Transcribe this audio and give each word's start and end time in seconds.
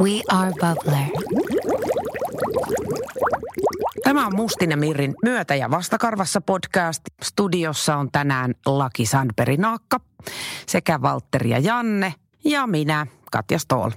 We 0.00 0.22
are 0.28 0.50
Bubbler. 0.50 1.06
Tämä 4.04 4.26
on 4.26 4.36
Mustin 4.36 4.70
ja 4.70 4.76
Mirrin 4.76 5.14
myötä- 5.22 5.54
ja 5.54 5.70
vastakarvassa 5.70 6.40
podcast. 6.40 7.00
Studiossa 7.22 7.96
on 7.96 8.10
tänään 8.12 8.54
Laki 8.66 9.06
Sandberg 9.06 9.58
Naakka 9.60 10.00
sekä 10.66 11.02
Valtteri 11.02 11.50
ja 11.50 11.58
Janne 11.58 12.14
ja 12.44 12.66
minä, 12.66 13.06
Katja 13.32 13.58
Stoll. 13.58 13.90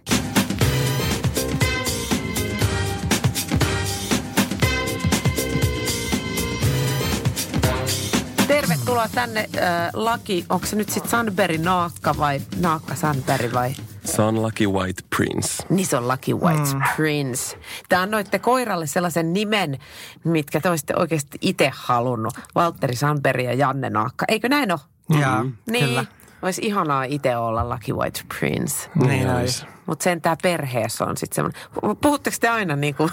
Tervetuloa 8.47 9.07
tänne 9.15 9.39
äh, 9.39 9.89
Laki. 9.93 10.45
Onko 10.49 10.65
se 10.65 10.75
nyt 10.75 10.89
sitten 10.89 11.11
Sandberg 11.11 11.61
Naakka 11.61 12.15
vai 12.17 12.41
Naakka 12.59 12.95
Sandberg 12.95 13.53
vai? 13.53 13.75
Se 14.05 14.21
on 14.21 14.41
Lucky 14.41 14.67
White 14.67 15.03
Prince. 15.17 15.63
Niin 15.69 15.85
se 15.85 15.97
on 15.97 16.07
Lucky 16.07 16.33
White 16.33 16.73
mm. 16.73 16.81
Prince. 16.95 17.57
Te 17.89 17.95
annoitte 17.95 18.39
koiralle 18.39 18.87
sellaisen 18.87 19.33
nimen, 19.33 19.79
mitkä 20.23 20.59
te 20.59 20.69
olisitte 20.69 20.93
oikeasti 20.97 21.37
itse 21.41 21.71
halunnut. 21.75 22.33
Valtteri 22.55 22.95
Sandberg 22.95 23.43
ja 23.43 23.53
Janne 23.53 23.89
Naakka. 23.89 24.25
Eikö 24.27 24.49
näin 24.49 24.71
ole? 24.71 24.79
Joo, 25.09 25.45
Niin. 25.71 25.85
kyllä. 25.85 26.05
Olisi 26.41 26.61
ihanaa 26.65 27.03
itse 27.03 27.37
olla 27.37 27.69
Lucky 27.69 27.93
White 27.93 28.21
Prince. 28.39 28.89
Niin 28.95 29.29
olisi. 29.29 29.65
Mutta 29.85 30.03
sen 30.03 30.21
tämä 30.21 30.35
perheessä 30.41 31.05
on 31.05 31.17
sitten 31.17 31.35
semmoinen. 31.35 31.97
Puhutteko 32.01 32.37
te 32.39 32.49
aina 32.49 32.75
niin 32.85 32.95
kuin 32.95 33.09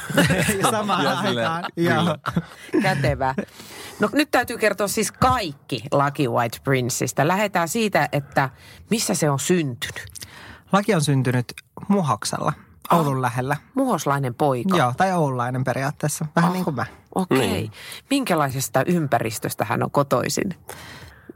Samaan 0.71 1.07
aikaan. 1.07 1.65
Joo. 1.77 2.17
kätevää? 2.83 3.35
No 4.01 4.09
nyt 4.13 4.31
täytyy 4.31 4.59
kertoa 4.59 4.89
siis 4.89 5.13
kaikki 5.13 5.85
Lucky 5.93 6.29
White 6.29 6.59
Princeistä. 6.65 7.29
Lähdetään 7.29 7.69
siitä, 7.69 8.09
että 8.13 8.51
missä 8.91 9.15
se 9.15 9.31
on 9.31 9.39
syntynyt. 9.39 10.12
Laki 10.73 10.95
on 10.95 11.01
syntynyt 11.03 11.53
Muhoksella, 11.89 12.53
Oulun 12.93 13.23
lähellä. 13.23 13.57
Muhoslainen 13.75 14.35
poika. 14.35 14.77
Joo, 14.77 14.93
tai 14.97 15.13
oululainen 15.13 15.65
periaatteessa. 15.65 16.27
Vähän 16.37 16.49
Oh. 16.51 16.55
niin 16.55 16.65
kuin 16.65 16.77
mä. 16.77 16.87
Okei. 17.15 17.39
Niin. 17.39 17.73
Minkälaisesta 18.11 18.83
ympäristöstä 18.87 19.65
hän 19.65 19.83
on 19.83 19.91
kotoisin? 19.91 20.55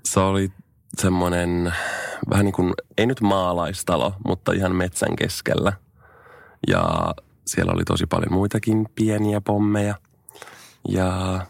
Se 0.05 0.21
oli 0.21 0.53
semmoinen 0.99 1.75
vähän 2.31 2.45
niin 2.45 2.53
kuin, 2.53 2.73
ei 2.99 3.07
nyt 3.07 3.21
maalaistalo, 3.21 4.15
mutta 4.27 4.53
ihan 4.53 4.77
metsän 4.77 5.17
keskellä. 5.17 5.73
Ja 6.69 7.15
siellä 7.47 7.73
oli 7.73 7.85
tosi 7.85 8.07
paljon 8.07 8.33
muitakin 8.33 8.87
pieniä 8.95 9.41
pommeja. 9.41 9.95
Ja 10.89 11.41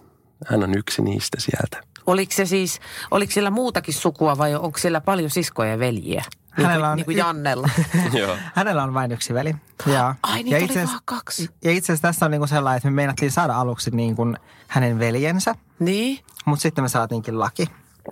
hän 0.47 0.63
on 0.65 0.79
yksi 0.79 1.03
niistä 1.03 1.37
sieltä. 1.41 1.81
Oliko 2.07 2.33
se 2.33 2.47
siis, 2.47 2.81
oliko 3.11 3.33
siellä 3.33 3.51
muutakin 3.51 3.95
sukua 3.95 4.39
vai 4.39 4.55
onko 4.55 4.79
siellä 4.79 5.01
paljon 5.01 5.31
siskoja 5.31 5.71
ja 5.71 5.79
veljiä? 5.79 6.25
Niin 6.57 6.67
Hänellä 6.67 6.91
on 6.91 6.97
niin 6.97 7.05
kuin 7.05 7.17
Jannella. 7.17 7.69
Joo. 8.21 8.37
Hänellä 8.55 8.83
on 8.83 8.95
vain 8.95 9.13
yksi 9.13 9.35
veli. 9.35 9.55
Ja, 9.87 10.15
Ai 10.23 10.43
niitä 10.43 10.59
ja 10.59 10.65
itse 10.65 10.73
asiassa- 10.73 10.93
vaan 10.93 11.03
kaksi. 11.05 11.49
Ja 11.65 11.71
itse 11.71 11.93
asiassa 11.93 12.09
tässä 12.09 12.25
on 12.25 12.31
niin 12.31 12.41
kuin 12.41 12.49
sellainen, 12.49 12.77
että 12.77 12.91
me 12.91 12.95
meinattiin 12.95 13.31
saada 13.33 13.57
aluksi 13.57 13.91
niin 13.91 14.17
kuin 14.17 14.37
hänen 14.69 14.99
veljensä, 14.99 15.55
Niin? 15.79 16.25
mutta 16.45 16.63
sitten 16.63 16.85
me 16.85 16.89
saatiinkin 16.89 17.39
laki. 17.41 17.67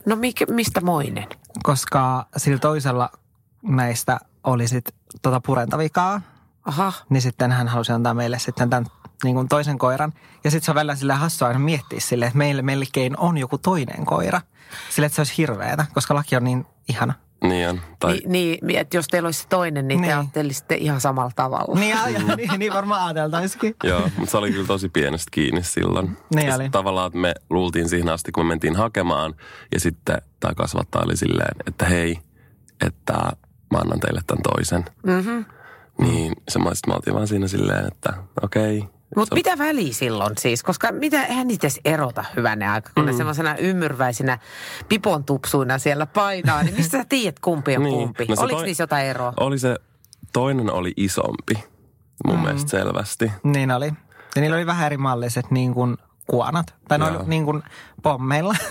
No 0.07 0.17
mikä, 0.17 0.47
mistä 0.51 0.81
moinen? 0.81 1.27
Koska 1.63 2.27
sillä 2.37 2.59
toisella 2.59 3.11
näistä 3.63 4.21
oli 4.45 4.69
sitten 4.69 4.95
tota 5.23 5.41
purentavikaa, 5.41 6.21
Aha. 6.65 6.93
niin 7.09 7.23
sitten 7.23 7.53
hän 7.53 7.69
halusi 7.69 7.93
antaa 7.93 8.15
meille 8.15 8.39
sitten 8.39 8.71
tämän 8.71 8.87
niin 9.25 9.35
kuin 9.35 9.49
toisen 9.49 9.79
koiran. 9.79 10.13
Ja 10.45 10.51
sitten 10.51 10.65
se 10.65 10.71
on 10.71 10.75
välillä 10.75 10.95
sille 10.97 11.13
hassua 11.15 11.49
aina 11.49 11.61
miettiä 11.61 12.01
sille, 12.01 12.27
että 12.27 12.39
meille 12.39 12.63
melkein 12.63 13.19
on 13.19 13.39
joku 13.39 13.59
toinen 13.59 14.05
koira. 14.07 14.41
Sille, 14.91 15.07
että 15.07 15.17
se 15.17 15.21
olisi 15.21 15.35
hirveätä, 15.39 15.87
koska 15.95 16.15
laki 16.15 16.37
on 16.37 16.45
niin 16.45 16.67
ihana. 16.89 17.15
Niin 17.49 17.69
on. 17.69 17.81
Tai 18.01 18.21
Ni, 18.27 18.59
niin, 18.63 18.79
että 18.79 18.97
jos 18.97 19.09
teillä 19.09 19.27
olisi 19.27 19.43
se 19.43 19.49
toinen, 19.49 19.89
niin, 19.89 20.01
niin. 20.01 20.01
te 20.01 20.07
Niin. 20.15 20.19
ajattelisitte 20.19 20.75
ihan 20.75 21.01
samalla 21.01 21.31
tavalla. 21.37 21.81
Niin, 21.81 21.91
ja, 21.91 22.07
niin, 22.37 22.51
niin 22.59 22.73
varmaan 22.73 23.05
ajateltaisikin. 23.05 23.75
Joo, 23.85 24.11
mutta 24.17 24.31
se 24.31 24.37
oli 24.37 24.53
kyllä 24.53 24.67
tosi 24.67 24.89
pienestä 24.89 25.31
kiinni 25.31 25.63
silloin. 25.63 26.17
Niin 26.35 26.47
Ja 26.49 26.55
oli. 26.55 26.71
Tavallaan, 26.71 27.07
että 27.07 27.19
me 27.19 27.35
luultiin 27.51 27.89
siihen 27.89 28.09
asti, 28.09 28.33
kun 28.33 28.45
me 28.47 28.49
mentiin 28.49 28.77
hakemaan. 28.77 29.35
Ja 29.73 29.81
sitten 29.81 30.23
tämä 30.41 30.55
kasvattaja 30.55 31.05
oli 31.05 31.17
silleen, 31.17 31.57
että 31.67 31.85
hei, 31.87 32.19
että 32.87 33.13
mä 33.71 33.79
annan 33.79 34.01
teille 34.01 34.21
tämän 34.27 34.43
toisen. 34.43 34.85
Mm-hmm. 35.07 35.45
Niin 35.99 36.33
se 36.49 36.59
mä, 36.59 36.75
sit 36.75 36.87
me 36.87 36.95
oltiin 36.95 37.15
vaan 37.15 37.29
siinä 37.29 37.49
silleen, 37.49 37.87
että 37.87 38.13
okei. 38.43 38.85
Mutta 39.17 39.35
mitä 39.35 39.59
väliä 39.59 39.93
silloin 39.93 40.39
siis? 40.39 40.63
Koska 40.63 40.93
mitä, 40.93 41.25
eihän 41.25 41.49
niitä 41.49 41.67
edes 41.67 41.81
erota 41.85 42.25
hyvänä 42.37 42.73
aika, 42.73 42.91
kun 42.95 43.05
mm. 43.05 43.11
ne 43.11 43.17
semmoisena 43.17 43.57
ymmyrväisinä 43.57 44.39
pipon 44.89 45.25
tupsuina 45.25 45.79
siellä 45.79 46.07
painaa. 46.07 46.63
Niin 46.63 46.75
mistä 46.77 46.99
sä 46.99 47.05
tiedät, 47.09 47.39
kumpi 47.41 47.77
on 47.77 47.83
Niin. 47.83 47.95
kumpi? 47.95 48.25
No 48.29 48.35
Oliko 48.39 48.57
toi- 48.57 48.65
niissä 48.67 48.83
jotain 48.83 49.07
eroa? 49.07 49.33
Oli 49.41 49.59
se, 49.59 49.77
toinen 50.33 50.73
oli 50.73 50.93
isompi 50.97 51.55
mun 52.27 52.37
mm. 52.37 52.43
mielestä 52.43 52.71
selvästi. 52.71 53.33
Niin 53.43 53.71
oli. 53.71 53.93
Ja 54.35 54.41
niillä 54.41 54.57
oli 54.57 54.67
vähän 54.67 54.87
eri 54.87 54.97
malliset 54.97 55.51
niin 55.51 55.75
kuin 55.75 55.97
kuonat. 56.27 56.75
Tai 56.89 56.99
ne 56.99 57.05
Joo. 57.07 57.17
oli 57.17 57.29
niin 57.29 57.45
kuin 57.45 57.63
pommeilla. 58.03 58.55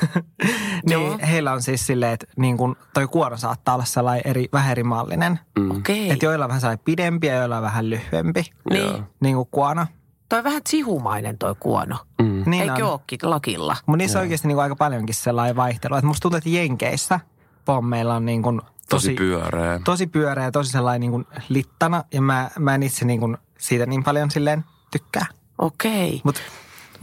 Joo. 0.87 1.01
niin 1.01 1.19
heillä 1.19 1.51
on 1.51 1.61
siis 1.61 1.87
silleen, 1.87 2.11
että 2.13 2.25
niin 2.37 2.57
kuin 2.57 2.75
toi 2.93 3.07
kuono 3.07 3.37
saattaa 3.37 3.75
olla 3.75 3.85
sellainen 3.85 4.27
eri, 4.27 4.49
vähän 4.53 4.71
eri 4.71 4.83
mallinen. 4.83 5.39
Mm. 5.59 5.71
Okei. 5.71 6.09
Että 6.11 6.25
joilla 6.25 6.45
on 6.45 6.49
vähän 6.49 6.61
sellainen 6.61 6.85
pidempi 6.85 7.27
ja 7.27 7.35
joilla 7.35 7.57
on 7.57 7.63
vähän 7.63 7.89
lyhyempi. 7.89 8.43
Niin. 8.69 8.83
Joo. 8.83 9.01
Niin 9.19 9.35
kuin 9.35 9.47
kuono. 9.51 9.85
Toi 10.29 10.43
vähän 10.43 10.61
sihumainen 10.69 11.37
toi 11.37 11.55
kuono. 11.59 11.97
Mm. 12.21 12.43
Niin 12.45 12.63
Eikö 12.63 12.85
on. 12.85 12.91
ookin 12.91 13.19
lakilla? 13.23 13.75
Mutta 13.85 13.97
niissä 13.97 14.19
on 14.19 14.23
oikeasti 14.23 14.47
niin 14.47 14.55
kuin 14.55 14.63
aika 14.63 14.75
paljonkin 14.75 15.15
sellainen 15.15 15.55
vaihtelu. 15.55 15.95
Että 15.95 16.07
musta 16.07 16.21
tuntuu, 16.21 16.37
että 16.37 16.49
Jenkeissä 16.49 17.19
pommeilla 17.65 18.15
on 18.15 18.25
niin 18.25 18.43
kuin 18.43 18.61
Tosi, 18.61 19.07
tosi, 19.07 19.13
pyöreä. 19.13 19.79
tosi 19.85 20.07
pyöreä, 20.07 20.51
tosi 20.51 20.71
sellainen 20.71 21.01
niin 21.01 21.11
kuin 21.11 21.25
littana. 21.49 22.03
Ja 22.13 22.21
mä, 22.21 22.49
mä 22.59 22.75
en 22.75 22.83
itse 22.83 23.05
niin 23.05 23.19
kuin 23.19 23.37
siitä 23.57 23.85
niin 23.85 24.03
paljon 24.03 24.31
silleen 24.31 24.65
tykkää. 24.91 25.25
Okei. 25.57 26.21
Mutta 26.23 26.41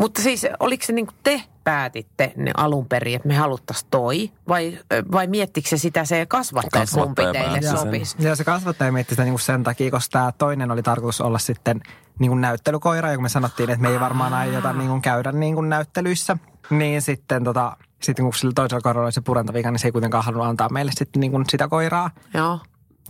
Mutta 0.01 0.23
siis 0.23 0.47
oliko 0.61 0.85
se 0.85 0.93
niin 0.93 1.07
kuin 1.07 1.17
te 1.23 1.43
päätitte 1.65 2.33
ne 2.37 2.51
alun 2.57 2.87
perin, 2.87 3.17
että 3.17 3.29
me 3.29 3.35
haluttaisiin 3.35 3.89
toi? 3.91 4.31
Vai, 4.49 4.79
vai 5.13 5.27
miettikö 5.27 5.69
se 5.69 5.77
sitä 5.77 6.05
se 6.05 6.27
kasvattaja, 6.27 6.85
kumpi 6.95 7.23
Kasvattaja 7.23 7.33
teille 7.33 7.49
päätti 7.49 7.67
sen. 7.67 7.79
sopisi? 7.79 8.17
Ja 8.19 8.37
se 8.37 8.45
kasvattaja 8.45 8.93
mietti 8.93 9.11
sitä 9.11 9.25
niinku 9.25 9.39
sen 9.39 9.63
takia, 9.63 9.91
koska 9.91 10.13
tämä 10.13 10.33
toinen 10.39 10.71
oli 10.71 10.83
tarkoitus 10.83 11.21
olla 11.21 11.39
sitten 11.39 11.81
niinku 12.19 12.35
näyttelykoira, 12.35 13.11
ja 13.11 13.17
kun 13.17 13.23
me 13.23 13.29
sanottiin, 13.29 13.71
että 13.71 13.83
me 13.83 13.89
ei 13.89 14.01
varmaan 14.01 14.35
aiota 14.35 14.73
niinku 14.73 15.01
käydä 15.01 15.33
niinku 15.33 15.61
näyttelyissä, 15.61 16.37
niin 16.71 17.03
sitten 17.03 17.45
tota, 17.45 17.77
sitten 18.03 18.25
kun 18.25 18.35
sillä 18.35 18.53
toisella 18.55 18.81
koiralla 18.81 19.07
oli 19.07 19.13
se 19.13 19.21
purentavika, 19.21 19.71
niin 19.71 19.79
se 19.79 19.89
ei 19.89 19.93
kuitenkaan 19.93 20.25
halunnut 20.25 20.47
antaa 20.49 20.69
meille 20.69 20.93
sitten 20.95 21.21
niinku 21.21 21.43
sitä 21.51 21.69
koiraa. 21.69 22.11
Joo. 22.35 22.59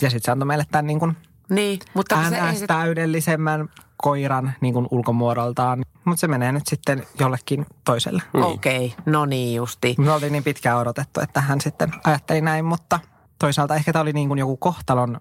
Ja 0.02 0.10
sitten 0.10 0.24
se 0.24 0.30
antoi 0.30 0.46
meille 0.46 0.66
tämän 0.70 0.86
niinku 0.86 1.12
Niin, 1.50 1.78
mutta 1.94 2.28
se, 2.28 2.36
ei 2.36 2.66
täydellisemmän 2.66 3.68
koiran 4.02 4.52
niinku 4.60 4.88
ulkomuodoltaan. 4.90 5.82
Mutta 6.04 6.20
se 6.20 6.28
menee 6.28 6.52
nyt 6.52 6.66
sitten 6.66 7.06
jollekin 7.18 7.66
toiselle. 7.84 8.22
Okei, 8.34 8.94
no 9.06 9.26
niin 9.26 9.56
justi. 9.56 9.94
Me 9.98 10.12
oltiin 10.12 10.32
niin 10.32 10.44
pitkään 10.44 10.78
odotettu, 10.78 11.20
että 11.20 11.40
hän 11.40 11.60
sitten 11.60 11.92
ajatteli 12.04 12.40
näin, 12.40 12.64
mutta 12.64 13.00
toisaalta 13.38 13.74
ehkä 13.74 13.92
tämä 13.92 14.02
oli 14.02 14.12
niin 14.12 14.28
kuin 14.28 14.38
joku 14.38 14.56
kohtalon 14.56 15.20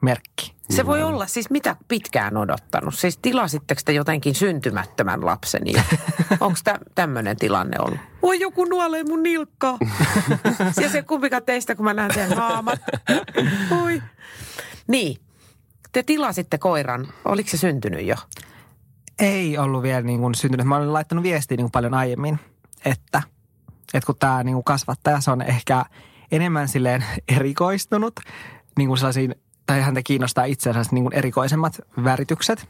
merkki. 0.00 0.56
Se 0.70 0.86
voi 0.86 1.02
olla 1.02 1.26
siis 1.26 1.50
mitä 1.50 1.76
pitkään 1.88 2.36
odottanut. 2.36 2.94
Siis 2.94 3.18
tilasitteko 3.22 3.80
te 3.84 3.92
jotenkin 3.92 4.34
syntymättömän 4.34 5.26
lapsen? 5.26 5.62
Ja 5.66 5.82
onko 6.40 6.58
tä, 6.64 6.78
tämmöinen 6.94 7.36
tilanne 7.36 7.76
ollut? 7.80 7.98
Voi 8.22 8.40
joku 8.40 8.64
nuolee 8.64 9.04
mun 9.04 9.22
nilkkaa. 9.22 9.78
ja 10.82 10.90
se 10.90 11.02
kumpikaan 11.02 11.42
teistä, 11.42 11.74
kun 11.74 11.84
mä 11.84 11.94
näen 11.94 12.14
sen 12.14 12.36
haamat. 12.36 12.80
Oi. 13.84 14.02
Niin. 14.88 15.25
Te 15.96 16.02
tilasitte 16.02 16.58
koiran. 16.58 17.08
Oliko 17.24 17.50
se 17.50 17.56
syntynyt 17.56 18.06
jo? 18.06 18.16
Ei 19.18 19.58
ollut 19.58 19.82
vielä 19.82 20.00
niin 20.00 20.20
kuin 20.20 20.34
syntynyt. 20.34 20.66
Mä 20.66 20.76
olin 20.76 20.92
laittanut 20.92 21.22
viestiä 21.22 21.56
niin 21.56 21.64
kuin 21.64 21.72
paljon 21.72 21.94
aiemmin, 21.94 22.38
että, 22.84 23.22
että 23.94 24.06
kun 24.06 24.16
tämä 24.18 24.44
niin 24.44 24.54
kuin 24.54 24.64
kasvattaja, 24.64 25.20
se 25.20 25.30
on 25.30 25.42
ehkä 25.42 25.84
enemmän 26.32 26.68
silleen 26.68 27.04
erikoistunut 27.28 28.20
niin 28.76 28.88
kuin 28.88 28.98
sellaisiin, 28.98 29.34
tai 29.66 29.80
häntä 29.80 30.02
kiinnostaa 30.02 30.44
itseänsä 30.44 30.90
niin 30.90 31.04
kuin 31.04 31.14
erikoisemmat 31.14 31.80
väritykset 32.04 32.68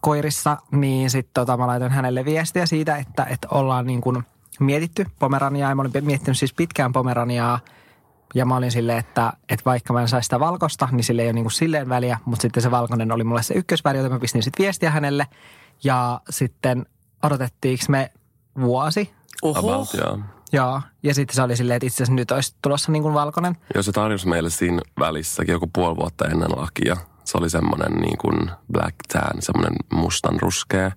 koirissa, 0.00 0.56
niin 0.72 1.10
sitten 1.10 1.34
tota, 1.34 1.56
mä 1.56 1.66
laitoin 1.66 1.92
hänelle 1.92 2.24
viestiä 2.24 2.66
siitä, 2.66 2.96
että, 2.96 3.24
että 3.24 3.48
ollaan 3.50 3.86
niin 3.86 4.00
kuin 4.00 4.22
mietitty 4.60 5.06
Pomeraniaa, 5.18 5.70
ja 5.70 5.74
mä 5.74 5.82
olin 5.82 6.04
miettinyt 6.04 6.38
siis 6.38 6.54
pitkään 6.54 6.92
Pomeraniaa, 6.92 7.60
ja 8.34 8.44
mä 8.44 8.56
olin 8.56 8.70
silleen, 8.70 8.98
että, 8.98 9.32
että 9.48 9.64
vaikka 9.64 9.92
mä 9.92 10.00
en 10.00 10.08
saisi 10.08 10.26
sitä 10.26 10.40
valkosta, 10.40 10.88
niin 10.92 11.04
sille 11.04 11.22
ei 11.22 11.28
ole 11.28 11.32
niin 11.32 11.44
kuin 11.44 11.52
silleen 11.52 11.88
väliä, 11.88 12.18
mutta 12.24 12.42
sitten 12.42 12.62
se 12.62 12.70
valkoinen 12.70 13.12
oli 13.12 13.24
mulle 13.24 13.42
se 13.42 13.54
ykkösväri, 13.54 13.98
joten 13.98 14.12
mä 14.12 14.18
pistin 14.18 14.42
sitten 14.42 14.64
viestiä 14.64 14.90
hänelle. 14.90 15.26
Ja 15.84 16.20
sitten 16.30 16.86
odotettiinko 17.22 17.84
me 17.88 18.12
vuosi, 18.60 19.14
About, 19.44 19.94
joo. 19.94 20.18
Joo, 20.52 20.80
ja 21.02 21.14
sitten 21.14 21.34
se 21.36 21.42
oli 21.42 21.56
silleen, 21.56 21.76
että 21.76 21.86
itse 21.86 21.96
asiassa 21.96 22.14
nyt 22.14 22.30
olisi 22.30 22.56
tulossa 22.62 22.92
niin 22.92 23.02
kuin 23.02 23.14
valkoinen. 23.14 23.56
Joo, 23.74 23.82
se 23.82 23.92
tarjosi 23.92 24.28
meille 24.28 24.50
siinä 24.50 24.80
välissäkin 24.98 25.52
joku 25.52 25.70
puoli 25.72 25.96
vuotta 25.96 26.24
ennen 26.24 26.50
lakia. 26.56 26.96
Se 27.24 27.38
oli 27.38 27.50
semmoinen 27.50 27.92
niin 27.92 28.18
kuin 28.18 28.50
black 28.72 28.94
tan, 29.12 29.42
semmoinen 29.42 29.76
mustan 29.92 30.40
ruskea. 30.40 30.90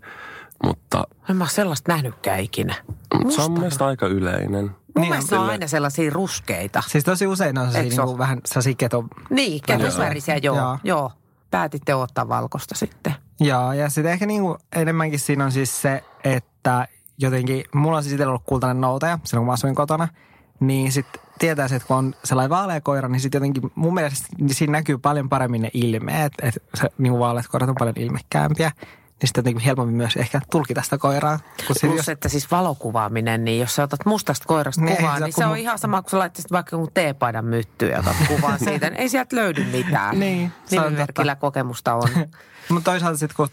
Mutta 0.63 1.03
En 1.29 1.35
mä 1.35 1.47
sellaista 1.47 1.91
nähnytkään 1.91 2.39
ikinä. 2.39 2.75
Mut 3.23 3.31
se 3.31 3.41
on 3.41 3.51
mun 3.51 3.59
mielestä 3.59 3.85
aika 3.85 4.07
yleinen. 4.07 4.71
Mun 4.97 5.01
Niin 5.01 5.11
mielestä 5.11 5.35
on, 5.35 5.43
on 5.43 5.49
aina 5.49 5.67
sellaisia 5.67 6.11
ruskeita. 6.13 6.83
Siis 6.87 7.03
tosi 7.03 7.27
usein 7.27 7.57
on 7.57 7.71
sellaisia 7.71 7.97
niin 7.97 8.07
kuin 8.07 8.17
vähän 8.17 8.41
sellaisia 8.45 8.73
keto... 8.77 9.03
Niin, 9.29 9.61
kädesvärisiä, 9.67 10.37
joo. 10.37 10.55
joo. 10.57 10.77
Joo. 10.83 11.11
päätitte 11.51 11.95
ottaa 11.95 12.29
valkosta 12.29 12.75
sitten? 12.75 13.15
Joo, 13.39 13.73
ja 13.73 13.89
sitten 13.89 14.11
ehkä 14.11 14.25
niinku 14.25 14.57
enemmänkin 14.75 15.19
siinä 15.19 15.45
on 15.45 15.51
siis 15.51 15.81
se, 15.81 16.03
että 16.23 16.87
jotenkin, 17.17 17.63
mulla 17.75 17.97
on 17.97 18.03
siis 18.03 18.13
itsellä 18.13 18.29
ollut 18.29 18.45
kultainen 18.45 18.81
noutaja 18.81 19.19
silloin, 19.23 19.41
kun 19.41 19.47
mä 19.47 19.53
asuin 19.53 19.75
kotona, 19.75 20.07
niin 20.59 20.91
sitten 20.91 21.21
tietää, 21.39 21.65
että 21.65 21.87
kun 21.87 21.97
on 21.97 22.15
sellainen 22.23 22.49
vaalea 22.49 22.81
koira, 22.81 23.07
niin 23.07 23.19
sitten 23.19 23.39
jotenkin 23.39 23.71
mun 23.75 23.93
mielestä 23.93 24.27
siinä 24.47 24.71
näkyy 24.71 24.97
paljon 24.97 25.29
paremmin 25.29 25.61
ne 25.61 25.69
ilmeet, 25.73 26.33
että 26.41 26.61
se 26.75 26.89
niin 26.97 27.19
vaaleat 27.19 27.47
koirat 27.47 27.69
on 27.69 27.75
paljon 27.79 27.97
ilmekkäämpiä, 27.97 28.71
niin 29.21 29.27
sitten 29.27 29.39
jotenkin 29.41 29.63
helpommin 29.65 29.95
myös 29.95 30.15
ehkä 30.15 30.41
tulkita 30.51 30.81
sitä 30.81 30.97
koiraa. 30.97 31.39
Plus, 31.67 31.95
jos, 31.95 32.09
että 32.09 32.29
siis 32.29 32.51
valokuvaaminen, 32.51 33.45
niin 33.45 33.59
jos 33.59 33.75
sä 33.75 33.83
otat 33.83 34.05
mustasta 34.05 34.45
koirasta 34.47 34.81
Niin, 34.81 34.97
kuvaa, 34.97 35.19
niin 35.19 35.33
se 35.33 35.45
on 35.45 35.53
mu- 35.55 35.59
ihan 35.59 35.79
sama 35.79 36.01
kuin 36.01 36.11
sä 36.11 36.19
laittaisit 36.19 36.51
vaikka 36.51 36.75
jonkun 36.75 36.93
teepaidan 36.93 37.45
myttyyn 37.45 37.91
ja 37.91 37.99
otat 37.99 38.15
kuvan 38.27 38.59
siitä. 38.69 38.87
Ei 38.87 39.09
sieltä 39.09 39.35
löydy 39.35 39.63
mitään. 39.63 40.19
Niin, 40.19 40.51
se 40.65 40.79
on 40.79 40.85
Nimimerkillä 40.85 41.35
kokemusta 41.35 41.93
on. 41.93 42.09
mutta 42.69 42.91
toisaalta 42.91 43.17
sitten 43.17 43.35
kun 43.35 43.47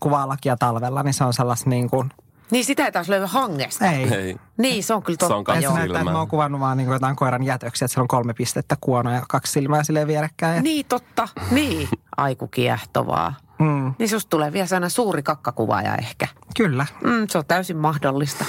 kuvaa 0.00 0.28
lakia 0.28 0.56
talvella, 0.56 1.02
niin 1.02 1.14
se 1.14 1.24
on 1.24 1.32
sellaista 1.34 1.70
niin 1.70 1.90
kuin, 1.90 2.10
Niin 2.50 2.64
sitä 2.64 2.84
ei 2.84 2.92
taas 2.92 3.08
löydy 3.08 3.26
hangesta. 3.28 3.86
ei. 3.86 4.14
Ei. 4.14 4.36
Niin, 4.56 4.84
se 4.84 4.94
on 4.94 5.02
kyllä 5.02 5.16
Se 5.20 5.24
on 5.24 5.30
totta. 5.30 5.44
kaksi 5.44 5.60
se 5.60 5.64
joo. 5.64 5.74
näyttää, 5.76 6.00
että 6.00 6.12
mä 6.12 6.18
oon 6.18 6.28
kuvannut 6.28 6.60
vaan 6.60 6.76
niin 6.76 6.90
jotain 6.90 7.16
koiran 7.16 7.42
jätöksiä, 7.42 7.84
että 7.86 7.92
siellä 7.92 8.02
on 8.04 8.08
kolme 8.08 8.34
pistettä 8.34 8.76
kuono 8.80 9.12
ja 9.14 9.22
kaksi 9.28 9.52
silmää 9.52 9.84
silleen 9.84 10.06
vierekkäin. 10.06 10.62
Niin, 10.64 10.86
totta. 10.86 11.28
Niin. 11.50 11.88
Aiku 12.16 12.46
kiehtovaa. 12.48 13.34
Mm, 13.58 13.94
Niin 13.98 14.08
susta 14.08 14.30
tulee 14.30 14.52
vielä 14.52 14.66
sellainen 14.66 14.90
suuri 14.90 15.22
kakkakuvaaja 15.22 15.94
ehkä. 15.96 16.28
kyllä. 16.56 16.86
Mm, 17.04 17.26
se 17.30 17.38
on 17.38 17.44
täysin 17.46 17.76
mahdollista. 17.76 18.44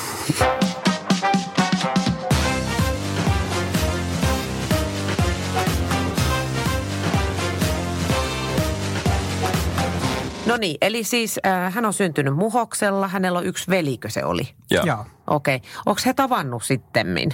No 10.45 10.57
niin, 10.57 10.77
eli 10.81 11.03
siis 11.03 11.39
äh, 11.45 11.73
hän 11.73 11.85
on 11.85 11.93
syntynyt 11.93 12.35
Muhoksella, 12.35 13.07
hänellä 13.07 13.39
on 13.39 13.45
yksi 13.45 13.69
velikö 13.71 14.09
se 14.09 14.25
oli? 14.25 14.47
Joo. 14.71 15.05
Okei. 15.27 15.55
Okay. 15.55 15.69
Onko 15.85 16.01
he 16.05 16.13
tavannut 16.13 16.63
sittemmin? 16.63 17.29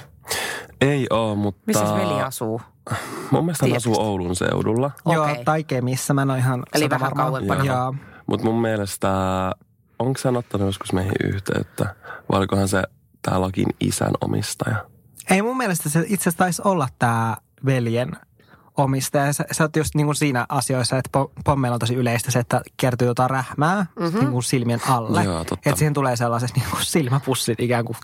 Ei 0.81 1.07
oo, 1.09 1.35
mutta... 1.35 1.61
Missä 1.65 1.95
veli 1.95 2.21
asuu? 2.21 2.61
Mun 3.31 3.45
mielestä 3.45 3.65
hän 3.65 3.75
asuu 3.77 3.99
Oulun 3.99 4.35
seudulla. 4.35 4.91
Joo, 5.05 5.27
tai 5.45 5.63
Kemissä, 5.63 6.13
mä 6.13 6.21
en 6.21 6.29
ole 6.31 6.37
ihan 6.39 6.63
Eli 6.73 6.89
vähän 6.89 7.01
varma. 7.01 7.23
kauempana. 7.23 7.93
Mutta 8.27 8.45
mun 8.45 8.61
mielestä, 8.61 9.09
onko 9.99 10.19
hän 10.25 10.37
ottanut 10.37 10.67
joskus 10.67 10.93
meihin 10.93 11.13
yhteyttä? 11.23 11.95
Vai 12.31 12.37
olikohan 12.37 12.67
se 12.67 12.83
tää 13.21 13.41
lakin 13.41 13.67
isän 13.79 14.11
omistaja? 14.21 14.85
Ei 15.29 15.41
mun 15.41 15.57
mielestä 15.57 15.89
se 15.89 15.99
itse 15.99 16.13
asiassa 16.29 16.37
taisi 16.37 16.61
olla 16.65 16.87
tämä 16.99 17.37
veljen 17.65 18.11
omistaja. 18.83 19.33
Sä, 19.33 19.45
sä 19.51 19.63
oot 19.63 19.75
just 19.75 19.95
niin 19.95 20.05
kuin 20.05 20.15
siinä 20.15 20.45
asioissa, 20.49 20.97
että 20.97 21.09
po- 21.19 21.31
pommeilla 21.43 21.75
on 21.75 21.79
tosi 21.79 21.95
yleistä 21.95 22.31
se, 22.31 22.39
että 22.39 22.61
kertyy 22.77 23.07
jotain 23.07 23.29
rähmää 23.29 23.85
mm-hmm. 23.99 24.19
niin 24.19 24.31
kuin 24.31 24.43
silmien 24.43 24.81
alle. 24.89 25.23
Joo, 25.23 25.37
totta. 25.37 25.69
Että 25.69 25.79
siihen 25.79 25.93
tulee 25.93 26.15
sellaiset 26.15 26.51
niin 26.55 26.65
kuin 26.69 26.85
silmäpussit 26.85 27.59
ikään 27.59 27.85
kuin 27.85 27.97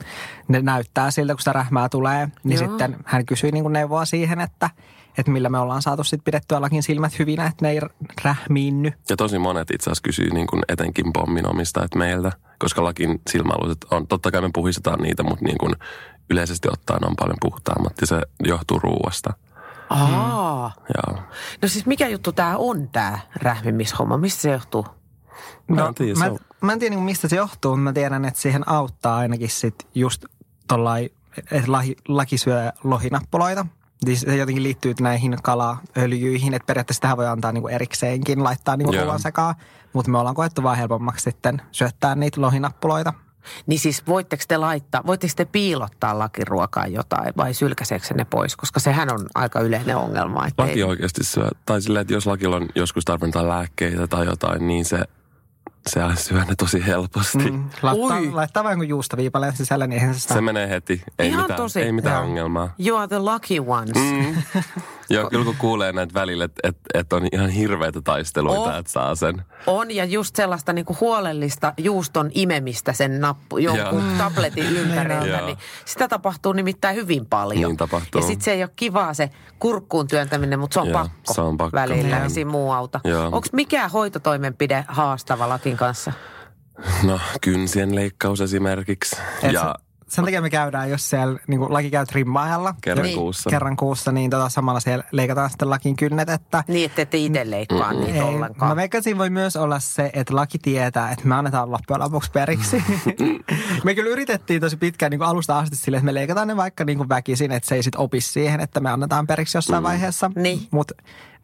ne 0.47 0.62
näyttää 0.62 1.12
siltä, 1.12 1.33
kun 1.33 1.39
sitä 1.39 1.53
rähmää 1.53 1.89
tulee. 1.89 2.27
Niin 2.44 2.59
Joo. 2.59 2.69
sitten 2.69 2.97
hän 3.06 3.25
kysyi 3.25 3.51
niin 3.51 3.63
kuin 3.63 3.74
neuvoa 3.74 4.06
siihen, 4.06 4.41
että, 4.41 4.69
että 5.18 5.31
millä 5.31 5.50
me 5.50 5.59
ollaan 5.59 5.81
saatu 5.81 6.03
sitten 6.03 6.24
pidettyä 6.24 6.62
lakin 6.62 6.83
silmät 6.83 7.19
hyvinä, 7.19 7.45
että 7.45 7.65
ne 7.65 7.71
ei 7.71 7.80
rähmiinny. 8.23 8.91
Ja 9.09 9.15
tosi 9.15 9.39
monet 9.39 9.71
itse 9.71 9.89
asiassa 9.89 10.03
kysyy 10.03 10.30
niin 10.30 10.47
kuin 10.47 10.62
etenkin 10.69 11.13
pommin 11.13 11.50
omistajat 11.50 11.95
meiltä, 11.95 12.31
koska 12.59 12.83
lakin 12.83 13.21
silmäalueet 13.30 13.85
on, 13.91 14.07
totta 14.07 14.31
kai 14.31 14.41
me 14.41 14.50
puhistetaan 14.53 15.00
niitä, 15.00 15.23
mutta 15.23 15.45
niin 15.45 15.57
kuin 15.57 15.75
yleisesti 16.30 16.68
ottaen 16.71 17.07
on 17.07 17.15
paljon 17.19 17.38
puhtaammat 17.41 17.94
ja 18.01 18.07
se 18.07 18.21
johtuu 18.44 18.80
ruuasta. 18.80 19.33
Aa. 19.89 20.72
Ja 20.98 21.18
No 21.62 21.68
siis 21.68 21.86
mikä 21.86 22.07
juttu 22.07 22.31
tämä 22.31 22.57
on 22.57 22.89
tämä 22.89 23.19
rähmimishomma? 23.36 24.18
Mistä 24.18 24.42
se 24.42 24.51
johtuu? 24.51 24.86
Mä 25.68 25.88
en 25.88 25.95
tiedä, 25.95 26.19
mä, 26.19 26.25
se 26.25 26.31
on- 26.31 26.39
mä 26.62 26.74
en 26.74 26.80
tiedä 26.80 26.95
niin 26.95 27.04
mistä 27.06 27.28
se 27.28 27.36
johtuu, 27.36 27.72
mutta 27.72 27.84
mä 27.84 27.94
tiedän, 27.94 28.25
että 28.25 28.39
siihen 28.42 28.69
auttaa 28.69 29.18
ainakin 29.18 29.50
sit 29.50 29.88
just 29.95 30.25
tollai, 30.68 31.10
että 31.51 31.72
laki, 31.72 31.95
laki 32.07 32.38
syö 32.38 32.72
lohinappuloita. 32.84 33.66
Siis 34.06 34.22
se 34.22 34.36
jotenkin 34.36 34.63
liittyy 34.63 34.94
näihin 35.01 35.38
kalaöljyihin, 35.44 36.54
että 36.54 36.66
periaatteessa 36.66 37.01
tähän 37.01 37.18
voi 37.18 37.28
antaa 37.28 37.51
niinku 37.51 37.68
erikseenkin, 37.68 38.44
laittaa 38.44 38.78
niinku 38.78 38.94
Joo. 38.94 39.04
ruoan 39.04 39.19
sekaan. 39.19 39.56
Mutta 39.94 40.12
me 40.12 40.18
ollaan 40.18 40.36
koettu 40.36 40.63
vaan 40.63 40.78
helpommaksi 40.78 41.24
sitten 41.24 41.62
syöttää 41.72 42.16
niitä 42.16 42.42
lohinappuloita. 42.42 43.13
Niin 43.67 43.79
siis 43.79 44.07
voitteko 44.07 44.44
te 44.47 44.57
laittaa, 44.57 45.03
voitteko 45.05 45.33
te 45.35 45.45
piilottaa 45.45 46.19
lakiruokaan 46.19 46.94
jotain 46.94 47.33
vai 47.38 47.53
sylkäseekö 47.53 48.05
se 48.05 48.13
ne 48.13 48.25
pois? 48.25 48.55
Koska 48.55 48.79
sehän 48.79 49.13
on 49.13 49.25
aika 49.35 49.59
yleinen 49.59 49.97
ongelma. 49.97 50.47
Että 50.47 50.63
laki 50.63 50.73
ei, 50.73 50.83
oikeasti 50.83 51.23
syö, 51.23 51.49
tai 51.65 51.81
silleen, 51.81 52.01
että 52.01 52.13
jos 52.13 52.25
lakilla 52.27 52.55
on 52.55 52.67
joskus 52.75 53.05
tarvitaan 53.05 53.49
lääkkeitä 53.49 54.07
tai 54.07 54.25
jotain, 54.25 54.67
niin 54.67 54.85
se, 54.85 54.99
se 55.89 56.01
syö 56.15 56.39
ne 56.44 56.55
tosi 56.57 56.85
helposti. 56.85 57.51
Mm. 57.51 57.69
Laittaa, 57.81 58.19
Ui. 58.19 58.31
laittaa 58.31 58.63
vain 58.63 58.77
kuin 58.77 58.89
juustaviipaleen 58.89 59.55
sisällä, 59.55 59.88
niin 59.88 59.99
eihän 60.01 60.13
se 60.15 60.19
sitä... 60.19 60.33
Se 60.33 60.41
menee 60.41 60.69
heti. 60.69 61.01
Ei 61.19 61.27
Ihan 61.27 61.41
mitään, 61.41 61.57
tosi. 61.57 61.81
ei 61.81 61.91
mitään 61.91 62.15
Joo. 62.15 62.23
ongelmaa. 62.23 62.69
You 62.88 62.97
are 62.97 63.07
the 63.07 63.19
lucky 63.19 63.59
ones. 63.67 63.95
Mm. 63.95 64.35
Joo, 65.09 65.30
kyllä 65.30 65.45
kun 65.45 65.56
kuulee 65.68 65.92
näitä 65.92 66.13
välillä, 66.13 66.45
että 66.45 66.68
et, 66.68 66.77
et 66.94 67.13
on 67.13 67.27
ihan 67.31 67.50
hirveitä 67.50 68.01
taisteluita, 68.01 68.77
että 68.77 68.92
saa 68.92 69.15
sen. 69.15 69.42
On 69.68 69.92
ja 69.92 70.06
just 70.06 70.36
sellaista 70.36 70.74
niinku 70.74 70.98
huolellista 71.01 71.74
juuston 71.77 72.30
imemistä 72.33 72.94
sen 72.94 73.21
nappu, 73.21 73.57
jonkun 73.57 74.04
Joo. 74.07 74.18
tabletin 74.18 74.77
ympäriltä. 74.77 75.42
Niin 75.42 75.57
sitä 75.86 76.07
tapahtuu 76.07 76.54
nimittäin 76.54 76.95
hyvin 76.95 77.25
paljon. 77.25 77.69
Niin 77.69 77.77
tapahtuu. 77.77 78.21
Ja 78.21 78.27
sitten 78.27 78.45
se 78.45 78.51
ei 78.51 78.63
ole 78.63 78.71
kivaa 78.75 79.13
se 79.13 79.30
kurkkuun 79.59 80.07
työntäminen, 80.07 80.59
mutta 80.59 80.74
se 80.74 80.80
on 80.80 80.88
Joo, 80.88 81.00
pakko. 81.00 81.33
se 81.33 81.42
on 81.42 81.57
pakko. 81.57 81.77
Välillä, 81.77 82.24
ei 82.24 82.30
siinä 82.30 82.51
muu 82.51 82.71
auta. 82.71 83.00
Onko 83.31 83.48
mikään 83.51 83.92
hoitotoimenpide 83.92 84.86
haastava 84.88 85.50
lakin 85.50 85.77
kanssa? 85.77 86.13
No, 87.04 87.19
kynsien 87.42 87.95
leikkaus 87.95 88.42
esimerkiksi. 88.42 89.15
Et 89.44 89.51
ja 89.51 89.75
sen 90.07 90.25
takia 90.25 90.42
me 90.42 90.50
käydään, 90.50 90.89
jos 90.89 91.09
siellä 91.09 91.39
niin 91.48 91.59
kuin 91.59 91.74
laki 91.74 91.89
käy 91.92 92.06
trimmaajalla. 92.06 92.75
kerran 92.81 93.06
Niin. 93.06 93.18
kuussa. 93.18 93.50
Kerran 93.50 93.77
kuussa, 93.77 94.12
niin 94.12 94.30
tota, 94.30 94.50
samalla 94.50 94.80
siellä 94.80 95.04
leikataan 95.12 95.50
sitten 95.50 95.69
lakin 95.69 95.95
kynnet, 95.95 96.30
että 96.30 96.63
Niin, 96.68 96.86
että 96.86 97.01
ette 97.01 97.18
itse 97.18 97.50
leikkaa 97.50 97.92
Mm-mm. 97.94 98.06
niitä 98.06 98.18
Ei, 98.18 98.21
ollenkaan. 98.21 98.71
mä 98.71 98.75
veikkaan, 98.75 99.04
siinä 99.04 99.18
voi 99.18 99.30
myös 99.30 99.56
olla 99.56 99.80
se, 99.80 100.09
että 100.13 100.36
laki 100.36 100.59
tietää, 100.59 101.12
että 101.12 101.27
me 101.27 101.36
annetaan 101.36 101.71
loppujen 101.71 102.01
lopuksi 102.01 102.31
periksi. 102.31 102.83
me 103.83 103.95
kyllä 103.95 104.09
yritettiin 104.09 104.62
tosi 104.62 104.77
pitkään 104.77 105.09
niin 105.09 105.19
kuin 105.19 105.27
alusta 105.27 105.59
asti 105.59 105.75
sille, 105.75 105.98
että 105.98 106.06
me 106.06 106.13
leikataan 106.13 106.48
ne 106.48 106.57
vaikka 106.57 106.83
niin 106.86 106.98
kuin 106.98 107.09
väkisin, 107.09 107.51
että 107.51 107.69
se 107.69 107.75
ei 107.75 107.83
sitten 107.83 108.01
opisi 108.01 108.31
siihen, 108.31 108.59
että 108.62 108.80
me 108.80 108.89
annetaan 108.89 109.27
periksi 109.27 109.57
jossain 109.57 109.83
vaiheessa. 109.83 110.31
Niin. 110.36 110.68
Mutta 110.71 110.94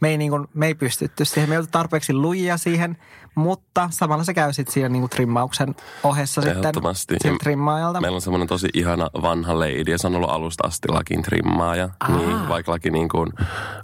me 0.04 0.10
ei, 0.10 0.18
niin 0.18 0.32
kuin, 0.32 0.48
me 0.54 0.68
ei 0.68 0.76
pystytty 0.76 1.26
siihen, 1.26 1.50
me 1.50 1.56
ei 1.56 1.64
tarpeeksi 1.72 2.14
lujia 2.14 2.58
siihen, 2.58 2.98
mutta 3.36 3.88
samalla 3.92 4.24
se 4.24 4.34
käy 4.34 4.54
sitten 4.54 4.74
siinä 4.74 4.90
niin 4.90 5.02
kuin 5.02 5.10
trimmauksen 5.10 5.76
ohessa 6.04 6.42
sitten 6.42 7.38
trimmaajalta. 7.44 8.02
Meillä 8.02 8.16
on 8.16 8.22
semmoinen 8.22 8.48
tosi 8.48 8.68
ihana 8.74 9.10
vanha 9.22 9.60
lady, 9.60 9.92
ja 9.92 9.98
se 9.98 10.08
on 10.08 10.16
ollut 10.16 10.30
alusta 10.30 10.68
asti 10.68 10.88
lakin 10.88 11.22
trimmaaja. 11.22 11.90
Aa. 12.00 12.18
Niin, 12.18 12.50
vaikka 12.50 12.72
laki 12.72 12.90
niin 12.90 13.10
kuin 13.10 13.30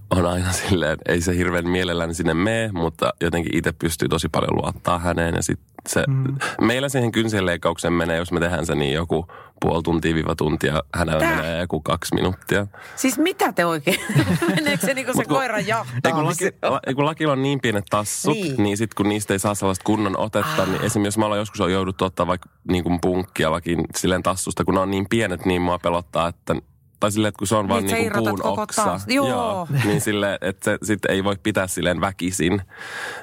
on 0.09 0.25
aina 0.25 0.51
silleen, 0.51 0.97
ei 1.07 1.21
se 1.21 1.37
hirveän 1.37 1.69
mielellään 1.69 2.15
sinne 2.15 2.33
mene, 2.33 2.71
mutta 2.73 3.13
jotenkin 3.21 3.57
itse 3.57 3.71
pystyy 3.71 4.07
tosi 4.07 4.29
paljon 4.29 4.55
luottaa 4.55 4.99
häneen. 4.99 5.35
Ja 5.35 5.43
sit 5.43 5.59
se, 5.89 6.03
mm. 6.07 6.37
Meillä 6.61 6.89
siihen 6.89 7.11
kynsien 7.11 7.45
leikkaukseen 7.45 7.93
menee, 7.93 8.17
jos 8.17 8.31
me 8.31 8.39
tehdään 8.39 8.65
se 8.65 8.75
niin 8.75 8.93
joku 8.93 9.27
puoli 9.61 9.83
tuntia 9.83 10.15
viiva 10.15 10.35
tuntia, 10.35 10.83
hänellä 10.95 11.19
Tää? 11.19 11.35
menee 11.35 11.59
joku 11.59 11.79
kaksi 11.81 12.15
minuuttia. 12.15 12.67
Siis 12.95 13.17
mitä 13.17 13.53
te 13.53 13.65
oikein? 13.65 13.99
Meneekö 14.55 14.85
se 14.85 14.93
niinku 14.93 15.13
se 15.13 15.25
kun- 15.25 15.35
koiran 15.37 15.59
Ei, 15.59 16.11
kun, 16.11 16.25
laki, 16.25 16.45
la, 16.61 16.81
kun 16.95 17.05
lakilla 17.05 17.33
on 17.33 17.41
niin 17.41 17.61
pienet 17.61 17.85
tassut, 17.89 18.33
Niin. 18.33 18.45
niin, 18.47 18.63
niin 18.63 18.77
sitten 18.77 18.95
kun 18.95 19.09
niistä 19.09 19.33
ei 19.33 19.39
saa 19.39 19.55
sellaista 19.55 19.83
kunnon 19.83 20.17
otetta, 20.19 20.65
niin 20.65 20.75
esimerkiksi 20.81 21.07
jos 21.07 21.17
me 21.17 21.25
ollaan 21.25 21.39
joskus 21.39 21.61
on 21.61 21.71
jouduttu 21.71 22.05
ottaa 22.05 22.27
vaikka 22.27 22.49
niin 22.69 22.83
kuin 22.83 22.99
punkkia 23.01 23.51
lakin 23.51 23.83
silleen 23.95 24.23
tassusta, 24.23 24.65
kun 24.65 24.73
ne 24.73 24.79
on 24.79 24.91
niin 24.91 25.09
pienet, 25.09 25.45
niin 25.45 25.61
mua 25.61 25.79
pelottaa, 25.79 26.27
että 26.27 26.55
tai 26.99 27.11
silleen, 27.11 27.29
että 27.29 27.39
kun 27.39 27.47
se 27.47 27.55
on 27.55 27.67
vaan 27.69 27.83
Niin, 27.83 27.93
niin, 27.93 28.07
että 28.07 28.19
sä 28.19 28.21
niin 28.25 28.35
kuin 28.35 28.43
puun 28.43 28.59
oksa. 28.59 28.83
taas. 28.83 29.03
Joo. 29.07 29.67
niin 29.85 30.01
silleen, 30.01 30.37
että 30.41 30.65
se 30.65 30.77
sitten 30.83 31.11
ei 31.11 31.23
voi 31.23 31.35
pitää 31.43 31.67
silleen 31.67 32.01
väkisin 32.01 32.61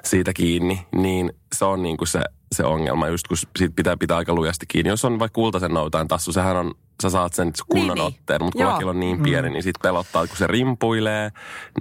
siitä 0.04 0.32
kiinni, 0.32 0.86
niin 0.94 1.32
se 1.54 1.64
on 1.64 1.82
niin 1.82 1.96
kuin 1.96 2.08
se, 2.08 2.20
se 2.54 2.64
ongelma, 2.64 3.08
just 3.08 3.28
kun 3.28 3.36
siitä 3.58 3.74
pitää 3.76 3.96
pitää 3.96 4.16
aika 4.16 4.34
lujasti 4.34 4.66
kiinni. 4.68 4.88
Jos 4.90 5.04
on 5.04 5.18
vaikka 5.18 5.34
kultaisen 5.34 5.74
noutain 5.74 6.08
tassu, 6.08 6.32
sehän 6.32 6.56
on, 6.56 6.74
sä 7.02 7.10
saat 7.10 7.32
sen 7.32 7.52
kunnon 7.68 7.94
Niin, 7.96 8.04
niin. 8.04 8.14
otteen, 8.20 8.42
mutta 8.42 8.56
kun 8.56 8.62
Joo. 8.62 8.72
lakilla 8.72 8.90
on 8.90 9.00
niin 9.00 9.22
pieni, 9.22 9.50
niin 9.50 9.62
sitten 9.62 9.82
pelottaa, 9.82 10.22
että 10.22 10.30
kun 10.30 10.38
se 10.38 10.46
rimpuilee, 10.46 11.30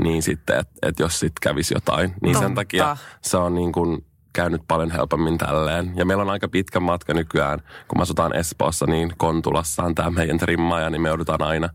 niin 0.04 0.24
sitten, 0.24 0.60
että 0.60 0.74
et 0.90 1.00
jos 1.00 1.20
sitten 1.20 1.40
kävisi 1.42 1.74
jotain. 1.74 2.14
Niin 2.22 2.34
Totta. 2.34 2.48
sen 2.48 2.56
takia 2.56 2.98
se 3.22 3.38
on 3.38 3.56
niin 3.56 3.72
kuin 3.72 4.06
käynyt 4.36 4.62
paljon 4.68 4.92
helpommin 4.92 5.38
tälleen. 5.38 5.94
Ja 5.96 6.06
meillä 6.06 6.22
on 6.22 6.30
aika 6.30 6.48
pitkä 6.48 6.80
matka 6.80 7.14
nykyään, 7.14 7.60
kun 7.88 7.98
me 7.98 8.02
asutaan 8.02 8.36
Espoossa, 8.36 8.86
niin 8.86 9.14
Kontulassa 9.18 9.84
on 9.84 9.96
tämä 9.96 10.10
meidän 10.10 10.38
trimmaaja, 10.38 10.90
niin 10.90 11.02
me 11.02 11.10
joudutaan 11.10 11.42
aina, 11.42 11.70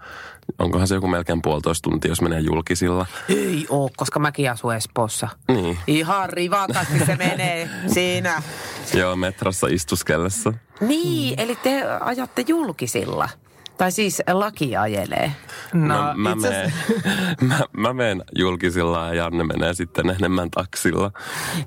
onkohan 0.59 0.89
se 0.89 0.95
joku 0.95 1.09
melkein 1.09 1.43
puolitoista 1.43 1.91
tuntia, 1.91 2.11
jos 2.11 2.23
menee 2.23 2.41
julkisilla. 2.41 3.07
Ei 3.29 3.67
oo, 3.69 3.91
koska 3.97 4.19
mäkin 4.19 4.51
asun 4.51 4.75
Espoossa. 4.75 5.29
Niin, 5.49 5.79
Ihan 5.87 6.29
rivakasti 6.31 7.07
se 7.07 7.17
menee 7.17 7.71
siinä. 7.87 8.43
joo, 9.01 9.17
metrossa 9.17 9.67
istuskellessa. 9.67 10.53
Niin, 10.81 11.41
eli 11.41 11.57
te 11.57 11.83
ajatte 12.01 12.45
julkisilla. 12.49 13.29
Tai 13.81 13.93
siis 13.93 14.23
laki 14.33 14.77
ajelee. 14.77 15.33
mä, 15.75 16.15
mä, 16.17 16.33
itse 16.33 16.49
menen, 16.51 16.67
asiassa- 16.67 17.09
mä, 17.49 17.59
mä 17.77 17.93
menen 17.93 18.23
julkisilla 18.39 19.07
ja 19.07 19.15
Janne 19.15 19.45
menee 19.45 19.75
sitten 19.75 20.11
enemmän 20.11 20.51
taksilla. 20.51 21.11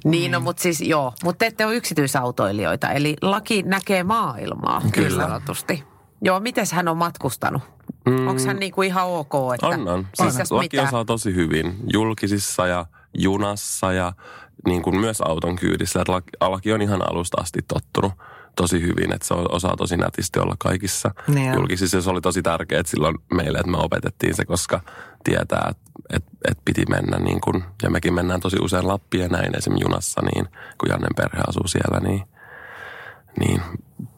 Niin, 0.06 0.32
no 0.32 0.40
mutta 0.40 0.64
siis 0.64 0.82
joo. 0.82 1.14
Mutta 1.24 1.40
te 1.40 1.46
ette 1.46 1.66
ole 1.66 1.76
yksityisautoilijoita, 1.76 2.92
eli 2.92 3.16
laki 3.22 3.64
näkee 3.64 4.04
maailmaa, 4.04 4.82
kyllä 4.92 5.08
Kyllä. 5.10 5.24
sanotusti. 5.24 5.84
Joo, 6.22 6.40
miten 6.40 6.66
hän 6.74 6.88
on 6.88 6.98
matkustanut? 6.98 7.62
Mm. 8.06 8.28
Onko 8.28 8.42
hän 8.48 8.58
niinku 8.58 8.82
ihan 8.82 9.08
ok? 9.08 9.34
Että, 9.54 9.68
On, 9.68 9.88
on. 9.88 10.08
Siis 10.14 10.52
on. 10.52 10.58
laki 10.58 10.80
osaa 10.80 11.06
tosi 11.06 11.36
hyvin 11.36 11.76
julkisissa 11.94 12.68
ja 12.68 12.86
junassa 13.18 13.94
ja 13.94 14.14
niin 14.68 14.82
kuin 14.82 15.00
myös 15.00 15.22
auton 15.22 15.56
kyydissä. 15.56 16.04
Laki 16.42 16.74
on 16.74 16.82
ihan 16.82 17.02
alusta 17.12 17.42
asti 17.42 17.60
tottunut 17.68 18.14
tosi 18.56 18.82
hyvin, 18.82 19.14
että 19.14 19.28
se 19.28 19.34
osaa 19.34 19.78
tosi 19.78 19.98
nätisti 19.98 20.40
olla 20.40 20.56
kaikissa 20.60 21.12
Niin 21.28 21.54
julkisissa. 21.54 22.02
Se 22.02 22.10
oli 22.10 22.22
tosi 22.22 22.42
tärkeää 22.42 22.84
silloin 22.86 23.18
meille, 23.34 23.58
että 23.58 23.72
me 23.72 23.78
opetettiin 23.78 24.36
se, 24.36 24.46
koska 24.46 24.82
tietää, 25.24 25.68
että 25.70 25.84
et, 26.10 26.24
et 26.52 26.58
piti 26.66 26.86
mennä 26.90 27.18
niin 27.18 27.42
kuin, 27.42 27.64
ja 27.84 27.90
mekin 27.90 28.14
mennään 28.14 28.40
tosi 28.40 28.58
usein 28.62 28.88
Lappiin 28.88 29.24
ja 29.24 29.30
näin 29.30 29.58
esimerkiksi 29.58 29.86
junassa, 29.86 30.22
niin 30.22 30.46
kun 30.78 30.90
Jannen 30.90 31.16
perhe 31.16 31.44
asuu 31.48 31.68
siellä, 31.68 32.00
niin, 32.00 32.24
niin 33.40 33.62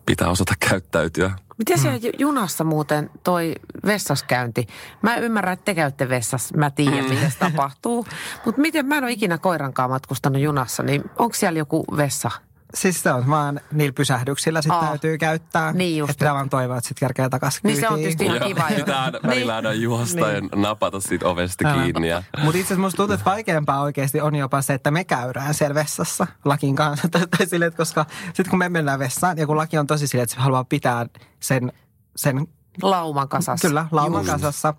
pitää 0.06 0.30
osata 0.30 0.54
käyttäytyä. 0.70 1.32
Miten 1.58 1.80
se 1.80 1.96
ju- 1.96 2.12
junassa 2.18 2.63
muuten 2.63 3.10
toi 3.24 3.56
vessaskäynti? 3.86 4.68
Mä 5.01 5.15
ymmärrän, 5.15 5.54
että 5.54 5.65
te 5.65 5.75
käytte 5.75 6.10
vessassa, 6.10 6.58
mä 6.58 6.72
tiedän, 6.72 7.10
miten 7.10 7.32
se 7.32 7.38
tapahtuu. 7.38 8.06
Mutta 8.46 8.62
miten 8.62 8.86
mä 8.86 8.98
en 8.98 9.04
ole 9.04 9.12
ikinä 9.12 9.38
koirankaan 9.38 9.89
matkustanut 9.89 10.42
junassa, 10.42 10.84
niin 10.84 11.04
onko 11.20 11.34
siellä 11.34 11.60
joku 11.60 11.86
vessa? 11.98 12.32
Siis 12.75 13.03
se 13.03 13.12
on 13.13 13.29
vaan 13.29 13.60
niillä 13.72 13.94
pysähdyksillä 13.94 14.62
sitten 14.62 14.77
Aa. 14.79 14.88
täytyy 14.88 15.17
käyttää. 15.17 15.72
Niin 15.74 15.98
just. 15.98 16.10
Että 16.12 16.34
vaan 16.34 16.50
toivoa, 16.50 16.77
että 16.77 16.88
sitten 16.88 17.08
kerkeä 17.08 17.29
takaisin 17.29 17.62
Niin 17.63 17.79
se 17.79 17.89
on 17.89 17.96
tietysti 18.00 18.25
ihan 18.25 18.39
kiva. 18.39 18.63
Pitää 18.75 19.03
aina, 19.03 19.20
Niin. 19.24 19.29
välillä 19.29 19.55
aina 19.55 19.74
juosta 19.74 20.32
ja 20.32 20.41
napata 20.55 21.00
siitä 21.00 21.27
ovesta 21.27 21.74
kiinni. 21.74 22.10
Ja, 22.10 22.24
Mutta 22.38 22.58
itse 22.58 22.67
asiassa 22.67 22.82
musta 22.82 22.98
tuntuu, 22.98 23.13
että 23.13 23.25
vaikeampaa 23.25 23.82
oikeasti 23.82 24.22
on 24.22 24.36
jopa 24.36 24.62
se, 24.62 24.74
että 24.74 24.91
me 24.91 25.03
käydään 25.03 25.53
siellä 25.53 25.75
vessassa 25.75 26.27
lakin 26.46 26.75
kanssa. 26.75 27.08
tai, 27.38 27.48
silleen, 27.48 27.67
että 27.67 27.77
koska 27.77 28.05
sitten 28.25 28.50
kun 28.50 28.60
me 28.60 28.70
mennään 28.70 29.00
vessaan 29.00 29.38
ja 29.38 29.48
kun 29.48 29.58
laki 29.58 29.77
on 29.77 29.88
tosi 29.88 30.08
silleen, 30.08 30.24
että 30.24 30.36
se 30.36 30.41
haluaa 30.41 30.63
pitää 30.63 31.05
sen, 31.39 31.72
sen 32.15 32.48
Lauman 32.82 33.29
kasassa. 33.29 33.67
kyllä 33.67 33.88
lauman 33.91 34.25
kasassa. 34.25 34.74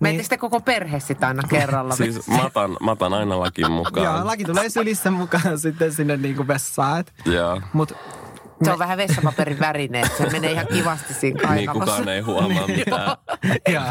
Menettekö 0.00 0.28
te 0.28 0.36
koko 0.36 0.60
perhe 0.60 1.00
sitten 1.00 1.28
aina 1.28 1.42
kerralla? 1.48 1.96
siis 1.96 2.26
matan, 2.28 2.76
matan 2.80 3.12
aina 3.14 3.40
lakin 3.40 3.72
mukaan. 3.72 4.04
Joo, 4.04 4.26
laki 4.26 4.44
tulee 4.44 4.70
sylissä 4.70 5.10
mukaan 5.10 5.58
sitten 5.60 5.92
sinne 5.92 6.16
niinku 6.16 6.46
vessaan. 6.48 7.04
Joo. 7.24 7.60
Mutta 7.72 7.94
Se 8.64 8.72
on 8.72 8.78
vähän 8.78 8.98
vessapaperin 8.98 9.60
värinen, 9.60 10.04
että 10.04 10.16
se 10.24 10.30
menee 10.30 10.52
ihan 10.52 10.66
kivasti 10.66 11.14
siinä 11.14 11.36
Niin 11.54 11.66
kainalossa. 11.66 11.80
kukaan 11.96 12.08
ei 12.08 12.20
huomaa 12.20 12.66
mitään. 12.66 13.16
joo. 13.68 13.82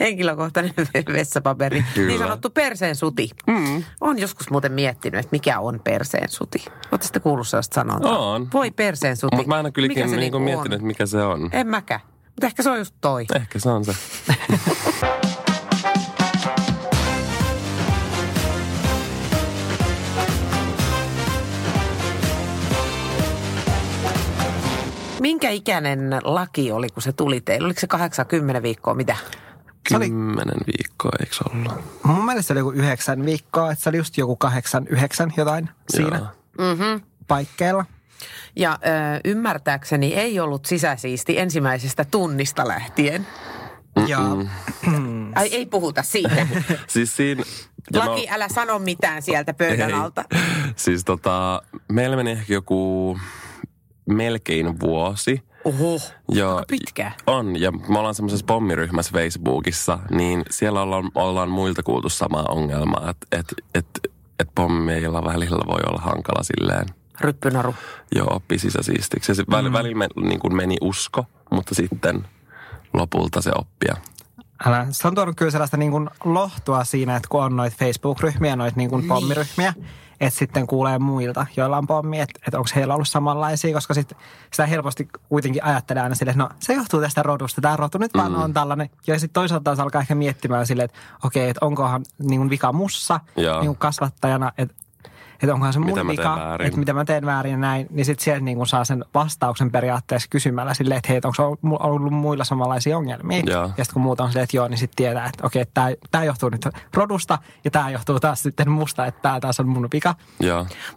Henkilökohtainen 0.00 0.72
vessapaperi. 1.12 1.84
Kyllä. 1.94 2.08
Niin 2.08 2.18
sanottu 2.18 2.50
perseen 2.50 2.96
suti. 2.96 3.30
Mm. 3.46 3.84
On 4.00 4.18
joskus 4.18 4.50
muuten 4.50 4.72
miettinyt, 4.72 5.20
että 5.20 5.32
mikä 5.32 5.60
on 5.60 5.80
perseen 5.84 6.28
suti. 6.28 6.64
Oletteko 6.68 7.02
sitten 7.02 7.22
kuullut 7.22 7.48
sellaista 7.48 7.74
sanontaa? 7.74 8.18
On. 8.18 8.48
Voi 8.52 8.70
perseen 8.70 9.16
suti. 9.16 9.36
Mutta 9.36 9.48
mä 9.48 9.58
en 9.60 9.66
ole 9.66 9.72
kyllä 9.72 9.88
Mikä 9.88 10.00
niinku 10.00 10.16
niinku 10.20 10.38
miettinyt, 10.38 10.66
on? 10.66 10.72
että 10.72 10.86
mikä 10.86 11.06
se 11.06 11.22
on. 11.22 11.50
En 11.52 11.66
mäkään. 11.66 12.00
Mutta 12.26 12.46
ehkä 12.46 12.62
se 12.62 12.70
on 12.70 12.78
just 12.78 12.94
toi. 13.00 13.26
Ehkä 13.34 13.58
se 13.58 13.70
on 13.70 13.84
se. 13.84 13.92
Minkä 25.20 25.50
ikäinen 25.50 26.10
laki 26.24 26.72
oli, 26.72 26.88
kun 26.88 27.02
se 27.02 27.12
tuli 27.12 27.40
teille? 27.40 27.66
Oliko 27.66 27.80
se 27.80 27.86
80 27.86 28.62
viikkoa, 28.62 28.94
mitä? 28.94 29.16
Se 29.88 29.96
oli- 29.96 30.08
Kymmenen 30.08 30.60
viikkoa, 30.66 31.10
eikö 31.20 31.34
se 31.34 31.44
ollut? 31.52 31.72
Mun 32.02 32.24
mielestä 32.24 32.46
se 32.46 32.52
oli 32.52 32.60
joku 32.60 32.70
yhdeksän 32.70 33.24
viikkoa, 33.26 33.72
että 33.72 33.82
se 33.84 33.88
oli 33.88 33.96
just 33.96 34.16
joku 34.18 34.36
kahdeksan, 34.36 34.86
yhdeksän 34.88 35.32
jotain 35.36 35.68
siinä 35.90 36.16
Joo. 36.16 36.26
Mm-hmm. 36.58 37.00
paikkeilla. 37.28 37.84
Ja 38.56 38.72
ö, 38.72 39.20
ymmärtääkseni 39.24 40.14
ei 40.14 40.40
ollut 40.40 40.66
sisäsiisti 40.66 41.38
ensimmäisestä 41.38 42.04
tunnista 42.10 42.68
lähtien. 42.68 43.26
Ja 44.06 44.18
Ai 45.34 45.48
ei 45.54 45.66
puhuta 45.66 46.02
siitä. 46.02 46.46
Siis 46.86 47.16
siinä... 47.16 47.42
Laki, 47.94 48.28
älä 48.30 48.48
sano 48.48 48.78
mitään 48.78 49.22
sieltä 49.22 49.54
pöydän 49.54 49.90
Ei. 49.90 49.96
alta. 49.96 50.24
Siis 50.76 51.04
tota, 51.04 51.62
meillä 51.92 52.16
meni 52.16 52.30
ehkä 52.30 52.52
joku 52.54 53.18
melkein 54.10 54.80
vuosi. 54.80 55.42
Oho, 55.64 55.98
Ja 56.34 56.62
pitkään. 56.68 57.12
On, 57.26 57.60
ja 57.60 57.72
me 57.72 57.98
ollaan 57.98 58.14
semmoisessa 58.14 58.46
pommiryhmässä 58.46 59.12
Facebookissa, 59.12 59.98
niin 60.10 60.42
siellä 60.50 60.82
ollaan, 60.82 61.10
ollaan 61.14 61.50
muilta 61.50 61.82
kuultu 61.82 62.08
samaa 62.08 62.44
ongelmaa, 62.48 63.10
että 63.10 63.26
et, 63.32 63.54
et, 63.74 64.12
et 64.38 64.48
pommeilla 64.54 65.24
välillä 65.24 65.66
voi 65.66 65.80
olla 65.86 66.00
hankala 66.00 66.42
silleen, 66.42 66.86
Ryppynaru. 67.20 67.74
jo 68.14 68.24
oppi 68.30 68.58
sisäsiistiksi. 68.58 69.30
Ja 69.30 69.34
se 69.34 69.44
väli, 69.50 69.72
välillä 69.72 69.98
me, 69.98 70.08
niin 70.22 70.40
kuin 70.40 70.56
meni 70.56 70.76
usko, 70.80 71.24
mutta 71.50 71.74
sitten 71.74 72.24
lopulta 72.92 73.40
se 73.42 73.50
oppia. 73.58 73.96
Älä, 74.66 74.86
se 74.90 75.08
on 75.08 75.14
tuonut 75.14 75.36
kyllä 75.36 75.50
sellaista 75.50 75.76
niin 75.76 75.90
kuin 75.90 76.10
lohtua 76.24 76.84
siinä, 76.84 77.16
että 77.16 77.28
kun 77.28 77.44
on 77.44 77.56
noita 77.56 77.76
Facebook-ryhmiä, 77.78 78.56
noita 78.56 78.76
niin 78.76 78.90
kuin 78.90 79.08
pommiryhmiä, 79.08 79.74
että 80.20 80.38
sitten 80.38 80.66
kuulee 80.66 80.98
muilta, 80.98 81.46
joilla 81.56 81.78
on 81.78 81.86
pommi, 81.86 82.20
että, 82.20 82.40
että 82.46 82.58
onko 82.58 82.70
heillä 82.74 82.94
ollut 82.94 83.08
samanlaisia, 83.08 83.74
koska 83.74 83.94
sit 83.94 84.12
sitä 84.52 84.66
helposti 84.66 85.08
kuitenkin 85.28 85.64
ajattelee 85.64 86.02
aina 86.02 86.14
silleen, 86.14 86.40
että 86.40 86.54
no 86.54 86.60
se 86.60 86.74
johtuu 86.74 87.00
tästä 87.00 87.22
rodusta, 87.22 87.60
tämä 87.60 87.76
rotu 87.76 87.98
nyt 87.98 88.14
vaan 88.14 88.36
on 88.36 88.52
tällainen. 88.52 88.90
Ja 89.06 89.18
sitten 89.18 89.34
toisaalta 89.34 89.64
taas 89.64 89.80
alkaa 89.80 90.00
ehkä 90.00 90.14
miettimään 90.14 90.66
silleen, 90.66 90.84
että 90.84 90.98
okei, 91.24 91.48
että 91.48 91.66
onkohan 91.66 92.04
niin 92.18 92.50
vika 92.50 92.72
mussa 92.72 93.20
niin 93.60 93.76
kasvattajana, 93.76 94.52
että 94.58 94.74
että 95.42 95.54
onkohan 95.54 95.72
se 95.72 95.78
mun 95.78 95.86
Mitä 95.88 96.06
vika, 96.06 96.56
että 96.60 96.78
mitä 96.78 96.92
mä 96.92 97.04
teen 97.04 97.26
väärin 97.26 97.50
ja 97.50 97.56
näin, 97.56 97.86
niin 97.90 98.04
sitten 98.04 98.24
sieltä 98.24 98.44
niin 98.44 98.66
saa 98.66 98.84
sen 98.84 99.04
vastauksen 99.14 99.70
periaatteessa 99.70 100.28
kysymällä 100.30 100.74
silleen, 100.74 100.98
että 100.98 101.08
hei, 101.08 101.16
että 101.16 101.28
onko 101.28 101.46
ollut- 101.46 101.80
ollut 101.82 102.12
muilla 102.12 102.44
samanlaisia 102.44 102.96
ongelmia. 102.96 103.42
Joo. 103.46 103.62
Ja 103.62 103.68
sitten 103.84 103.92
kun 103.92 104.02
muut 104.02 104.20
on 104.20 104.28
silleen, 104.28 104.44
että 104.44 104.56
joo, 104.56 104.68
niin 104.68 104.78
sitten 104.78 104.96
tietää, 104.96 105.26
että 105.26 105.46
okei, 105.46 105.66
tämä, 105.74 105.90
tämä 106.10 106.24
johtuu 106.24 106.48
nyt 106.48 106.68
rodusta 106.94 107.38
ja 107.64 107.70
tämä 107.70 107.90
johtuu 107.90 108.20
taas 108.20 108.42
sitten 108.42 108.70
musta, 108.70 109.06
että 109.06 109.22
tämä 109.22 109.40
taas 109.40 109.60
on 109.60 109.68
mun 109.68 109.88
vika. 109.92 110.14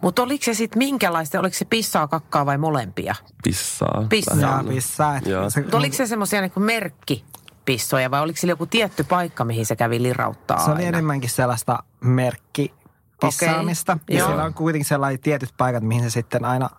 Mutta 0.00 0.22
oliko 0.22 0.44
se 0.44 0.54
sitten 0.54 0.78
minkälaista? 0.78 1.40
Oliko 1.40 1.54
se 1.54 1.64
pissaa, 1.64 2.08
kakkaa 2.08 2.46
vai 2.46 2.58
molempia? 2.58 3.14
pissaa. 3.44 4.04
Pissaa. 4.08 4.36
Ja 4.36 4.50
lähinnä. 4.50 4.72
pissaa. 4.72 5.20
Se, 5.48 5.60
Mutta 5.60 5.76
oliko 5.76 5.96
se 5.96 6.06
semmoisia 6.06 6.40
niin 6.40 6.52
merkkipissoja 6.56 8.10
vai 8.10 8.20
oliko 8.20 8.36
sillä 8.36 8.52
joku 8.52 8.66
tietty 8.66 9.04
paikka, 9.04 9.44
mihin 9.44 9.66
se 9.66 9.76
kävi 9.76 10.02
lirauttaa 10.02 10.58
se 10.58 10.70
oli 10.70 10.76
aina? 10.76 10.88
enemmänkin 10.88 11.30
sellaista 11.30 11.82
merkki 12.00 12.74
pissaamista. 13.20 13.92
Okei, 13.92 14.16
Ja 14.16 14.18
joo. 14.18 14.28
siellä 14.28 14.44
on 14.44 14.54
kuitenkin 14.54 14.88
sellaiset 14.88 15.20
tietyt 15.20 15.50
paikat, 15.56 15.82
mihin 15.82 16.02
se 16.02 16.10
sitten 16.10 16.44
aina 16.44 16.70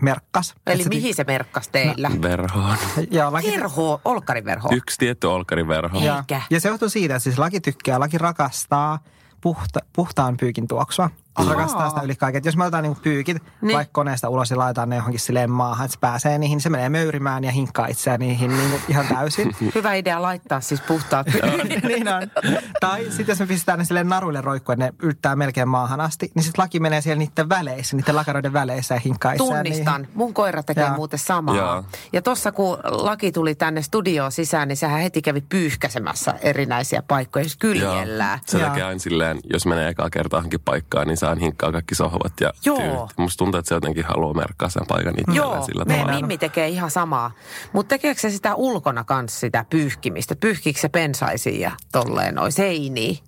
merkkas. 0.00 0.54
Eli 0.66 0.82
se- 0.82 0.88
mihin 0.88 1.14
se 1.14 1.24
merkkas 1.24 1.68
teillä? 1.68 2.10
Verhoon. 2.22 2.76
Joo, 3.10 3.32
laki, 3.32 3.50
Verho, 3.50 4.00
olkariverho. 4.04 4.68
Yksi 4.72 4.98
tietty 4.98 5.26
olkariverho. 5.26 5.98
Ei. 5.98 6.04
ja, 6.06 6.16
Eikä. 6.16 6.42
ja 6.50 6.60
se 6.60 6.68
johtuu 6.68 6.88
siitä, 6.88 7.14
että 7.16 7.24
siis 7.24 7.38
laki 7.38 7.60
tykkää, 7.60 8.00
laki 8.00 8.18
rakastaa 8.18 8.98
puhta, 9.40 9.80
puhtaan 9.92 10.36
pyykin 10.36 10.68
tuoksua. 10.68 11.10
Se 11.44 11.50
Ahaa. 11.50 11.54
rakastaa 11.54 11.88
sitä 11.88 12.00
yli 12.02 12.16
kaiken. 12.16 12.38
Et 12.38 12.44
Jos 12.44 12.56
me 12.56 12.64
otetaan 12.64 12.82
niinku 12.82 13.00
pyykit 13.02 13.36
Niin. 13.60 13.76
vaikka 13.76 13.92
koneesta 13.92 14.28
ulos 14.28 14.50
ja 14.50 14.58
laitetaan 14.58 14.88
ne 14.88 14.96
johonkin 14.96 15.20
silleen 15.20 15.50
maahan, 15.50 15.84
että 15.84 15.92
se 15.92 15.98
pääsee 16.00 16.38
niihin, 16.38 16.54
niin 16.56 16.62
se 16.62 16.68
menee 16.70 16.88
möyrimään 16.88 17.44
ja 17.44 17.50
hinkkaa 17.50 17.86
itseään 17.86 18.20
niihin 18.20 18.56
niinku 18.56 18.76
ihan 18.88 19.06
täysin. 19.06 19.56
Hyvä 19.74 19.94
idea 19.94 20.22
laittaa 20.22 20.60
siis 20.60 20.80
puhtaat 20.80 21.26
niin 21.88 22.08
on. 22.08 22.22
Tai 22.80 23.04
sitten 23.04 23.26
jos 23.28 23.40
me 23.40 23.46
pistetään 23.46 23.78
ne 23.78 23.84
silleen 23.84 24.08
naruille 24.08 24.40
roikkuen, 24.40 24.78
ne 24.78 24.92
yltää 25.02 25.36
melkein 25.36 25.68
maahan 25.68 26.00
asti, 26.00 26.30
niin 26.34 26.42
sitten 26.42 26.62
laki 26.62 26.80
menee 26.80 27.00
siellä 27.00 27.18
niiden 27.18 27.48
väleissä, 27.48 27.96
niiden 27.96 28.16
lakaroiden 28.16 28.52
väleissä 28.52 28.94
ja 28.94 29.00
hinkkaa 29.00 29.32
itseään 29.32 29.64
Tunnistan. 29.64 30.00
niihin. 30.02 30.16
Mun 30.16 30.34
koira 30.34 30.62
tekee 30.62 30.84
Jaa. 30.84 30.96
muuten 30.96 31.18
samaa. 31.18 31.56
Jaa. 31.56 31.84
Ja 32.12 32.22
tuossa 32.22 32.52
kun 32.52 32.78
laki 32.84 33.32
tuli 33.32 33.54
tänne 33.54 33.82
studioon 33.82 34.32
sisään, 34.32 34.68
niin 34.68 34.76
sehän 34.76 35.00
heti 35.00 35.22
kävi 35.22 35.40
pyyhkäsemässä 35.40 36.34
erinäisiä 36.42 37.02
paikkoja, 37.08 37.44
jos 37.44 37.56
kyljellään. 37.56 38.38
Se 38.46 38.58
Joo. 38.58 38.68
tekee 38.68 38.82
aina 38.84 38.98
silleen, 38.98 39.38
jos 39.52 39.66
menee 39.66 39.88
ekaa 39.88 40.10
kertaa 40.10 40.38
johonkin 40.38 40.60
paikkaan, 40.64 41.06
niin 41.06 41.16
saa 41.36 41.40
hinkkaa 41.40 41.72
kaikki 41.72 41.94
sohvat 41.94 42.32
ja 42.40 42.52
Joo. 42.64 42.78
tyyt. 42.78 43.18
Musta 43.18 43.38
tuntuu, 43.38 43.58
että 43.58 43.68
se 43.68 43.74
jotenkin 43.74 44.04
haluaa 44.04 44.34
merkkaa 44.34 44.68
sen 44.68 44.82
paikan 44.88 45.14
itselleen 45.18 45.36
Joo, 45.36 45.62
sillä 45.66 45.84
meidän 45.84 46.06
tavalla. 46.06 46.20
Mimmi 46.20 46.38
tekee 46.38 46.68
ihan 46.68 46.90
samaa. 46.90 47.30
Mutta 47.72 47.88
tekeekö 47.88 48.20
se 48.20 48.30
sitä 48.30 48.54
ulkona 48.54 49.04
kanssa 49.04 49.40
sitä 49.40 49.64
pyyhkimistä? 49.70 50.36
Pyyhkiikö 50.36 50.80
se 50.80 50.88
pensaisiin 50.88 51.60
ja 51.60 51.70
tolleen 51.92 52.34
noin 52.34 52.52
seiniin? 52.52 53.18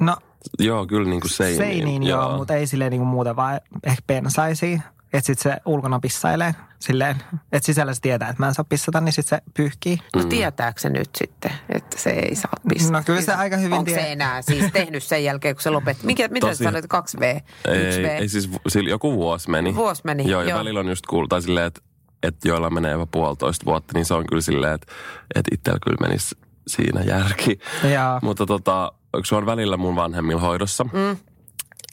No 0.00 0.16
Joo, 0.58 0.86
kyllä 0.86 1.08
niin 1.10 1.20
kuin 1.20 1.30
seiniin. 1.30 1.56
seiniin 1.58 2.02
joo, 2.02 2.36
mutta 2.38 2.54
ei 2.54 2.66
silleen 2.66 2.90
niinku 2.90 3.06
muuta 3.06 3.36
vaan 3.36 3.60
ehkä 3.84 4.02
pensaisiin. 4.06 4.82
Että 5.12 5.26
sitten 5.26 5.52
se 5.52 5.60
ulkona 5.66 6.00
pissailee 6.00 6.54
silleen, 6.80 7.16
että 7.52 7.66
sisällä 7.66 7.94
se 7.94 8.00
tietää, 8.00 8.28
että 8.28 8.42
mä 8.42 8.48
en 8.48 8.54
saa 8.54 8.64
pissata, 8.68 9.00
niin 9.00 9.12
sitten 9.12 9.38
se 9.38 9.52
pyyhkii. 9.54 9.98
No 10.16 10.24
tietääkö 10.24 10.80
se 10.80 10.90
nyt 10.90 11.10
sitten, 11.18 11.52
että 11.68 11.98
se 11.98 12.10
ei 12.10 12.34
saa 12.34 12.52
pistää? 12.68 12.92
No 12.98 13.02
kyllä 13.06 13.20
se 13.20 13.34
aika 13.34 13.56
hyvin 13.56 13.78
Onko 13.78 13.90
se 13.90 13.96
tie- 13.96 14.12
enää 14.12 14.42
siis 14.42 14.64
tehnyt 14.72 15.02
sen 15.02 15.24
jälkeen, 15.24 15.54
kun 15.54 15.62
se 15.62 15.70
lopetti? 15.70 16.06
Mikä, 16.06 16.28
mitä 16.28 16.46
Tosi- 16.46 16.56
sä 16.58 16.64
sanoit, 16.64 16.84
2V? 16.84 17.40
1V? 17.68 17.70
Ei, 17.70 18.06
ei 18.06 18.28
siis 18.28 18.50
joku 18.88 19.14
vuosi 19.16 19.50
meni. 19.50 19.74
Vuosi 19.74 20.02
meni, 20.04 20.30
Joo, 20.30 20.42
ja 20.42 20.48
joo. 20.50 20.58
välillä 20.58 20.80
on 20.80 20.88
just 20.88 21.06
kuulta 21.06 21.40
silleen, 21.40 21.66
että 21.66 21.80
että 22.22 22.48
joilla 22.48 22.70
menee 22.70 22.90
jopa 22.92 23.06
puolitoista 23.06 23.66
vuotta, 23.66 23.92
niin 23.94 24.04
se 24.04 24.14
on 24.14 24.26
kyllä 24.26 24.42
silleen, 24.42 24.74
että, 24.74 24.92
että 25.34 25.50
itsellä 25.54 25.78
kyllä 25.84 25.96
menisi 26.00 26.36
siinä 26.66 27.00
järki. 27.02 27.58
Jaa. 27.92 28.18
Mutta 28.22 28.46
tota, 28.46 28.92
se 29.24 29.34
on 29.36 29.46
välillä 29.46 29.76
mun 29.76 29.96
vanhemmilla 29.96 30.40
hoidossa. 30.40 30.84
Mm. 30.84 31.16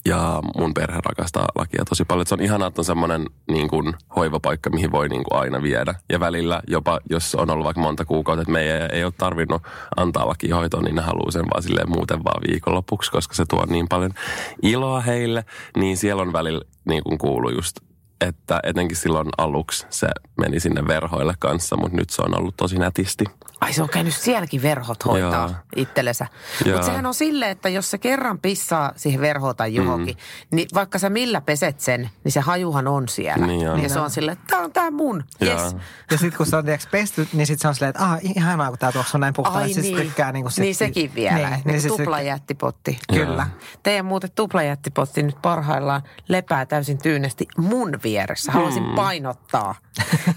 Ja 0.07 0.41
mun 0.57 0.73
perhe 0.73 0.99
rakastaa 1.05 1.47
lakia 1.55 1.85
tosi 1.89 2.05
paljon. 2.05 2.21
Et 2.21 2.27
Se 2.27 2.35
on 2.35 2.41
ihanaa, 2.41 2.67
että 2.67 2.81
on 2.81 2.85
semmoinen 2.85 3.25
niin 3.51 3.67
kuin, 3.67 3.93
hoivapaikka, 4.15 4.69
mihin 4.69 4.91
voi 4.91 5.09
niin 5.09 5.23
kuin, 5.23 5.39
aina 5.41 5.61
viedä. 5.61 5.95
Ja 6.09 6.19
välillä 6.19 6.61
jopa, 6.67 6.99
jos 7.09 7.35
on 7.35 7.49
ollut 7.49 7.65
vaikka 7.65 7.81
monta 7.81 8.05
kuukautta, 8.05 8.41
että 8.41 8.51
meidän 8.51 8.89
ei, 8.91 9.03
ole 9.03 9.13
tarvinnut 9.17 9.61
antaa 9.97 10.27
lakihoitoa, 10.27 10.81
niin 10.81 10.95
ne 10.95 11.01
haluaa 11.01 11.31
sen 11.31 11.45
vaan 11.53 11.63
silleen 11.63 11.89
muuten 11.89 12.23
vaan 12.23 12.41
viikonlopuksi, 12.47 13.11
koska 13.11 13.35
se 13.35 13.45
tuo 13.45 13.65
niin 13.65 13.87
paljon 13.87 14.11
iloa 14.61 15.01
heille. 15.01 15.45
Niin 15.77 15.97
siellä 15.97 16.21
on 16.21 16.33
välillä 16.33 16.61
niin 16.85 17.03
kuin 17.03 17.17
kuuluu 17.17 17.51
just 17.51 17.79
että 18.21 18.59
etenkin 18.63 18.97
silloin 18.97 19.27
aluksi 19.38 19.86
se 19.89 20.07
meni 20.38 20.59
sinne 20.59 20.88
verhoille 20.88 21.33
kanssa, 21.39 21.77
mutta 21.77 21.97
nyt 21.97 22.09
se 22.09 22.21
on 22.21 22.39
ollut 22.39 22.57
tosi 22.57 22.77
nätisti. 22.79 23.25
Ai 23.62 23.74
se 23.74 23.83
on 23.83 23.89
käynyt 23.89 24.13
sielläkin 24.13 24.62
verhot 24.62 25.05
hoitaa 25.05 25.63
itsellensä. 25.75 26.27
Mutta 26.65 26.83
sehän 26.83 27.05
on 27.05 27.13
silleen, 27.13 27.51
että 27.51 27.69
jos 27.69 27.91
se 27.91 27.97
kerran 27.97 28.39
pissaa 28.39 28.91
siihen 28.95 29.21
verhoon 29.21 29.55
tai 29.55 29.75
johonkin, 29.75 30.15
mm. 30.15 30.55
niin 30.55 30.67
vaikka 30.74 31.00
sä 31.00 31.09
millä 31.09 31.41
peset 31.41 31.79
sen, 31.79 32.09
niin 32.24 32.31
se 32.31 32.39
hajuhan 32.39 32.88
on 32.88 33.07
siellä. 33.07 33.47
Niin 33.47 33.69
on. 33.69 33.83
Ja 33.83 33.89
se 33.89 34.00
on 34.00 34.09
silleen, 34.09 34.38
että 34.38 34.47
tää 34.47 34.59
on 34.59 34.74
tää 34.74 34.91
mun. 34.91 35.24
Joo. 35.41 35.62
Yes. 35.62 35.75
Ja 36.12 36.17
sitten 36.17 36.38
kun 36.38 36.45
se 36.45 36.55
on 36.55 36.65
tiiäks, 36.65 36.88
pesty, 36.88 37.27
niin 37.33 37.47
sitten 37.47 37.62
se 37.62 37.67
on 37.67 37.75
silleen, 37.75 37.89
että 37.89 38.03
ah, 38.03 38.19
ihanaa, 38.21 38.69
kun 38.69 38.79
tämä 38.79 38.91
tuossa 38.91 39.17
on 39.17 39.21
näin 39.21 39.33
puhtaan. 39.33 39.57
Ai 39.57 39.74
Siis 39.74 39.86
niin. 39.86 39.97
tykkää 39.97 40.31
niin, 40.31 40.43
kuin 40.43 40.53
niin 40.57 40.75
sekin 40.75 41.15
vielä. 41.15 41.36
Niin, 41.36 41.50
Niin, 41.50 41.62
niin 41.65 41.71
niin 41.74 41.81
se 41.81 41.88
tuplajättipotti. 41.88 43.00
Kyllä. 43.13 43.47
Teidän 43.83 44.05
muuten 44.05 44.31
tuplajättipotti 44.36 45.24
nyt 45.24 45.41
parhaillaan 45.41 46.01
lepää 46.27 46.65
täysin 46.65 46.97
tyynesti 46.97 47.47
mun 47.57 48.00
vieressä. 48.11 48.51
Haluaisin 48.51 48.83
Hmm. 48.85 48.95
painottaa, 48.95 49.75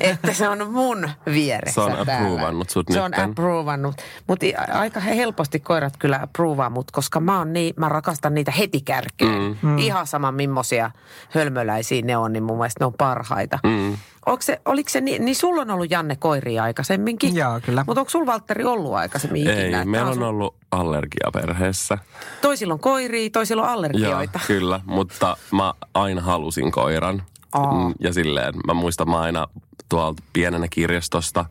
että 0.00 0.32
se 0.32 0.48
on 0.48 0.70
mun 0.72 1.08
vieressä 1.26 1.74
Se 1.74 1.80
on 1.80 1.92
approvannut 1.98 2.70
sut 2.70 2.86
Se 2.92 3.00
on 3.00 3.10
nytten. 3.10 3.30
approvannut. 3.30 3.94
Mutta 4.26 4.46
aika 4.72 5.00
helposti 5.00 5.60
koirat 5.60 5.96
kyllä 5.96 6.20
approvaa 6.22 6.70
mut, 6.70 6.90
koska 6.90 7.20
mä, 7.20 7.38
oon 7.38 7.52
niin, 7.52 7.74
mä 7.76 7.88
rakastan 7.88 8.34
niitä 8.34 8.50
heti 8.58 8.80
kärkeen. 8.80 9.58
Mm. 9.62 9.78
Ihan 9.78 10.06
sama 10.06 10.32
millaisia 10.32 10.90
hölmöläisiä 11.34 12.02
ne 12.02 12.16
on, 12.16 12.32
niin 12.32 12.42
mun 12.42 12.56
mielestä 12.58 12.82
ne 12.84 12.86
on 12.86 12.94
parhaita. 12.98 13.58
Mm. 13.64 13.96
Onko 14.26 14.42
se, 14.42 14.60
oliko 14.64 14.88
se 14.90 15.00
niin, 15.00 15.24
niin 15.24 15.36
sulla 15.36 15.62
on 15.62 15.70
ollut 15.70 15.90
Janne 15.90 16.16
koiria 16.16 16.62
aikaisemminkin? 16.62 17.34
Joo, 17.36 17.60
kyllä. 17.66 17.84
Mutta 17.86 18.00
onko 18.00 18.10
sulla 18.10 18.26
Valtteri 18.26 18.64
ollut 18.64 18.94
aikaisemmin 18.94 19.42
ikinä? 19.50 19.78
Ei, 19.78 19.84
meillä 19.84 20.08
on 20.08 20.14
sun- 20.14 20.22
ollut 20.22 20.54
allergia 20.70 21.30
perheessä. 21.32 21.98
Toisilla 22.42 22.74
on 22.74 22.80
koiria, 22.80 23.30
toisilla 23.30 23.62
on 23.62 23.68
Joo, 23.68 23.74
allergioita. 23.76 24.40
kyllä, 24.46 24.80
mutta 24.84 25.36
mä 25.52 25.74
aina 25.94 26.20
halusin 26.20 26.70
koiran. 26.72 27.22
Aa. 27.52 27.88
Mm, 27.88 27.94
Ja 28.00 28.12
silleen, 28.12 28.54
mä 28.66 28.74
muistan, 28.74 29.10
mä 29.10 29.20
aina 29.20 29.46
tuolta 29.88 30.22
pienenä 30.32 30.66
kirjastosta 30.70 31.44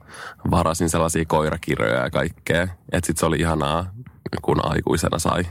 varasin 0.51 0.89
sellaisia 0.89 1.25
koirakirjoja 1.25 2.03
ja 2.03 2.09
kaikkea. 2.09 2.67
Että 2.91 3.07
sit 3.07 3.17
se 3.17 3.25
oli 3.25 3.37
ihanaa, 3.39 3.85
kun 4.41 4.71
aikuisena 4.71 5.19
sai 5.19 5.43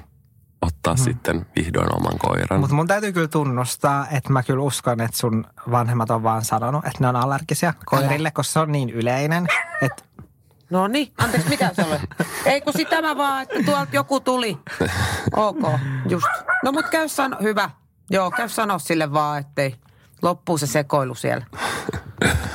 ottaa 0.62 0.94
hmm. 0.94 1.04
sitten 1.04 1.46
vihdoin 1.56 1.96
oman 1.96 2.18
koiran. 2.18 2.60
Mutta 2.60 2.76
mun 2.76 2.86
täytyy 2.86 3.12
kyllä 3.12 3.28
tunnustaa, 3.28 4.06
että 4.12 4.32
mä 4.32 4.42
kyllä 4.42 4.62
uskon, 4.62 5.00
että 5.00 5.16
sun 5.16 5.44
vanhemmat 5.70 6.10
on 6.10 6.22
vaan 6.22 6.44
sanonut, 6.44 6.86
että 6.86 6.98
ne 7.00 7.08
on 7.08 7.16
allergisia 7.16 7.74
koirille, 7.86 8.30
koska 8.30 8.52
se 8.52 8.58
on 8.58 8.72
niin 8.72 8.90
yleinen, 8.90 9.46
että 9.82 10.02
No 10.70 10.86
niin, 10.88 11.12
anteeksi, 11.18 11.48
mitä 11.48 11.70
se 11.74 11.84
oli? 11.84 11.98
Ei 12.46 12.60
kun 12.60 12.72
sitä 12.76 13.02
mä 13.02 13.16
vaan, 13.16 13.42
että 13.42 13.56
tuolta 13.64 13.90
joku 13.92 14.20
tuli. 14.20 14.58
Ok, 15.36 15.58
just. 16.08 16.26
No 16.64 16.72
mut 16.72 16.88
käy 16.90 17.08
sano, 17.08 17.36
hyvä. 17.42 17.70
Joo, 18.10 18.30
käy 18.30 18.48
sano 18.48 18.78
sille 18.78 19.12
vaan, 19.12 19.38
ettei 19.38 19.74
loppuu 20.22 20.58
se 20.58 20.66
sekoilu 20.66 21.14
siellä. 21.14 21.46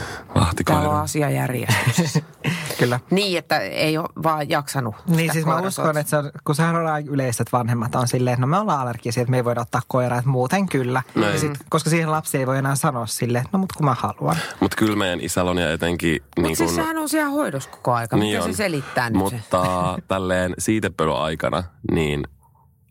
Täällä 0.66 0.90
on 0.90 0.96
asia 0.96 1.30
järjestyksessä. 1.30 2.22
kyllä. 2.80 3.00
niin, 3.10 3.38
että 3.38 3.60
ei 3.60 3.98
ole 3.98 4.10
vaan 4.24 4.50
jaksanut 4.50 4.96
Niin 5.08 5.34
siis 5.34 5.46
mä 5.46 5.60
uskon, 5.60 5.98
että 5.98 6.10
se 6.10 6.18
on, 6.18 6.32
kun 6.44 6.56
sehän 6.56 6.76
on 6.76 6.88
aika 6.88 7.10
yleistä, 7.12 7.44
että 7.44 7.58
vanhemmat 7.58 7.96
on 7.96 8.08
silleen, 8.08 8.34
että 8.34 8.42
no 8.42 8.48
me 8.48 8.58
ollaan 8.58 8.80
allergisia, 8.80 9.22
että 9.22 9.32
me 9.32 9.38
ei 9.38 9.46
voida 9.46 9.62
ottaa 9.62 9.82
koiraa, 9.88 10.20
että 10.20 10.30
muuten 10.30 10.70
kyllä. 10.70 11.04
Näin. 11.16 11.34
Ja 11.34 11.40
sit, 11.40 11.52
koska 11.70 11.90
siihen 11.90 12.12
lapsi 12.12 12.38
ei 12.38 12.48
voi 12.48 12.58
enää 12.58 12.76
sanoa 12.76 13.06
silleen, 13.06 13.46
että 13.46 13.58
no 13.58 13.60
mut 13.60 13.74
kun 13.74 13.86
mä 13.86 13.96
haluan. 14.00 14.38
Mutta 14.60 14.78
kyllä 14.78 14.96
meidän 14.96 15.22
isällä 15.22 15.52
on 15.52 15.58
ja 15.58 15.72
etenkin... 15.72 16.22
Mutta 16.24 16.42
niin 16.42 16.56
siis 16.56 16.70
kun- 16.70 16.76
sehän 16.76 16.98
on 16.98 17.10
siellä 17.10 17.30
hoidossa 17.30 17.70
koko 17.70 17.94
aika. 17.94 18.18
Niin 18.18 18.28
Miten 18.28 18.42
on. 18.42 18.54
se 18.54 18.58
selittää 18.58 19.10
nyt 19.10 19.30
se? 19.30 19.36
Mutta 19.36 19.98
tälleen 20.08 20.54
siitepölyn 20.60 21.16
aikana, 21.16 21.64
niin 21.92 22.24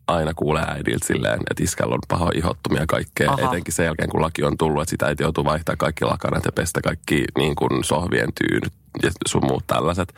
aina 0.07 0.33
kuulee 0.33 0.63
äidiltä 0.67 1.07
silleen, 1.07 1.39
että 1.51 1.63
iskällä 1.63 1.93
on 1.93 1.99
paha 2.07 2.29
ihottumia 2.35 2.81
ja 2.81 2.87
kaikkea. 2.87 3.31
Aha. 3.31 3.47
Etenkin 3.47 3.73
sen 3.73 3.85
jälkeen, 3.85 4.09
kun 4.09 4.21
laki 4.21 4.43
on 4.43 4.57
tullut, 4.57 4.81
että 4.81 4.89
sitä 4.89 5.05
äiti 5.05 5.23
joutuu 5.23 5.45
vaihtaa 5.45 5.75
kaikki 5.75 6.05
lakanat 6.05 6.45
ja 6.45 6.51
pestä 6.51 6.81
kaikki 6.81 7.23
niin 7.37 7.55
kuin 7.55 7.83
sohvien 7.83 8.29
tyynyt 8.33 8.73
ja 9.03 9.11
sun 9.27 9.45
muut 9.45 9.63
tällaiset. 9.67 10.13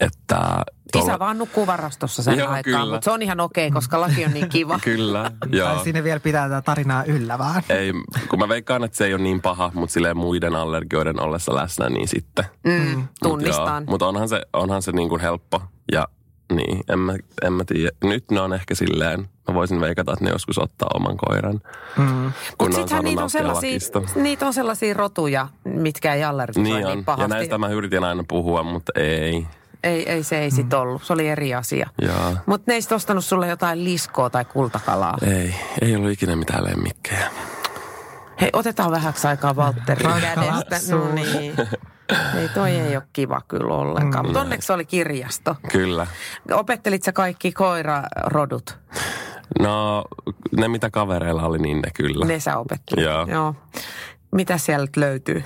Että 0.00 0.64
Isä 0.96 1.18
vaan 1.18 1.38
nukkuu 1.38 1.66
varastossa 1.66 2.22
sen 2.22 2.38
Joo, 2.38 2.48
aikaan, 2.48 2.62
kyllä. 2.62 2.92
mutta 2.92 3.04
se 3.04 3.10
on 3.10 3.22
ihan 3.22 3.40
okei, 3.40 3.70
koska 3.70 4.00
laki 4.00 4.24
on 4.24 4.32
niin 4.32 4.48
kiva. 4.48 4.78
Kyllä, 4.84 5.30
Tai 5.40 5.48
joo. 5.58 5.84
sinne 5.84 6.04
vielä 6.04 6.20
pitää 6.20 6.48
tätä 6.48 6.62
tarinaa 6.62 7.04
yllä 7.04 7.38
vaan. 7.38 7.62
Ei, 7.68 7.92
kun 8.30 8.38
mä 8.38 8.48
veikkaan, 8.48 8.84
että 8.84 8.96
se 8.96 9.06
ei 9.06 9.14
ole 9.14 9.22
niin 9.22 9.42
paha, 9.42 9.70
mutta 9.74 9.92
silleen 9.92 10.16
muiden 10.16 10.56
allergioiden 10.56 11.20
ollessa 11.20 11.54
läsnä, 11.54 11.88
niin 11.88 12.08
sitten. 12.08 12.44
Mm, 12.64 13.08
tunnistan. 13.22 13.84
Mutta 13.88 14.06
onhan 14.06 14.28
se, 14.28 14.42
onhan 14.52 14.82
se 14.82 14.92
niin 14.92 15.08
kuin 15.08 15.20
helppo. 15.20 15.62
Ja 15.92 16.08
niin, 16.52 16.80
en 16.88 16.98
mä, 16.98 17.14
en 17.42 17.52
mä 17.52 17.64
tiedä. 17.64 17.90
Nyt 18.04 18.30
ne 18.30 18.40
on 18.40 18.52
ehkä 18.52 18.74
silleen, 18.74 19.20
mä 19.48 19.54
voisin 19.54 19.80
veikata, 19.80 20.12
että 20.12 20.24
ne 20.24 20.30
joskus 20.30 20.58
ottaa 20.58 20.88
oman 20.94 21.16
koiran. 21.16 21.60
Mm. 21.98 22.32
Kun 22.58 22.70
Mutta 22.78 22.94
ne 22.94 22.98
on 22.98 23.04
niitä 23.04 23.22
on, 23.22 23.30
sellaisia, 23.30 23.70
lakista. 23.70 24.02
niitä 24.14 24.46
on 24.46 24.54
sellaisia 24.54 24.94
rotuja, 24.94 25.48
mitkä 25.64 26.14
ei 26.14 26.24
allergisoi 26.24 26.62
Niin 26.62 26.74
niin, 26.74 26.86
on. 26.86 26.90
niin 26.92 26.98
Ja 26.98 27.04
pahasti. 27.04 27.34
näistä 27.34 27.58
mä 27.58 27.68
yritin 27.68 28.04
aina 28.04 28.24
puhua, 28.28 28.62
mutta 28.62 28.92
ei. 28.96 29.46
Ei, 29.84 30.08
ei 30.10 30.22
se 30.22 30.38
ei 30.38 30.50
sit 30.50 30.72
ollut. 30.74 31.02
Se 31.02 31.12
oli 31.12 31.28
eri 31.28 31.54
asia. 31.54 31.88
Mutta 32.46 32.64
ne 32.66 32.74
ei 32.74 32.82
sit 32.82 32.92
ostanut 32.92 33.24
sulle 33.24 33.48
jotain 33.48 33.84
liskoa 33.84 34.30
tai 34.30 34.44
kultakalaa. 34.44 35.18
Ei, 35.26 35.54
ei 35.82 35.96
ollut 35.96 36.10
ikinä 36.10 36.36
mitään 36.36 36.64
lemmikkejä. 36.64 37.30
Hei, 38.40 38.50
otetaan 38.52 38.90
vähäksi 38.90 39.26
aikaa 39.26 39.74
kädestä. 39.86 40.96
No 40.96 41.14
niin. 41.14 41.54
Ei, 42.38 42.48
toi 42.48 42.70
ei 42.70 42.96
ole 42.96 43.04
kiva 43.12 43.40
kyllä 43.48 43.74
ollenkaan. 43.74 44.24
Mutta 44.24 44.40
onneksi 44.40 44.72
oli 44.72 44.84
kirjasto. 44.84 45.56
Kyllä. 45.72 46.06
Opettelit 46.52 47.02
sä 47.02 47.12
kaikki 47.12 47.52
koirarodut? 47.52 48.78
No, 49.60 50.04
ne 50.56 50.68
mitä 50.68 50.90
kavereilla 50.90 51.42
oli, 51.42 51.58
niin 51.58 51.76
ne 51.80 51.90
kyllä. 51.94 52.26
Ne 52.26 52.40
sä 52.40 52.58
opettelit? 52.58 53.04
Joo. 53.04 53.26
Joo. 53.26 53.54
Mitä 54.32 54.58
sieltä 54.58 55.00
löytyy? 55.00 55.44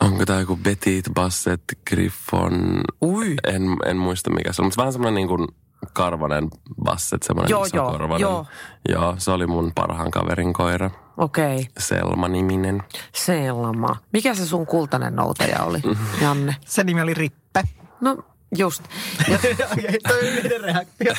Onko 0.00 0.26
tämä 0.26 0.40
joku 0.40 0.56
Betit, 0.56 1.04
Basset, 1.14 1.62
Griffon? 1.90 2.80
Ui. 3.02 3.34
En, 3.44 3.62
en 3.86 3.96
muista 3.96 4.30
mikä 4.30 4.52
se 4.52 4.62
on, 4.62 4.66
mutta 4.66 4.76
vähän 4.80 4.92
semmoinen 4.92 5.14
niin 5.14 5.28
kuin 5.28 5.48
karvanen 5.92 6.48
Basset, 6.84 7.22
semmoinen 7.22 7.50
Joo, 7.50 7.64
iso 7.64 7.76
joo, 7.76 7.90
korvanen. 7.90 8.20
joo. 8.20 8.46
joo, 8.88 9.14
se 9.18 9.30
oli 9.30 9.46
mun 9.46 9.72
parhaan 9.74 10.10
kaverin 10.10 10.52
koira. 10.52 10.90
Okei. 11.16 11.54
Okay. 11.54 11.64
Selma-niminen. 11.78 12.82
Selma. 13.14 13.96
Mikä 14.12 14.34
se 14.34 14.46
sun 14.46 14.66
kultainen 14.66 15.16
noutaja 15.16 15.62
oli, 15.62 15.78
Janne? 16.22 16.56
Se 16.66 16.84
nimi 16.84 17.00
oli 17.02 17.14
Rippe. 17.14 17.62
No 18.00 18.16
just. 18.58 18.82
Ja, 19.28 19.38
Okei, 19.72 19.98
toi 20.08 20.18
on 20.18 20.24
yleinen 20.24 20.60
reaktio. 20.60 21.14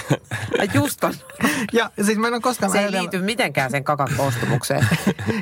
just 0.81 1.03
on. 1.03 1.13
Ja 1.73 1.91
siis 2.05 2.17
mä 2.17 2.27
en 2.27 2.33
ole 2.33 2.41
koskaan 2.41 2.71
Se 2.71 2.77
ei 2.79 2.83
ajatellut- 2.85 3.01
liity 3.13 3.25
mitenkään 3.25 3.71
sen 3.71 3.83
kakan 3.83 4.07
koostumukseen. 4.17 4.87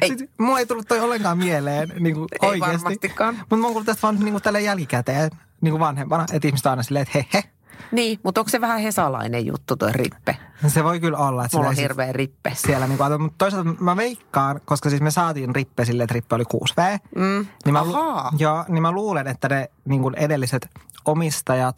Ei, 0.02 0.08
Siis, 0.08 0.30
mulla 0.38 0.60
ei 0.60 0.66
tullut 0.66 0.88
toi 0.88 1.00
ollenkaan 1.00 1.38
mieleen 1.38 1.94
niin 2.00 2.16
kuin 2.16 2.28
Ei 2.42 2.50
oikeasti. 2.50 2.84
varmastikaan. 2.84 3.36
Mutta 3.36 3.56
mä 3.56 3.66
oon 3.66 3.74
kuullut 3.74 3.86
tästä 3.86 4.02
vaan 4.02 4.20
niin 4.20 4.32
kuin 4.32 4.44
tälle 4.44 4.62
jälkikäteen, 4.62 5.30
niin 5.62 5.72
kuin 5.72 5.80
vanhempana, 5.80 6.26
että 6.34 6.48
ihmiset 6.48 6.66
on 6.66 6.70
aina 6.70 6.84
silleen, 6.84 7.04
että 7.04 7.20
he 7.20 7.26
he. 7.34 7.44
Niin, 7.92 8.20
mutta 8.24 8.42
onko 8.42 8.50
se 8.50 8.62
vähän 8.62 8.80
hesalainen 8.80 9.46
juttu 9.46 9.76
toi 9.76 9.92
rippe? 9.94 10.38
Se 10.68 10.84
voi 10.84 11.00
kyllä 11.00 11.18
olla. 11.18 11.46
Että 11.46 11.58
Mulla 11.58 11.70
on 11.70 11.76
silleen 11.76 11.90
hirveä 11.90 12.12
rippe. 12.12 12.52
Siellä 12.56 12.88
niin 12.88 12.98
kuin, 12.98 13.22
mutta 13.22 13.38
toisaalta 13.38 13.70
mä 13.80 13.98
veikkaan, 13.98 14.62
koska 14.66 14.90
siis 14.90 15.02
me 15.02 15.12
saatiin 15.12 15.56
rippe 15.56 15.86
silleen, 15.86 16.04
että 16.04 16.14
rippe 16.14 16.36
oli 16.36 16.44
6V. 16.54 17.00
Mm. 17.16 17.46
Niin 17.66 17.74
mä, 17.74 17.80
Ahaa. 17.80 18.32
joo, 18.38 18.66
niin 18.68 18.82
mä 18.82 18.92
luulen, 18.92 19.28
että 19.28 19.50
ne 19.50 19.70
niin 19.86 20.02
kuin 20.02 20.16
edelliset 20.16 20.70
omistajat 21.06 21.76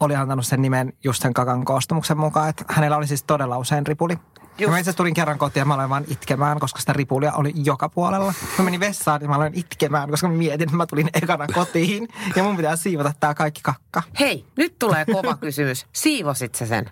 oli 0.00 0.16
antanut 0.16 0.46
sen 0.46 0.62
nimen 0.62 0.92
just 1.04 1.22
sen 1.22 1.34
kakan 1.34 1.64
koostumuksen 1.64 2.18
mukaan, 2.18 2.48
että 2.48 2.64
hänellä 2.68 2.96
oli 2.96 3.06
siis 3.06 3.22
todella 3.22 3.58
usein 3.58 3.86
ripuli. 3.86 4.12
Ja 4.12 4.62
Just. 4.62 4.72
mä 4.72 4.78
itse 4.78 4.92
tulin 4.92 5.14
kerran 5.14 5.38
kotiin 5.38 5.60
ja 5.60 5.64
mä 5.64 5.74
aloin 5.74 5.90
vaan 5.90 6.04
itkemään, 6.08 6.60
koska 6.60 6.80
sitä 6.80 6.92
ripulia 6.92 7.32
oli 7.32 7.52
joka 7.54 7.88
puolella. 7.88 8.34
Mä 8.58 8.64
menin 8.64 8.80
vessaan 8.80 9.22
ja 9.22 9.28
mä 9.28 9.34
aloin 9.34 9.58
itkemään, 9.58 10.10
koska 10.10 10.28
mä 10.28 10.34
mietin, 10.34 10.62
että 10.62 10.76
mä 10.76 10.86
tulin 10.86 11.10
ekana 11.14 11.46
kotiin 11.46 12.08
ja 12.36 12.42
mun 12.42 12.56
pitää 12.56 12.76
siivota 12.76 13.12
tää 13.20 13.34
kaikki 13.34 13.60
kakka. 13.62 14.02
Hei, 14.20 14.44
nyt 14.56 14.78
tulee 14.78 15.04
kova 15.12 15.36
kysymys. 15.36 15.86
Siivosit 15.92 16.54
sä 16.54 16.66
sen? 16.66 16.90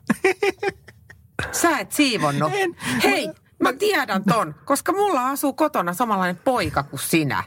Sä 1.53 1.79
et 1.79 1.93
siivonnut. 1.93 2.53
En. 2.55 2.77
Hei, 3.03 3.31
mä 3.63 3.73
tiedän 3.73 4.25
ton, 4.25 4.55
koska 4.65 4.93
mulla 4.93 5.29
asuu 5.29 5.53
kotona 5.53 5.95
samanlainen 5.95 6.41
poika 6.45 6.83
kuin 6.83 7.01
sinä. 7.01 7.45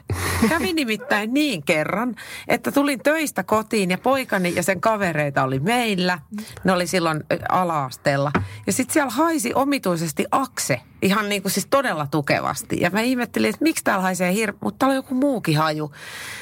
Kävi 0.48 0.72
nimittäin 0.72 1.34
niin 1.34 1.62
kerran, 1.62 2.14
että 2.48 2.72
tulin 2.72 3.02
töistä 3.02 3.42
kotiin 3.42 3.90
ja 3.90 3.98
poikani 3.98 4.54
ja 4.54 4.62
sen 4.62 4.80
kavereita 4.80 5.42
oli 5.42 5.60
meillä. 5.60 6.18
Ne 6.64 6.72
oli 6.72 6.86
silloin 6.86 7.24
ö, 7.32 7.38
ala-asteella. 7.48 8.32
Ja 8.66 8.72
sitten 8.72 8.92
siellä 8.92 9.10
haisi 9.10 9.54
omituisesti 9.54 10.26
akse 10.30 10.80
Ihan 11.02 11.28
niin 11.28 11.42
kuin 11.42 11.52
siis 11.52 11.66
todella 11.70 12.06
tukevasti. 12.06 12.76
Ja 12.80 12.90
mä 12.90 13.00
ihmettelin, 13.00 13.50
että 13.50 13.64
miksi 13.64 13.84
täällä 13.84 14.02
haisee 14.02 14.32
hir... 14.32 14.52
Mutta 14.60 14.78
täällä 14.78 14.92
on 14.92 14.96
joku 14.96 15.14
muukin 15.14 15.56
haju. 15.56 15.92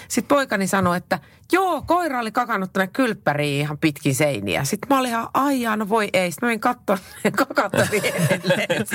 Sitten 0.09 0.37
poikani 0.37 0.67
sanoi, 0.67 0.97
että 0.97 1.19
joo, 1.53 1.83
koira 1.83 2.21
oli 2.21 2.33
kakannut 2.33 2.73
tänne 2.73 2.87
kylppäriin 2.87 3.61
ihan 3.61 3.79
pitkin 3.79 4.15
seiniä. 4.15 4.65
Sitten 4.65 4.89
mä 4.89 4.99
olin 5.01 5.11
ihan, 5.11 5.29
aijaa, 5.35 5.77
no 5.77 5.89
voi 5.89 6.09
ei. 6.13 6.31
Sitten 6.31 6.47
mä 6.47 6.49
menin 6.49 6.61
katsomaan, 6.61 7.05
kakatteli 7.47 8.03
edelleen. 8.15 8.87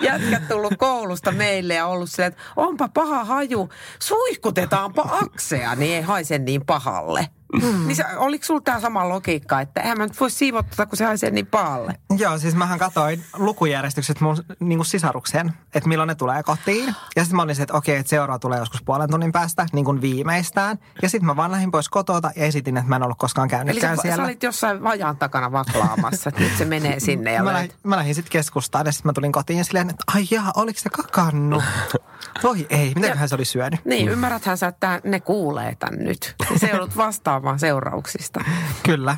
Jätkät 0.00 0.48
tullut 0.48 0.74
koulusta 0.78 1.32
meille 1.32 1.74
ja 1.74 1.86
ollut 1.86 2.10
silleen, 2.10 2.32
että 2.32 2.42
onpa 2.56 2.88
paha 2.88 3.24
haju. 3.24 3.68
Suihkutetaanpa 3.98 5.08
aksea, 5.22 5.74
niin 5.74 5.96
ei 5.96 6.02
haise 6.02 6.38
niin 6.38 6.66
pahalle. 6.66 7.28
Mm. 7.52 7.86
Niin 7.86 7.96
se, 7.96 8.04
oliko 8.16 8.44
sulla 8.44 8.60
tämä 8.60 8.80
sama 8.80 9.08
logiikka, 9.08 9.60
että 9.60 9.80
eihän 9.80 9.98
mä 9.98 10.06
nyt 10.06 10.20
voi 10.20 10.30
siivottaa, 10.30 10.86
kun 10.86 10.96
se 10.96 11.04
haisee 11.04 11.30
niin 11.30 11.46
pahalle? 11.46 11.94
Joo, 12.18 12.38
siis 12.38 12.54
mähän 12.54 12.78
katsoin 12.78 13.24
lukujärjestykset 13.36 14.20
mun 14.20 14.36
niin 14.60 14.78
kuin 14.78 14.86
sisaruksen, 14.86 15.52
että 15.74 15.88
milloin 15.88 16.06
ne 16.06 16.14
tulee 16.14 16.42
kotiin. 16.42 16.94
Ja 17.16 17.22
sitten 17.24 17.36
mä 17.36 17.42
olin 17.42 17.56
se, 17.56 17.62
että 17.62 17.74
okei, 17.74 17.96
että 17.96 18.10
seuraava 18.10 18.38
tulee 18.38 18.58
joskus 18.58 18.82
puolen 18.82 19.10
tunnin 19.10 19.32
päästä, 19.32 19.66
niin 19.72 19.84
kuin 19.84 20.00
viimeistään. 20.00 20.78
Ja 21.02 21.08
sitten 21.08 21.26
mä 21.26 21.36
vaan 21.36 21.52
lähdin 21.52 21.70
pois 21.70 21.88
kotota 21.88 22.30
ja 22.36 22.44
esitin, 22.44 22.76
että 22.76 22.88
mä 22.88 22.96
en 22.96 23.02
ollut 23.02 23.18
koskaan 23.18 23.48
käynytkään 23.48 23.92
Eli 23.92 23.96
sä, 23.96 24.02
siellä. 24.02 24.16
sä 24.16 24.22
olit 24.22 24.42
jossain 24.42 24.82
vajaan 24.82 25.16
takana 25.16 25.52
vaklaamassa, 25.52 26.28
että 26.28 26.40
nyt 26.40 26.56
se 26.58 26.64
menee 26.64 27.00
sinne 27.08 27.32
ja 27.32 27.42
mä, 27.42 27.52
lähdin, 27.52 27.72
mä 27.82 27.96
lähdin 27.96 28.14
sitten 28.14 28.32
keskustaan 28.32 28.86
ja 28.86 28.92
sitten 28.92 29.08
mä 29.08 29.12
tulin 29.12 29.32
kotiin 29.32 29.58
ja 29.58 29.64
silleen, 29.64 29.90
että 29.90 30.04
ai 30.14 30.26
jaa, 30.30 30.52
oliko 30.56 30.80
se 30.80 30.90
kakannut? 30.90 31.64
Voi 32.42 32.66
ei, 32.70 32.92
mitäköhän 32.94 33.28
se 33.28 33.34
oli 33.34 33.44
syönyt? 33.44 33.84
Niin, 33.84 34.08
ymmärräthän 34.08 34.58
sä, 34.58 34.66
että 34.66 35.00
ne 35.04 35.20
kuulee 35.20 35.76
tän 35.78 35.94
nyt. 35.98 36.34
Se 36.56 36.66
joudut 36.66 36.96
vastaamaan 37.42 37.58
seurauksista. 37.58 38.40
Kyllä. 38.86 39.16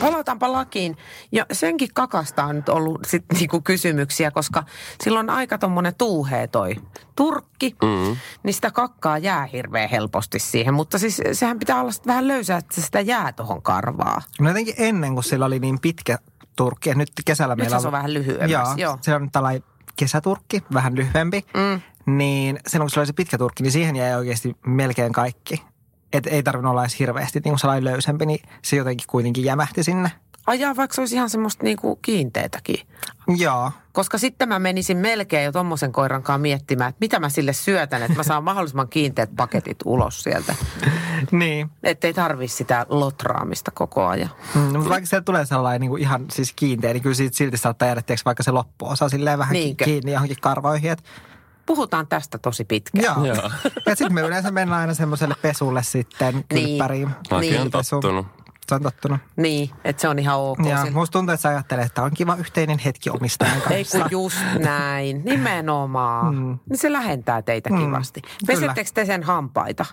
Palataanpa 0.00 0.52
lakiin. 0.52 0.96
Ja 1.32 1.46
senkin 1.52 1.88
kakasta 1.94 2.44
on 2.44 2.56
nyt 2.56 2.68
ollut 2.68 3.00
sit 3.06 3.24
niinku 3.32 3.60
kysymyksiä, 3.60 4.30
koska 4.30 4.64
silloin 5.04 5.30
aika 5.30 5.58
tommonen 5.58 5.94
tuuhee 5.94 6.46
toi 6.46 6.76
turkki, 7.16 7.76
mm. 7.82 8.16
niin 8.42 8.54
sitä 8.54 8.70
kakkaa 8.70 9.18
jää 9.18 9.46
hirveän 9.46 9.90
helposti 9.90 10.38
siihen. 10.38 10.74
Mutta 10.74 10.98
siis 10.98 11.22
sehän 11.32 11.58
pitää 11.58 11.80
olla 11.80 11.92
sit 11.92 12.06
vähän 12.06 12.28
löysää, 12.28 12.58
että 12.58 12.80
sitä 12.80 13.00
jää 13.00 13.32
tohon 13.32 13.62
karvaa. 13.62 14.22
No 14.40 14.48
jotenkin 14.48 14.74
ennen, 14.78 15.14
kun 15.14 15.24
sillä 15.24 15.46
oli 15.46 15.58
niin 15.58 15.80
pitkä 15.80 16.18
turkki, 16.64 16.90
että 16.90 16.98
nyt 16.98 17.10
kesällä 17.24 17.54
Nyt 17.54 17.64
meillä 17.64 17.80
se 17.80 17.86
on 17.86 17.92
vähän 17.92 18.14
lyhyemmäksi, 18.14 18.52
Joo, 18.52 18.74
joo. 18.76 18.98
se 19.00 19.14
on 19.14 19.30
tällainen 19.30 19.62
kesäturkki, 19.96 20.62
vähän 20.74 20.96
lyhyempi. 20.96 21.44
Mm. 21.54 21.80
Niin 22.16 22.58
silloin, 22.66 22.86
kun 22.86 22.90
se 22.90 23.00
oli 23.00 23.06
se 23.06 23.12
pitkä 23.12 23.38
turkki, 23.38 23.62
niin 23.62 23.72
siihen 23.72 23.96
jäi 23.96 24.14
oikeasti 24.14 24.56
melkein 24.66 25.12
kaikki. 25.12 25.62
Et 26.12 26.26
ei 26.26 26.42
tarvinnut 26.42 26.70
olla 26.70 26.82
edes 26.82 26.98
hirveästi 26.98 27.40
niin 27.44 27.52
kuin 27.52 27.58
sellainen 27.58 27.84
löysempi, 27.84 28.26
niin 28.26 28.40
se 28.62 28.76
jotenkin 28.76 29.06
kuitenkin 29.06 29.44
jämähti 29.44 29.82
sinne. 29.84 30.10
Ajaa, 30.50 30.76
vaikka 30.76 30.94
se 30.94 31.00
olisi 31.00 31.14
ihan 31.14 31.30
semmoista 31.30 31.64
niinku 31.64 31.96
kiinteetäkin. 31.96 32.76
Joo, 33.36 33.72
Koska 33.92 34.18
sitten 34.18 34.48
mä 34.48 34.58
menisin 34.58 34.96
melkein 34.96 35.44
jo 35.44 35.52
tommosen 35.52 35.92
koiran 35.92 36.22
kanssa 36.22 36.38
miettimään, 36.38 36.88
että 36.88 36.98
mitä 37.00 37.20
mä 37.20 37.28
sille 37.28 37.52
syötän, 37.52 38.02
että 38.02 38.16
mä 38.16 38.22
saan 38.22 38.44
mahdollisimman 38.44 38.88
kiinteät 38.88 39.30
paketit 39.36 39.76
ulos 39.84 40.22
sieltä. 40.22 40.54
niin. 41.30 41.70
Että 41.82 42.06
ei 42.06 42.14
tarvi 42.14 42.48
sitä 42.48 42.86
lotraamista 42.88 43.70
koko 43.70 44.06
ajan. 44.06 44.30
Mm, 44.54 44.60
mutta 44.60 44.88
vaikka 44.88 45.06
sieltä 45.06 45.24
tulee 45.24 45.46
sellainen 45.46 45.80
niin 45.80 45.88
kuin 45.90 46.02
ihan 46.02 46.24
siis 46.30 46.52
kiinteä, 46.56 46.92
niin 46.92 47.02
kyllä 47.02 47.14
siitä 47.14 47.36
silti 47.36 47.56
saattaa 47.56 47.86
jäädä 47.88 48.02
tiiäks, 48.02 48.24
vaikka 48.24 48.42
se 48.42 48.50
loppuosa 48.50 49.08
silleen 49.08 49.38
vähän 49.38 49.52
Niinkö? 49.52 49.84
kiinni 49.84 50.12
johonkin 50.12 50.36
karvoihin. 50.40 50.90
Et, 50.90 51.04
Puhutaan 51.66 52.06
tästä 52.06 52.38
tosi 52.38 52.64
pitkään. 52.64 53.04
joo. 53.04 53.24
Joo. 53.26 53.50
ja 53.86 53.94
sitten 53.96 54.14
me 54.14 54.20
yleensä 54.20 54.50
mennään 54.50 54.80
aina 54.80 54.94
semmoiselle 54.94 55.34
pesulle 55.42 55.82
sitten 55.82 56.44
kylppäriin. 56.48 57.10
Laki 57.30 57.50
Niin. 57.50 57.60
on 57.60 57.70
tottunut. 57.70 58.26
Tottunut. 58.78 59.18
Niin, 59.36 59.70
että 59.84 60.02
se 60.02 60.08
on 60.08 60.18
ihan 60.18 60.38
ok. 60.38 60.58
Ja 60.68 60.82
Sen- 60.82 60.92
musta 60.92 61.12
tuntuu, 61.12 61.32
että 61.32 61.42
sä 61.42 61.48
ajattelet, 61.48 61.86
että 61.86 62.02
on 62.02 62.10
kiva 62.14 62.36
yhteinen 62.36 62.78
hetki 62.78 63.10
omistajan 63.10 63.60
kanssa. 63.60 63.74
Ei 63.98 64.02
kun 64.02 64.10
just 64.10 64.36
näin, 64.58 65.22
nimenomaan. 65.24 66.34
Mm. 66.34 66.58
Niin 66.70 66.78
se 66.78 66.92
lähentää 66.92 67.42
teitä 67.42 67.70
Mm, 67.70 67.78
kivasti. 67.78 68.22
Pesettekö 68.46 68.90
te 68.94 69.04
sen 69.04 69.22
hampaita? 69.22 69.86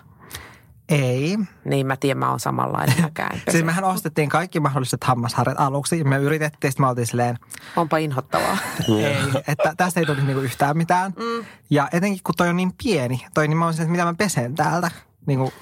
Ei. 0.88 1.38
Niin 1.64 1.86
mä 1.86 1.96
tiedän, 1.96 2.18
mä 2.18 2.30
oon 2.30 2.40
samanlainen 2.40 3.00
mäkään. 3.02 3.40
Siis 3.50 3.64
mehän 3.64 3.84
ostettiin 3.84 4.28
kaikki 4.28 4.60
mahdolliset 4.60 5.04
hammasharjat 5.04 5.60
aluksi. 5.60 6.04
Me 6.04 6.16
yritettiin, 6.16 6.72
sitten 6.72 6.84
me 6.86 6.88
oltiin 6.88 7.06
silleen, 7.06 7.38
Onpa 7.76 7.96
inhottavaa. 7.96 8.58
ei, 8.88 9.16
että 9.48 9.74
tästä 9.76 10.00
ei 10.00 10.06
tulisi 10.06 10.26
niinku 10.26 10.42
yhtään 10.42 10.76
mitään. 10.76 11.12
Mm. 11.16 11.44
Ja 11.70 11.88
etenkin 11.92 12.20
kun 12.24 12.34
toi 12.36 12.48
on 12.48 12.56
niin 12.56 12.72
pieni, 12.82 13.26
toi 13.34 13.48
niin 13.48 13.58
mä 13.58 13.66
olisin, 13.66 13.82
että 13.82 13.92
mitä 13.92 14.04
mä 14.04 14.14
pesen 14.14 14.54
täältä 14.54 14.90
niinku 15.26 15.52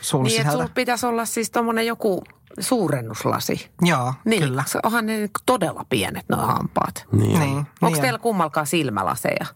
suun 0.00 0.24
niin, 0.24 0.30
että 0.32 0.42
sisältä. 0.42 0.52
sulla 0.64 0.74
pitäisi 0.74 1.06
olla 1.06 1.24
siis 1.24 1.50
tommonen 1.50 1.86
joku 1.86 2.22
suurennuslasi. 2.60 3.70
Joo, 3.82 4.14
Niin, 4.24 4.42
kyllä. 4.42 4.64
se- 4.66 4.78
onhan 4.82 5.06
ne 5.06 5.16
niinku 5.16 5.40
todella 5.46 5.84
pienet 5.88 6.24
nuo 6.28 6.40
hampaat. 6.46 7.04
Niin. 7.12 7.40
Niin, 7.40 7.56
Onko 7.56 7.68
niin 7.82 8.00
teillä 8.00 8.18
kummalkaan 8.18 8.66
silmälaseja? 8.66 9.46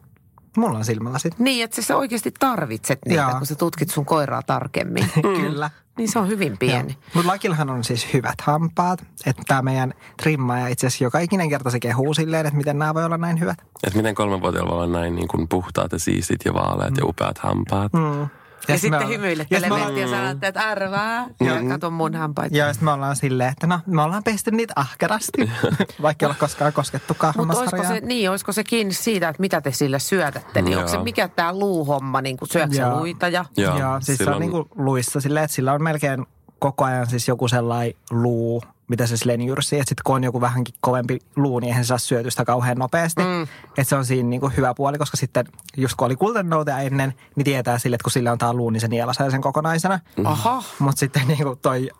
Mulla 0.57 0.79
on 0.79 0.85
silmälasit. 0.85 1.39
Niin, 1.39 1.65
että 1.65 1.83
sä 1.83 1.97
oikeasti 1.97 2.33
tarvitset 2.41 2.99
niitä, 3.09 3.23
Joo. 3.23 3.31
kun 3.39 3.47
sä 3.47 3.55
tutkit 3.55 3.91
sun 3.91 4.05
koiraa 4.05 4.43
tarkemmin. 4.43 5.11
Kyllä. 5.23 5.71
niin 5.99 6.09
se 6.09 6.19
on 6.19 6.29
hyvin 6.29 6.59
pieni. 6.59 6.99
Mutta 7.15 7.31
Lakillahan 7.31 7.71
on 7.71 7.85
siis 7.85 8.13
hyvät 8.13 8.41
hampaat. 8.41 9.01
Että 9.27 9.43
tämä 9.47 9.63
meidän 9.63 9.95
trimmaaja 10.23 10.69
itse 10.69 10.87
asiassa 10.87 11.05
joka 11.05 11.19
ikinen 11.19 11.49
kerta 11.49 11.71
se 11.71 11.81
kehuu 11.81 12.15
silleen, 12.15 12.47
että 12.47 12.57
miten 12.57 12.79
nämä 12.79 12.95
voi 12.95 13.05
olla 13.05 13.19
näin 13.19 13.41
hyvät. 13.41 13.59
Että 13.83 13.97
miten 13.97 14.15
kolmenvuotiaalla 14.15 14.71
voi 14.75 14.85
olla 14.85 14.99
näin 15.01 15.17
niin 15.17 15.29
kuin 15.29 15.49
puhtaat 15.49 15.93
ja 15.93 15.99
siistit 15.99 16.41
ja 16.45 16.55
vaaleat 16.55 16.97
ja 16.97 17.05
upeat 17.07 17.39
hampaat. 17.39 17.93
Mm. 17.93 18.29
Ja, 18.68 18.75
me 18.75 18.79
sitten 18.79 18.94
ollaan- 18.99 19.12
hymyilet 19.12 19.51
ja 19.51 19.59
ja 19.59 20.09
sanotte, 20.09 20.46
että 20.46 20.61
ärvää. 20.62 21.27
Ja 21.40 21.53
kato 21.68 21.90
mun 21.90 22.14
hampaita. 22.14 22.57
Ja 22.57 22.73
sitten 22.73 22.85
me 22.85 22.92
ollaan 22.92 23.16
silleen, 23.16 23.53
että 23.53 23.66
no, 23.66 23.81
me 23.87 24.03
ollaan 24.03 24.23
pesty 24.23 24.51
niitä 24.51 24.73
ahkerasti, 24.77 25.51
vaikka 26.03 26.27
ei 26.27 26.27
olla 26.27 26.37
koskaan 26.40 26.73
koskettukaan 26.73 27.35
Mutta 27.37 27.59
olisiko 27.59 27.85
se, 27.85 28.01
niin, 28.01 28.31
olisiko 28.31 28.53
se 28.53 28.64
kiinni 28.64 28.94
siitä, 28.94 29.29
että 29.29 29.40
mitä 29.40 29.61
te 29.61 29.73
sille 29.73 29.99
syötätte? 29.99 30.62
Niin 30.62 30.73
Joo. 30.73 30.81
onko 30.81 30.92
se 30.92 30.99
mikä 30.99 31.29
tämä 31.29 31.53
luuhomma, 31.59 32.20
niin 32.20 32.37
kuin 32.37 32.49
syöksä 32.49 32.83
Joo. 32.83 32.99
luita 33.01 33.29
ja... 33.29 33.44
Joo, 33.57 33.79
Joo, 33.79 34.01
siis 34.01 34.07
se 34.07 34.25
silloin- 34.25 34.35
on 34.37 34.40
niinku 34.40 34.68
luissa 34.77 35.20
silleen, 35.20 35.44
että 35.44 35.55
sillä 35.55 35.73
on 35.73 35.83
melkein 35.83 36.27
koko 36.59 36.85
ajan 36.85 37.07
siis 37.07 37.29
joku 37.29 37.49
sellainen 37.49 37.94
luu, 38.11 38.62
mitä 38.90 39.07
se 39.07 39.16
silleen 39.16 39.40
jyrsii. 39.42 39.79
Että 39.81 39.88
sitten 39.88 40.03
kun 40.05 40.14
on 40.14 40.24
joku 40.24 40.40
vähänkin 40.40 40.74
kovempi 40.81 41.18
luu, 41.37 41.59
niin 41.59 41.68
eihän 41.68 41.85
se 41.85 41.88
saa 41.88 41.98
syötystä 41.98 42.44
kauhean 42.44 42.76
nopeasti. 42.79 43.22
Mm. 43.22 43.42
Että 43.42 43.85
se 43.85 43.96
on 43.96 44.05
siinä 44.05 44.29
niinku 44.29 44.48
hyvä 44.57 44.74
puoli, 44.74 44.98
koska 44.98 45.16
sitten 45.16 45.44
just 45.76 45.94
kun 45.96 46.07
oli 46.07 46.16
kultennoutea 46.16 46.79
ennen, 46.79 47.14
niin 47.37 47.44
tietää 47.44 47.79
sille, 47.79 47.94
että 47.94 48.05
kun 48.05 48.11
sillä 48.12 48.33
on 48.33 48.38
tää 48.38 48.53
luu, 48.53 48.70
niin 48.70 48.81
se 48.81 48.88
nielasee 48.88 49.31
sen 49.31 49.40
kokonaisena. 49.40 50.00
Aha, 50.24 50.62
Mutta 50.79 51.00
sitten 51.00 51.29
niinku 51.29 51.57
toi 51.62 51.90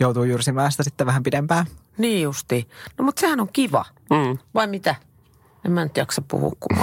joutuu 0.00 0.24
jyrsimään 0.24 0.70
sitä 0.72 0.82
sitten 0.82 1.06
vähän 1.06 1.22
pidempään. 1.22 1.66
niin 1.98 2.22
justi. 2.22 2.68
No 2.98 3.04
mutta 3.04 3.20
sehän 3.20 3.40
on 3.40 3.48
kiva. 3.52 3.84
Mm. 4.10 4.38
Vai 4.54 4.66
mitä? 4.66 4.94
En 5.64 5.72
mä 5.72 5.84
nyt 5.84 5.96
jaksa 5.96 6.22
puhua, 6.28 6.52
kun 6.60 6.76
mä, 6.78 6.82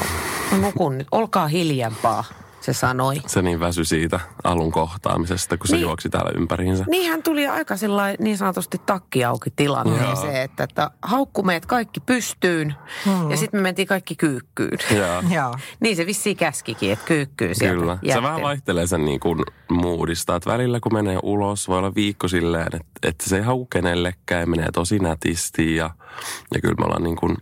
mä 0.51 0.57
nukun 0.65 0.97
nyt. 0.97 1.07
Olkaa 1.11 1.47
hiljempaa, 1.47 2.23
se 2.65 2.73
sanoi. 2.73 3.15
Se 3.27 3.41
niin 3.41 3.59
väsy 3.59 3.85
siitä 3.85 4.19
alun 4.43 4.71
kohtaamisesta, 4.71 5.57
kun 5.57 5.67
se 5.67 5.75
Niin. 5.75 5.81
juoksi 5.81 6.09
täällä 6.09 6.31
ympäriinsä. 6.37 6.83
Niin 6.87 7.11
hän 7.11 7.23
tuli 7.23 7.47
aika 7.47 7.77
sellainen 7.77 8.15
niin 8.19 8.37
sanotusti 8.37 8.81
takki 8.85 9.23
auki 9.25 9.49
tilanteeseen, 9.55 10.35
että, 10.41 10.63
että 10.63 10.91
haukku 11.01 11.43
meidät 11.43 11.65
kaikki 11.65 11.99
pystyyn 11.99 12.75
Hmm. 13.05 13.31
ja 13.31 13.37
sitten 13.37 13.59
me 13.59 13.63
mentiin 13.63 13.87
kaikki 13.87 14.15
kyykkyyn. 14.15 14.77
Joo. 14.97 15.23
Joo. 15.35 15.53
Niin 15.79 15.95
se 15.95 16.05
vissiin 16.05 16.37
käskikin, 16.37 16.91
että 16.91 17.05
kyykkyyn 17.05 17.55
sieltä 17.55 17.79
Kyllä. 17.79 17.97
Se 18.01 18.07
jätti. 18.07 18.23
vähän 18.23 18.41
vaihtelee 18.41 18.87
sen 18.87 19.05
niin 19.05 19.19
kuin 19.19 19.39
moodista, 19.71 20.35
että 20.35 20.49
välillä 20.49 20.79
kun 20.79 20.93
menee 20.93 21.19
ulos, 21.23 21.67
voi 21.67 21.77
olla 21.77 21.95
viikko 21.95 22.27
silleen, 22.27 22.67
että, 22.73 22.79
että 23.03 23.29
se 23.29 23.37
ei 23.37 23.43
hau 23.43 23.65
kenellekään 23.65 24.41
ja 24.41 24.47
menee 24.47 24.69
tosi 24.73 24.99
nätisti 24.99 25.75
ja, 25.75 25.89
ja 26.53 26.61
kyllä 26.61 26.75
me 26.79 26.85
ollaan 26.85 27.03
niin 27.03 27.15
kuin 27.15 27.37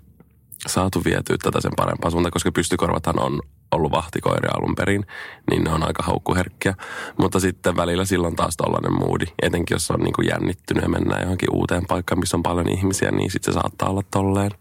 saatu 0.68 1.04
vietyä 1.06 1.38
tätä 1.44 1.62
sen 1.62 1.72
parempaan 1.78 2.12
suuntaan, 2.12 2.32
koska 2.32 2.52
pystykorvathan 2.52 3.20
on 3.20 3.40
ollut 3.74 3.92
vahtikoiria 3.92 4.52
alun 4.58 4.76
perin, 4.76 5.06
niin 5.52 5.64
ne 5.64 5.72
on 5.72 5.84
aika 5.88 6.04
haukkuherkkiä. 6.04 6.74
Mutta 7.22 7.40
sitten 7.40 7.76
välillä 7.76 8.06
silloin 8.06 8.36
taas 8.36 8.58
tollainen 8.58 8.94
moodi, 8.94 9.26
etenkin 9.42 9.76
jos 9.76 9.92
on 9.92 10.00
niin 10.00 10.14
kuin 10.14 10.28
jännittynyt 10.30 10.84
ja 10.84 10.90
mennään 10.90 11.22
johonkin 11.22 11.50
uuteen 11.54 11.86
paikkaan, 11.88 12.20
missä 12.20 12.38
on 12.38 12.44
paljon 12.44 12.70
ihmisiä, 12.70 13.12
niin 13.12 13.32
sitten 13.32 13.54
se 13.54 13.60
saattaa 13.60 13.90
olla 13.90 14.02
tolleen. 14.12 14.52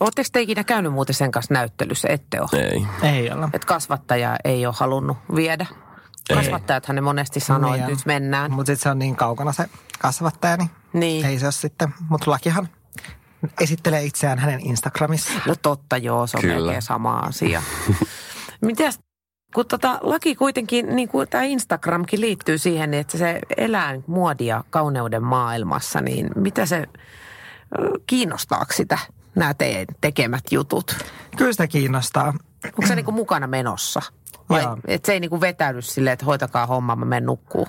Oletteko 0.00 0.28
te 0.32 0.40
ikinä 0.40 0.64
käynyt 0.64 0.92
muuten 0.92 1.14
sen 1.14 1.30
kanssa 1.30 1.54
näyttelyssä? 1.54 2.08
Ette 2.08 2.40
ole. 2.40 2.62
Ei. 2.62 2.86
Ei 3.02 3.30
olla. 3.32 3.48
Että 3.52 3.66
kasvattaja 3.66 4.36
ei 4.44 4.66
ole 4.66 4.74
halunnut 4.78 5.16
viedä. 5.34 5.66
Kasvattajathan 6.34 6.96
ne 6.96 7.00
monesti 7.02 7.40
sanoo, 7.40 7.74
että 7.74 7.86
Niin. 7.86 7.96
nyt 7.96 8.06
mennään. 8.06 8.52
Mutta 8.52 8.70
sitten 8.72 8.82
se 8.82 8.88
on 8.90 8.98
niin 8.98 9.16
kaukana 9.16 9.52
se 9.52 9.68
kasvattaja, 9.98 10.56
niin, 10.56 10.70
Niin. 10.92 11.26
ei 11.26 11.38
se 11.38 11.46
ole 11.46 11.52
sitten. 11.52 11.94
Mutta 12.08 12.30
Lakihan 12.30 12.68
esittelee 13.60 14.02
itseään 14.02 14.38
hänen 14.38 14.60
Instagramissa. 14.60 15.32
No 15.46 15.54
totta 15.62 15.96
joo, 15.96 16.26
se 16.26 16.36
on 16.36 16.40
Kyllä. 16.40 16.54
melkein 16.54 16.82
sama 16.82 17.18
asia. 17.18 17.62
Mitäs, 18.60 18.98
kun 19.54 19.66
tota, 19.66 19.98
laki 20.02 20.34
kuitenkin, 20.34 20.96
niin 20.96 21.08
kuin 21.08 21.28
tämä 21.28 21.44
Instagramkin 21.44 22.20
liittyy 22.20 22.58
siihen, 22.58 22.94
että 22.94 23.18
se 23.18 23.40
elää 23.56 24.00
muodia 24.06 24.64
kauneuden 24.70 25.22
maailmassa, 25.22 26.00
niin 26.00 26.30
mitä 26.36 26.66
se, 26.66 26.86
kiinnostaako 28.06 28.72
sitä 28.72 28.98
nämä 29.34 29.54
teidän 29.54 29.86
tekemät 30.00 30.44
jutut? 30.50 30.96
Kyllä 31.36 31.52
sitä 31.52 31.66
kiinnostaa. 31.66 32.34
Onko 32.64 32.86
se 32.86 32.94
niin 32.94 33.04
kuin 33.04 33.14
mukana 33.14 33.46
menossa? 33.46 34.02
Vai 34.48 34.62
Joo. 34.62 34.78
että 34.86 35.06
se 35.06 35.12
ei 35.12 35.20
niin 35.20 35.30
kuin 35.30 35.40
vetäydy 35.40 35.82
silleen, 35.82 36.12
että 36.12 36.24
hoitakaa 36.24 36.66
homma, 36.66 36.96
mä 36.96 37.04
menen 37.04 37.26
nukkuu? 37.26 37.68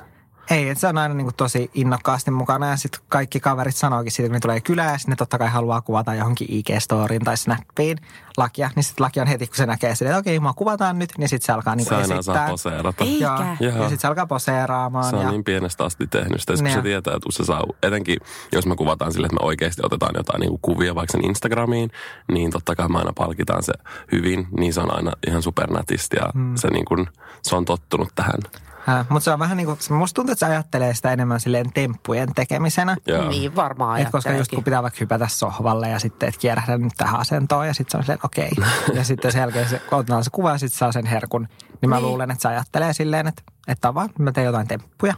Ei, 0.52 0.70
että 0.70 0.82
se 0.82 0.88
on 0.88 0.98
aina 0.98 1.14
niin 1.14 1.26
kuin 1.26 1.36
tosi 1.36 1.72
innokkaasti 1.74 2.32
mukana 2.32 2.70
ja 2.70 2.78
sitten 2.78 3.02
kaikki 3.10 3.40
kaverit 3.40 3.76
sanookin 3.76 4.12
siitä, 4.12 4.30
kun 4.30 4.34
ne 4.34 4.40
tulee 4.40 4.62
kylään 4.62 4.92
ja 4.92 4.98
sitten 4.98 5.12
ne 5.12 5.16
totta 5.16 5.38
kai 5.38 5.50
haluaa 5.50 5.82
kuvata 5.82 6.16
johonkin 6.16 6.48
IG-storiin 6.52 7.24
tai 7.24 7.38
Snappiin 7.38 7.98
lakia. 8.38 8.70
Niin 8.76 8.84
sitten 8.84 9.04
laki 9.04 9.20
on 9.20 9.28
heti, 9.28 9.48
kun 9.48 9.56
se 9.56 9.66
näkee 9.66 9.96
sitä, 9.96 10.10
että 10.10 10.20
okei, 10.20 10.40
mä 10.40 10.54
kuvataan 10.56 11.00
nyt, 11.00 11.10
niin 11.18 11.30
sitten 11.30 11.46
se 11.46 11.52
alkaa 11.52 11.76
niin 11.76 11.88
kuin 11.88 11.98
aina 11.98 12.08
saa 12.08 12.18
esittää. 12.20 12.50
poseerata. 12.50 13.04
Eikä. 13.04 13.26
Joo. 13.26 13.72
Joo. 13.72 13.78
Ja 13.78 13.90
sitten 13.90 14.00
se 14.00 14.08
alkaa 14.08 14.26
poseeraamaan. 14.28 15.10
Se 15.10 15.16
on 15.16 15.22
ja... 15.22 15.32
niin 15.32 15.44
pienestä 15.44 15.84
asti 15.84 16.08
tehnyt 16.08 16.42
sitä, 16.42 16.54
kun 16.54 16.72
se 16.72 16.82
tietää, 16.82 17.16
että 17.16 17.28
se 17.30 17.46
saa, 17.46 17.64
etenkin 17.84 18.18
jos 18.52 18.66
me 18.66 18.76
kuvataan 18.76 19.14
sille, 19.14 19.26
että 19.26 19.38
me 19.42 19.46
oikeasti 19.46 19.82
otetaan 19.86 20.14
jotain 20.18 20.40
niin 20.40 20.50
kuin 20.50 20.62
kuvia 20.62 20.96
vaikka 20.96 21.12
sen 21.12 21.26
Instagramiin, 21.26 21.92
niin 22.32 22.52
totta 22.52 22.76
kai 22.76 22.90
me 22.90 22.98
aina 22.98 23.14
palkitaan 23.16 23.64
se 23.64 23.74
hyvin, 24.12 24.48
niin 24.58 24.74
se 24.74 24.82
on 24.82 24.96
aina 24.96 25.12
ihan 25.28 25.42
supernätisti 25.42 26.18
ja 26.18 26.30
Hmm. 26.34 26.42
mm. 26.42 26.56
se, 26.56 26.68
niin 26.68 26.86
kuin, 26.86 27.08
se 27.42 27.56
on 27.56 27.66
tottunut 27.66 28.10
tähän. 28.16 28.40
Äh, 28.90 29.06
mutta 29.10 29.24
se 29.24 29.32
on 29.32 29.40
vähän 29.40 29.58
niin 29.58 29.66
kuin, 29.68 29.78
musta 29.90 30.16
tuntuu, 30.16 30.32
että 30.34 30.46
se 30.46 30.52
ajattelee 30.52 30.94
sitä 30.94 31.12
enemmän 31.14 31.40
silleen 31.40 31.74
temppujen 31.74 32.34
tekemisenä. 32.36 32.98
Ja 33.08 33.22
Niin 33.30 33.56
varmaan 33.56 34.00
Et 34.00 34.10
koska 34.12 34.32
just 34.32 34.52
kun 34.52 34.64
pitää 34.64 34.84
vaikka 34.84 34.98
hypätä 35.00 35.28
sohvalle 35.28 35.90
ja 35.90 36.00
sitten, 36.00 36.30
että 36.30 36.42
kierrähdä 36.42 36.78
nyt 36.78 36.94
tähän 36.98 37.20
asentoon 37.20 37.68
ja 37.68 37.74
sitten 37.74 37.92
se 37.92 37.98
on 37.98 38.04
silleen, 38.04 38.20
okei. 38.24 38.50
ja 38.98 39.04
sitten 39.04 39.32
sen 39.32 39.40
jälkeen 39.40 39.70
se, 39.70 39.80
kun 39.80 39.98
otetaan 40.00 40.24
se 40.24 40.30
kuva 40.30 40.52
ja 40.52 40.58
sitten 40.58 40.78
saa 40.78 40.92
sen 40.92 41.06
herkun, 41.06 41.48
niin 41.82 41.90
mä 41.90 41.96
Niin. 41.96 42.06
luulen, 42.08 42.32
että 42.32 42.42
se 42.42 42.48
ajattelee 42.48 42.94
silleen, 42.94 43.28
että, 43.28 43.42
että 43.68 43.90
on 43.90 43.96
vaan, 43.96 44.10
mä 44.20 44.32
teen 44.32 44.46
jotain 44.46 44.68
temppuja. 44.68 45.14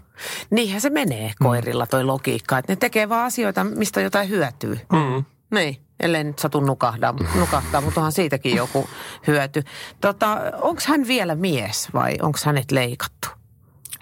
Niinhän 0.50 0.82
se 0.82 0.90
menee 0.90 1.32
koirilla 1.44 1.88
toi 1.88 2.04
logiikka, 2.04 2.58
että 2.58 2.72
ne 2.72 2.76
tekee 2.76 3.10
vaan 3.10 3.26
asioita, 3.26 3.64
mistä 3.64 4.02
jotain 4.02 4.30
hyötyä. 4.30 4.78
mm. 4.94 5.26
Niin, 5.52 5.78
ellei 6.00 6.24
nyt 6.24 6.40
satu 6.40 6.60
nukahdaa, 6.60 7.14
nukahtaa, 7.36 7.82
mutta 7.82 8.00
onhan 8.00 8.12
siitäkin 8.12 8.56
joku 8.56 8.90
hyöty. 9.28 9.64
Tota, 10.02 10.38
onko 10.62 10.82
hän 10.88 11.08
vielä 11.08 11.36
mies 11.36 11.90
vai 11.94 12.18
onko 12.22 12.40
hänet 12.46 12.72
leikattu? 12.72 13.28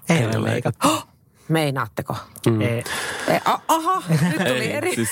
Ei 0.10 0.18
Ei 0.18 0.26
ole 0.26 0.44
leikattu. 0.44 0.88
Meinaatteko? 1.48 2.16
Mm. 2.48 2.62
Ei, 2.62 2.84
E, 3.28 3.40
a, 3.46 3.60
aha, 3.68 4.04
nyt 4.10 4.38
tuli 4.38 4.50
ei, 4.50 4.72
eri. 4.74 4.96
siis, 4.96 5.10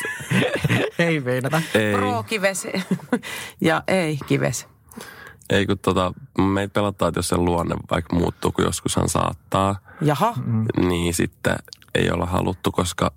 ei 1.00 1.20
meinata. 1.20 1.62
ei, 1.76 1.94
Pro-kives 1.94 2.68
ja 3.62 3.84
ei-kives. 3.88 4.68
ei 5.50 5.66
kun 5.66 5.80
tota, 5.80 6.14
meitä 6.54 6.74
pelottaa, 6.74 7.08
että 7.08 7.18
jos 7.20 7.28
se 7.30 7.38
luonne 7.38 7.76
vaikka 7.92 8.16
muuttuu, 8.16 8.52
kun 8.52 8.66
joskushan 8.66 9.10
saattaa, 9.10 9.76
Jaha, 10.02 10.34
Mm. 10.46 10.66
niin 10.88 11.14
sitten 11.14 11.56
ei 11.96 12.12
olla 12.12 12.26
haluttu, 12.26 12.72
koska 12.72 13.12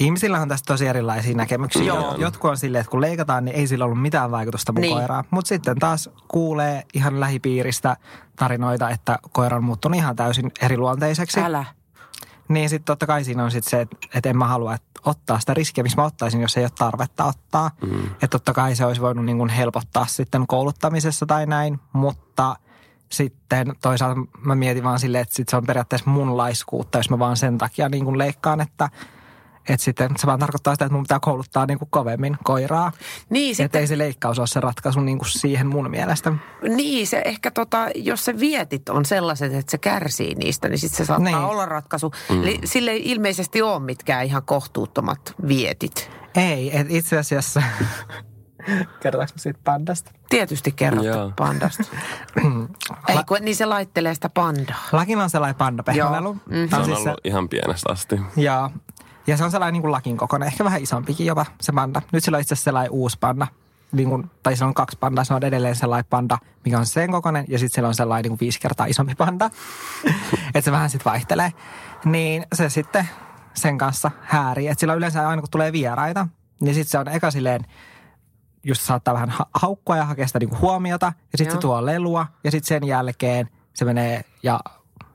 Ihmisillä 0.00 0.40
on 0.40 0.48
tästä 0.48 0.66
tosi 0.72 0.86
erilaisia 0.86 1.34
näkemyksiä. 1.36 1.82
Joo. 1.82 2.12
Jot- 2.12 2.20
Jotkut 2.20 2.50
on 2.50 2.56
silleen, 2.58 2.80
että 2.80 2.90
kun 2.90 3.00
leikataan, 3.00 3.44
niin 3.44 3.56
ei 3.56 3.66
sillä 3.66 3.84
ollut 3.84 4.02
mitään 4.02 4.30
vaikutusta 4.30 4.72
mun 4.72 4.80
Niin. 4.80 4.94
koiraan. 4.96 5.24
Mutta 5.30 5.48
sitten 5.48 5.78
taas 5.78 6.10
kuulee 6.28 6.82
ihan 6.94 7.20
lähipiiristä 7.20 7.96
tarinoita, 8.36 8.90
että 8.90 9.18
koira 9.32 9.56
on 9.56 9.64
muuttunut 9.64 9.96
ihan 9.96 10.16
täysin 10.16 10.52
eriluonteiseksi. 10.60 11.40
älä. 11.40 11.64
Niin 12.48 12.68
sitten 12.68 12.84
totta 12.84 13.06
kai 13.06 13.24
siinä 13.24 13.44
on 13.44 13.50
sitten 13.50 13.70
se, 13.70 13.80
että, 13.80 13.96
että 14.14 14.28
en 14.30 14.36
mä 14.38 14.46
halua 14.46 14.74
että 14.74 15.00
ottaa 15.04 15.40
sitä 15.40 15.54
riskiä, 15.54 15.82
missä 15.84 16.00
mä 16.00 16.06
ottaisin, 16.06 16.40
jos 16.40 16.56
ei 16.56 16.64
ole 16.64 16.70
tarvetta 16.78 17.24
ottaa. 17.24 17.70
Mm. 17.86 18.06
Että 18.06 18.28
totta 18.28 18.52
kai 18.52 18.76
se 18.76 18.84
olisi 18.84 19.00
voinut 19.00 19.24
niin 19.24 19.48
helpottaa 19.48 20.06
sitten 20.06 20.46
kouluttamisessa 20.46 21.26
tai 21.26 21.46
näin, 21.46 21.80
mutta 21.92 22.56
sitten 23.12 23.72
toisaalta 23.82 24.20
mä 24.44 24.54
mietin 24.54 24.84
vaan 24.84 24.98
silleen, 25.00 25.22
että 25.22 25.34
sit 25.34 25.48
se 25.48 25.56
on 25.56 25.66
periaatteessa 25.66 26.10
mun 26.10 26.36
laiskuutta, 26.36 26.98
jos 26.98 27.10
mä 27.10 27.18
vaan 27.18 27.36
sen 27.36 27.58
takia 27.58 27.88
niin 27.88 28.18
leikkaan, 28.18 28.60
että 28.60 28.88
että 29.68 29.84
sitten 29.84 30.10
se 30.18 30.26
vaan 30.26 30.38
tarkoittaa 30.38 30.74
sitä, 30.74 30.84
että 30.84 30.94
mun 30.94 31.02
pitää 31.02 31.20
kouluttaa 31.20 31.66
niin 31.66 31.78
kuin 31.78 31.88
kovemmin 31.90 32.36
koiraa. 32.44 32.92
Niin, 33.30 33.50
Että 33.50 33.62
sitten, 33.62 33.80
ei 33.80 33.86
se 33.86 33.98
leikkaus 33.98 34.38
ole 34.38 34.46
se 34.46 34.60
ratkaisu 34.60 35.00
niin 35.00 35.18
kuin 35.18 35.28
siihen 35.28 35.66
mun 35.66 35.90
mielestä. 35.90 36.32
niin, 36.68 37.06
se 37.06 37.22
ehkä 37.24 37.50
tota, 37.50 37.88
jos 37.94 38.24
se 38.24 38.38
vietit 38.40 38.88
on 38.88 39.04
sellaiset, 39.04 39.54
että 39.54 39.70
se 39.70 39.78
kärsii 39.78 40.34
niistä, 40.34 40.68
niin 40.68 40.78
sitten 40.78 40.96
se 40.96 41.04
saattaa 41.04 41.24
Niin. 41.24 41.36
olla 41.36 41.66
ratkaisu. 41.66 42.12
Mm. 42.30 42.42
Eli 42.42 42.60
sille 42.64 42.90
ei 42.90 43.02
ilmeisesti 43.10 43.62
ole 43.62 43.80
mitkään 43.80 44.24
ihan 44.26 44.42
kohtuuttomat 44.42 45.34
vietit. 45.48 46.10
Ei, 46.34 46.76
että 46.78 46.92
itse 46.96 47.18
asiassa... 47.18 47.62
Kertotaanko 49.00 49.32
mä 49.34 49.38
siitä 49.42 49.60
pandasta? 49.64 50.10
Tietysti 50.28 50.72
kerrotte 50.72 51.08
Joo. 51.08 51.32
pandasta. 51.36 51.82
ei, 53.08 53.16
kun, 53.28 53.38
niin 53.40 53.56
se 53.56 53.66
laittelee 53.66 54.14
sitä 54.14 54.28
pandaa. 54.28 54.76
Lakilla 54.92 55.22
on 55.22 55.30
sellainen 55.30 55.56
pandapehmelu. 55.56 56.36
Joo. 56.50 56.66
Se 56.70 56.76
on 56.76 56.84
siis 56.84 56.98
ollut 56.98 57.20
ihan 57.24 57.48
pienestä 57.48 57.92
asti. 57.92 58.20
Ja, 58.36 58.70
ja 59.26 59.36
se 59.36 59.44
on 59.44 59.50
sellainen 59.50 59.72
niin 59.72 59.82
kuin 59.82 59.92
lakin 59.92 60.16
kokoinen, 60.16 60.46
ehkä 60.46 60.64
vähän 60.64 60.82
isompikin 60.82 61.26
jopa 61.26 61.46
se 61.60 61.72
panda. 61.72 62.02
Nyt 62.12 62.24
sillä 62.24 62.36
on 62.36 62.40
itse 62.40 62.54
asiassa 62.54 62.64
sellainen 62.64 62.92
uusi 62.92 63.18
panda. 63.20 63.46
Niin 63.92 64.08
kuin, 64.08 64.30
tai 64.42 64.56
se 64.56 64.64
on 64.64 64.74
kaksi 64.74 64.96
pandaa, 65.00 65.24
se 65.24 65.34
on 65.34 65.44
edelleen 65.44 65.76
sellainen 65.76 66.06
panda, 66.10 66.38
mikä 66.64 66.78
on 66.78 66.86
sen 66.86 67.10
kokoinen. 67.10 67.44
Ja 67.48 67.58
sitten 67.58 67.74
siellä 67.74 67.88
on 67.88 67.94
sellainen 67.94 68.22
niin 68.22 68.30
kuin 68.30 68.40
viisi 68.40 68.60
kertaa 68.60 68.86
isompi 68.86 69.14
panda. 69.14 69.50
että 70.54 70.60
se 70.60 70.72
vähän 70.72 70.90
sitten 70.90 71.12
vaihtelee. 71.12 71.52
Niin 72.04 72.46
se 72.54 72.68
sitten 72.68 73.08
sen 73.54 73.78
kanssa 73.78 74.10
häärii. 74.22 74.68
Että 74.68 74.80
sillä 74.80 74.94
yleensä 74.94 75.28
aina 75.28 75.42
kun 75.42 75.50
tulee 75.50 75.72
vieraita, 75.72 76.28
niin 76.60 76.74
sitten 76.74 76.90
se 76.90 76.98
on 76.98 77.08
eka 77.08 77.30
silleen, 77.30 77.66
just 78.64 78.82
saattaa 78.82 79.14
vähän 79.14 79.30
ha- 79.30 79.48
haukkua 79.54 79.96
ja 79.96 80.04
hakea 80.04 80.26
sitä 80.26 80.38
niinku 80.38 80.56
huomiota. 80.60 81.12
Ja 81.32 81.38
sitten 81.38 81.56
se 81.56 81.60
tuo 81.60 81.86
lelua 81.86 82.26
ja 82.44 82.50
sitten 82.50 82.68
sen 82.68 82.84
jälkeen 82.84 83.48
se 83.74 83.84
menee 83.84 84.24
ja 84.42 84.60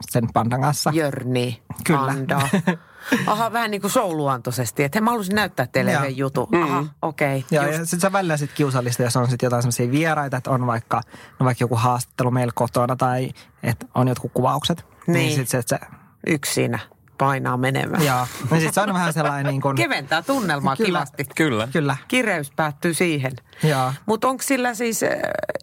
sen 0.10 0.28
pandan 0.34 0.62
kanssa. 0.62 0.92
Jörni, 0.94 1.62
Kyllä. 1.84 2.00
pandaa. 2.00 2.50
Aha, 3.28 3.54
vähän 3.54 3.72
niin 3.72 3.82
kuin 3.82 3.92
souluantoisesti. 3.92 4.84
Että 4.84 5.02
mä 5.02 5.12
halusin 5.12 5.36
näyttää 5.36 5.68
teille 5.68 5.94
yhden 5.94 6.18
jutun. 6.18 6.56
Aha, 6.64 6.86
okei. 7.02 7.38
Okay, 7.38 7.48
Joo, 7.52 7.66
ja 7.66 7.78
sitten 7.78 8.00
se 8.00 8.08
on 8.08 8.14
välillä 8.14 8.38
sit 8.38 8.52
kiusallista, 8.54 9.04
jos 9.04 9.16
on 9.16 9.30
sitten 9.30 9.48
jotain 9.48 9.62
sellaisia 9.62 9.92
vieraita, 9.92 10.38
että 10.38 10.52
on 10.52 10.68
vaikka, 10.68 11.02
no 11.40 11.46
vaikka 11.46 11.64
joku 11.64 11.76
haastattelu 11.76 12.32
meillä 12.32 12.54
kotona 12.56 12.96
tai 12.96 13.32
että 13.64 13.86
on 13.96 14.08
jotkut 14.08 14.32
kuvaukset. 14.34 14.86
Niin. 15.08 15.14
Niin, 15.14 15.30
sitten 15.30 15.48
se, 15.48 15.58
että 15.58 15.80
se, 15.90 16.02
Yksi 16.28 16.54
siinä 16.54 16.80
painaa 17.26 17.58
menemään. 17.58 18.06
joo. 18.06 18.28
Niin 18.52 18.62
sitten 18.62 18.74
se 18.74 18.82
on 18.82 18.94
vähän 18.94 19.14
sellainen 19.14 19.46
niin 19.52 19.62
kuin, 19.62 19.76
Keventää 19.76 20.22
tunnelmaa 20.22 20.76
Kyllä. 20.76 20.88
kivasti. 20.88 21.26
Kyllä. 21.36 21.68
kyllä, 21.74 21.98
Kireys 22.08 22.52
päättyy 22.56 22.94
siihen. 22.94 23.32
joo. 23.64 23.94
Mutta 24.06 24.28
onko 24.28 24.44
sillä 24.44 24.74
siis 24.74 25.04
äh, 25.04 25.10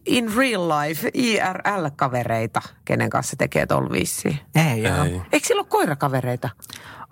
in 0.06 0.32
real 0.36 0.68
life 0.68 1.10
IRL-kavereita, 1.14 2.60
kenen 2.84 3.10
kanssa 3.10 3.30
se 3.30 3.36
tekee 3.36 3.66
tuolla 3.66 3.90
vissiin? 3.92 4.38
Ei, 4.54 4.82
joo. 4.82 5.04
Ei. 5.04 5.22
Eikö 5.32 5.46
sillä 5.46 5.60
ole 5.60 5.66
koirakavereita? 5.68 6.48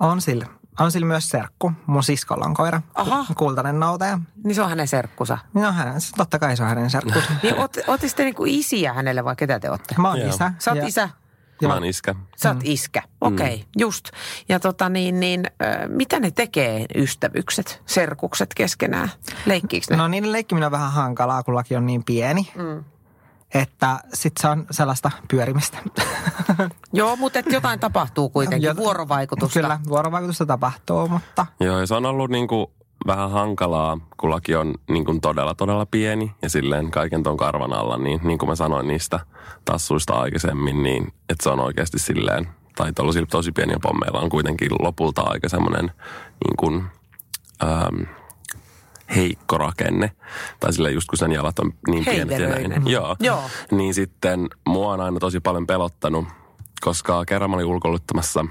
On 0.00 0.20
sillä. 0.20 0.46
On 0.80 0.90
sillä 0.92 1.06
myös 1.06 1.28
serkku. 1.28 1.72
Mun 1.86 2.02
siskolla 2.02 2.44
on 2.44 2.54
koira. 2.54 2.82
Aha. 2.94 3.24
Ku- 3.28 3.34
Kultainen 3.34 3.80
noutaja. 3.80 4.18
Niin 4.44 4.54
se 4.54 4.62
on 4.62 4.68
hänen 4.68 4.88
serkkusa. 4.88 5.38
No 5.54 5.72
hän, 5.72 5.94
totta 6.16 6.38
kai 6.38 6.56
se 6.56 6.62
on 6.62 6.68
hänen 6.68 6.90
serkkunsa. 6.90 7.28
Niin 7.42 7.54
oot, 7.58 7.76
ootte 7.86 8.08
sitten 8.08 8.24
niinku 8.26 8.44
isiä 8.46 8.92
hänelle 8.92 9.24
vai 9.24 9.36
ketä 9.36 9.60
te 9.60 9.70
ootte? 9.70 9.94
Mä 9.98 10.08
oon 10.08 10.20
Joo. 10.20 10.28
isä. 10.28 10.52
Sä 10.58 10.70
oot 10.70 10.78
ja- 10.80 10.86
isä, 10.86 11.08
Mä 11.62 11.74
oon 11.74 11.84
iskä. 11.84 12.14
sä 12.36 12.50
oot 12.50 12.58
iskä. 12.62 13.02
Okei, 13.20 13.54
okay, 13.54 13.66
just. 13.78 14.10
Ja 14.48 14.60
tota 14.60 14.88
niin, 14.88 15.20
niin 15.20 15.46
äh, 15.46 15.88
mitä 15.88 16.20
ne 16.20 16.30
tekee 16.30 16.86
ystävykset, 16.94 17.82
serkukset 17.86 18.54
keskenään? 18.54 19.10
Leikkiikö 19.46 19.86
ne? 19.90 19.96
No 19.96 20.08
niiden 20.08 20.32
leikkiminen 20.32 20.66
on 20.66 20.72
vähän 20.72 20.92
hankalaa, 20.92 21.42
kun 21.42 21.54
laki 21.54 21.76
on 21.76 21.86
niin 21.86 22.04
pieni. 22.04 22.52
Mm. 22.54 22.84
Että 23.54 24.00
sit 24.14 24.32
se 24.40 24.48
on 24.48 24.66
sellaista 24.70 25.10
pyörimistä. 25.30 25.78
Joo, 26.92 27.16
mutta 27.16 27.38
et 27.38 27.52
jotain 27.52 27.80
tapahtuu 27.80 28.28
kuitenkin, 28.28 28.70
Jot- 28.70 28.76
vuorovaikutusta. 28.76 29.60
Kyllä, 29.60 29.80
vuorovaikutusta 29.88 30.46
tapahtuu, 30.46 31.08
mutta 31.08 31.46
Joo, 31.60 31.80
ja 31.80 31.86
se 31.86 31.94
on 31.94 32.06
ollut 32.06 32.30
niin 32.30 32.48
kuin 32.48 32.66
vähän 33.06 33.30
hankalaa, 33.30 33.98
kun 34.16 34.30
laki 34.30 34.54
on 34.54 34.74
niin 34.88 35.04
kuin 35.04 35.20
todella, 35.20 35.54
todella 35.54 35.86
pieni 35.86 36.32
ja 36.42 36.50
silleen 36.50 36.90
kaiken 36.90 37.22
ton 37.22 37.36
karvan 37.36 37.72
alla, 37.72 37.98
niin, 37.98 38.20
niin 38.24 38.38
kuin 38.38 38.48
mä 38.48 38.56
sanoin 38.56 38.88
niistä 38.88 39.20
tassuista 39.64 40.14
aikaisemmin, 40.14 40.82
niin 40.82 41.04
että 41.04 41.42
se 41.42 41.50
on 41.50 41.60
oikeasti 41.60 41.98
silleen, 41.98 42.48
tai 42.76 42.92
tuollaisilla 42.92 43.26
tosi 43.30 43.52
pieniä 43.52 43.76
pommeilla 43.82 44.20
on 44.20 44.28
kuitenkin 44.28 44.70
lopulta 44.80 45.22
aika 45.22 45.48
semmoinen 45.48 45.84
niin 46.44 46.56
kuin, 46.56 46.84
ähm, 47.64 48.02
heikko 49.16 49.58
rakenne. 49.58 50.12
Tai 50.60 50.72
sille 50.72 50.90
just 50.90 51.08
kun 51.08 51.18
sen 51.18 51.32
jalat 51.32 51.58
on 51.58 51.72
niin 51.88 52.04
pienet 52.04 52.40
ja 52.40 52.48
näin. 52.48 52.82
Joo. 52.86 53.16
Joo. 53.20 53.42
Niin 53.70 53.94
sitten 53.94 54.48
mua 54.66 54.92
on 54.92 55.00
aina 55.00 55.20
tosi 55.20 55.40
paljon 55.40 55.66
pelottanut, 55.66 56.26
koska 56.80 57.24
kerran 57.24 57.50
mä 57.50 57.56
olin 57.56 57.66
ulkoiluttamassa 57.66 58.44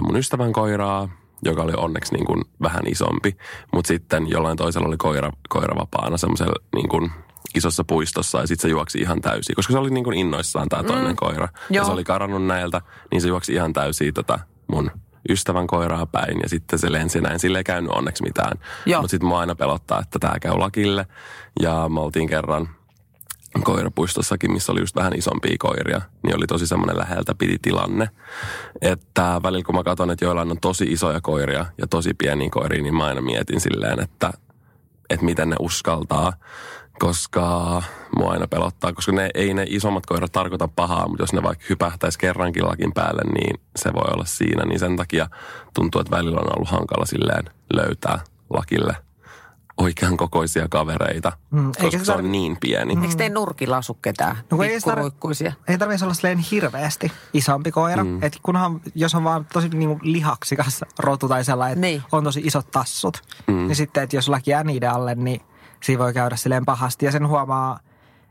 mun 0.00 0.16
ystävän 0.16 0.52
koiraa, 0.52 1.08
joka 1.44 1.62
oli 1.62 1.72
onneksi 1.76 2.14
niin 2.14 2.26
kuin 2.26 2.44
vähän 2.62 2.82
isompi. 2.86 3.36
Mutta 3.72 3.88
sitten 3.88 4.28
jollain 4.28 4.56
toisella 4.56 4.88
oli 4.88 4.96
koira, 4.96 5.32
koira 5.48 5.76
vapaana 5.76 6.16
semmoisella 6.16 6.54
niin 6.74 6.88
kuin 6.88 7.10
isossa 7.54 7.84
puistossa 7.84 8.40
ja 8.40 8.46
sitten 8.46 8.62
se 8.62 8.68
juoksi 8.68 8.98
ihan 8.98 9.20
täysin. 9.20 9.56
Koska 9.56 9.72
se 9.72 9.78
oli 9.78 9.90
niin 9.90 10.04
kuin 10.04 10.18
innoissaan 10.18 10.68
tämä 10.68 10.82
toinen 10.82 11.08
mm. 11.08 11.16
koira. 11.16 11.48
Ja 11.70 11.76
Joo. 11.76 11.84
se 11.84 11.92
oli 11.92 12.04
karannut 12.04 12.46
näiltä, 12.46 12.80
niin 13.10 13.20
se 13.22 13.28
juoksi 13.28 13.52
ihan 13.52 13.72
täysin 13.72 14.14
tätä 14.14 14.38
mun 14.66 14.90
ystävän 15.28 15.66
koiraa 15.66 16.06
päin 16.06 16.40
ja 16.42 16.48
sitten 16.48 16.78
se 16.78 16.92
lensi 16.92 17.20
näin. 17.20 17.38
Sille 17.38 17.58
ei 17.58 17.64
käynyt 17.64 17.92
onneksi 17.92 18.22
mitään. 18.22 18.58
Mutta 19.00 19.10
sitten 19.10 19.28
mua 19.28 19.40
aina 19.40 19.54
pelottaa, 19.54 20.00
että 20.00 20.18
tämä 20.18 20.34
käy 20.40 20.58
lakille. 20.58 21.06
Ja 21.62 21.88
me 21.88 22.00
oltiin 22.00 22.28
kerran 22.28 22.68
koirapuistossakin, 23.64 24.52
missä 24.52 24.72
oli 24.72 24.80
just 24.80 24.96
vähän 24.96 25.18
isompia 25.18 25.56
koiria, 25.58 26.00
niin 26.22 26.36
oli 26.36 26.46
tosi 26.46 26.66
semmoinen 26.66 26.98
läheltä 26.98 27.34
piti 27.34 27.56
tilanne. 27.62 28.08
Että 28.80 29.40
välillä 29.42 29.64
kun 29.64 29.74
mä 29.74 29.82
katson, 29.82 30.10
että 30.10 30.24
joillain 30.24 30.50
on 30.50 30.60
tosi 30.60 30.84
isoja 30.84 31.20
koiria 31.20 31.66
ja 31.78 31.86
tosi 31.86 32.14
pieniä 32.14 32.50
koiria, 32.50 32.82
niin 32.82 32.96
mä 32.96 33.04
aina 33.06 33.20
mietin 33.20 33.60
silleen, 33.60 34.00
että, 34.00 34.32
että 35.10 35.24
miten 35.24 35.50
ne 35.50 35.56
uskaltaa. 35.60 36.32
koska 36.98 37.82
mua 38.16 38.32
aina 38.32 38.46
pelottaa, 38.46 38.92
koska 38.92 39.12
ne, 39.12 39.30
ei 39.34 39.54
ne 39.54 39.64
isommat 39.68 40.06
koirat 40.06 40.32
tarkoita 40.32 40.68
pahaa, 40.68 41.08
mutta 41.08 41.22
jos 41.22 41.32
ne 41.32 41.42
vaikka 41.42 41.64
hypähtäisi 41.68 42.18
kerrankin 42.18 42.66
lakin 42.66 42.92
päälle, 42.92 43.22
niin 43.34 43.60
se 43.76 43.92
voi 43.92 44.12
olla 44.12 44.24
siinä. 44.24 44.64
Niin 44.64 44.78
sen 44.78 44.96
takia 44.96 45.28
tuntuu, 45.74 46.00
että 46.00 46.16
välillä 46.16 46.40
on 46.40 46.56
ollut 46.56 46.68
hankala 46.68 47.06
silleen 47.06 47.44
löytää 47.74 48.20
lakille 48.50 48.96
oikean 49.82 50.16
kokoisia 50.16 50.66
kavereita, 50.70 51.32
Mm, 51.50 51.60
mm, 51.60 51.66
eikä 51.68 51.82
koska 51.82 51.98
se 51.98 52.04
se 52.04 52.12
on 52.12 52.32
niin 52.32 52.56
pieni. 52.60 52.98
Eikö 53.02 53.16
teidän 53.16 53.34
nurkilla 53.34 53.76
asu 53.76 53.94
ketään? 53.94 54.36
No 54.50 54.56
kun 54.56 54.64
ei. 54.64 54.72
Ei 55.68 55.78
tarvitsisi 55.78 56.04
olla 56.04 56.14
silleen 56.14 56.38
hirveästi 56.38 57.12
isompi 57.32 57.70
koira. 57.70 58.04
Mm. 58.04 58.22
Et 58.22 58.38
kunhan, 58.42 58.80
jos 58.94 59.14
on 59.14 59.24
vaan 59.24 59.46
tosi 59.52 59.68
niinku 59.68 59.98
lihaksikas 60.02 60.80
rotu 60.98 61.28
tai 61.28 61.44
sellainen, 61.44 61.72
että 61.72 61.80
Niin. 61.86 62.02
on 62.12 62.24
tosi 62.24 62.40
isot 62.44 62.70
tassut, 62.70 63.22
mm. 63.46 63.54
niin 63.54 63.76
sitten, 63.76 64.02
että 64.02 64.16
jos 64.16 64.28
laki 64.28 64.50
jää 64.50 64.64
niiden 64.64 64.90
alle, 64.90 65.14
niin 65.14 65.40
siinä 65.82 65.98
voi 65.98 66.12
käydä 66.12 66.36
silleen 66.36 66.64
pahasti. 66.64 67.06
Ja 67.06 67.12
sen 67.12 67.28
huomaa, 67.28 67.80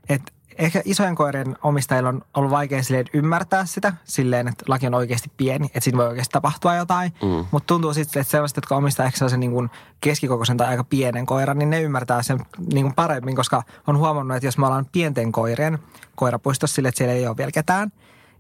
että 0.10 0.32
ehkä 0.58 0.82
isojen 0.86 1.16
koirien 1.16 1.56
omistajilla 1.64 2.10
on 2.10 2.22
ollut 2.34 2.52
vaikea 2.52 2.84
silleen 2.84 3.06
ymmärtää 3.14 3.66
sitä 3.66 3.94
silleen, 4.04 4.48
että 4.48 4.66
laki 4.68 4.88
on 4.88 4.94
oikeasti 4.94 5.32
pieni, 5.38 5.66
että 5.66 5.80
siinä 5.80 5.98
voi 5.98 6.08
oikeasti 6.08 6.32
tapahtua 6.32 6.76
jotain. 6.76 7.14
Mm. 7.24 7.46
Mutta 7.52 7.68
tuntuu 7.68 7.94
sitten, 7.94 8.22
että 8.22 8.32
sellaiset, 8.32 8.56
jotka 8.58 8.76
omistaa 8.76 9.06
ehkä 9.06 9.18
sellaisen 9.18 9.40
niin 9.40 9.52
kuin 9.52 9.70
keskikokoisen 10.02 10.58
tai 10.58 10.68
aika 10.68 10.84
pienen 10.84 11.26
koiran, 11.26 11.60
niin 11.60 11.70
ne 11.70 11.82
ymmärtää 11.82 12.24
sen 12.24 12.40
niin 12.74 12.86
kuin 12.86 12.96
paremmin, 12.96 13.36
koska 13.36 13.64
on 13.88 13.98
huomannut, 13.98 14.38
että 14.38 14.48
jos 14.48 14.58
me 14.58 14.66
ollaan 14.66 14.88
pienten 14.92 15.32
koirien 15.32 15.80
koirapuistossa 16.16 16.76
sille, 16.76 16.90
että 16.90 16.98
siellä 16.98 17.14
ei 17.14 17.28
ole 17.28 17.38
vielä 17.38 17.52
ketään, 17.52 17.92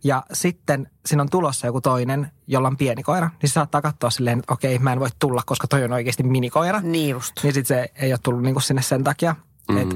ja 0.03 0.23
sitten 0.33 0.89
siinä 1.05 1.21
on 1.21 1.29
tulossa 1.29 1.67
joku 1.67 1.81
toinen, 1.81 2.31
jolla 2.47 2.67
on 2.67 2.77
pieni 2.77 3.03
koira, 3.03 3.29
niin 3.41 3.49
se 3.49 3.53
saattaa 3.53 3.81
katsoa 3.81 4.09
silleen, 4.09 4.39
että 4.39 4.53
okei, 4.53 4.79
mä 4.79 4.93
en 4.93 4.99
voi 4.99 5.09
tulla, 5.19 5.41
koska 5.45 5.67
toi 5.67 5.83
on 5.83 5.93
oikeasti 5.93 6.23
minikoira. 6.23 6.81
Niin 6.81 7.09
just. 7.09 7.33
Niin 7.43 7.53
sitten 7.53 7.77
se 7.77 7.91
ei 7.95 8.13
ole 8.13 8.19
tullut 8.23 8.43
niinku 8.43 8.59
sinne 8.59 8.81
sen 8.81 9.03
takia. 9.03 9.35
Mm. 9.73 9.81
Että 9.81 9.95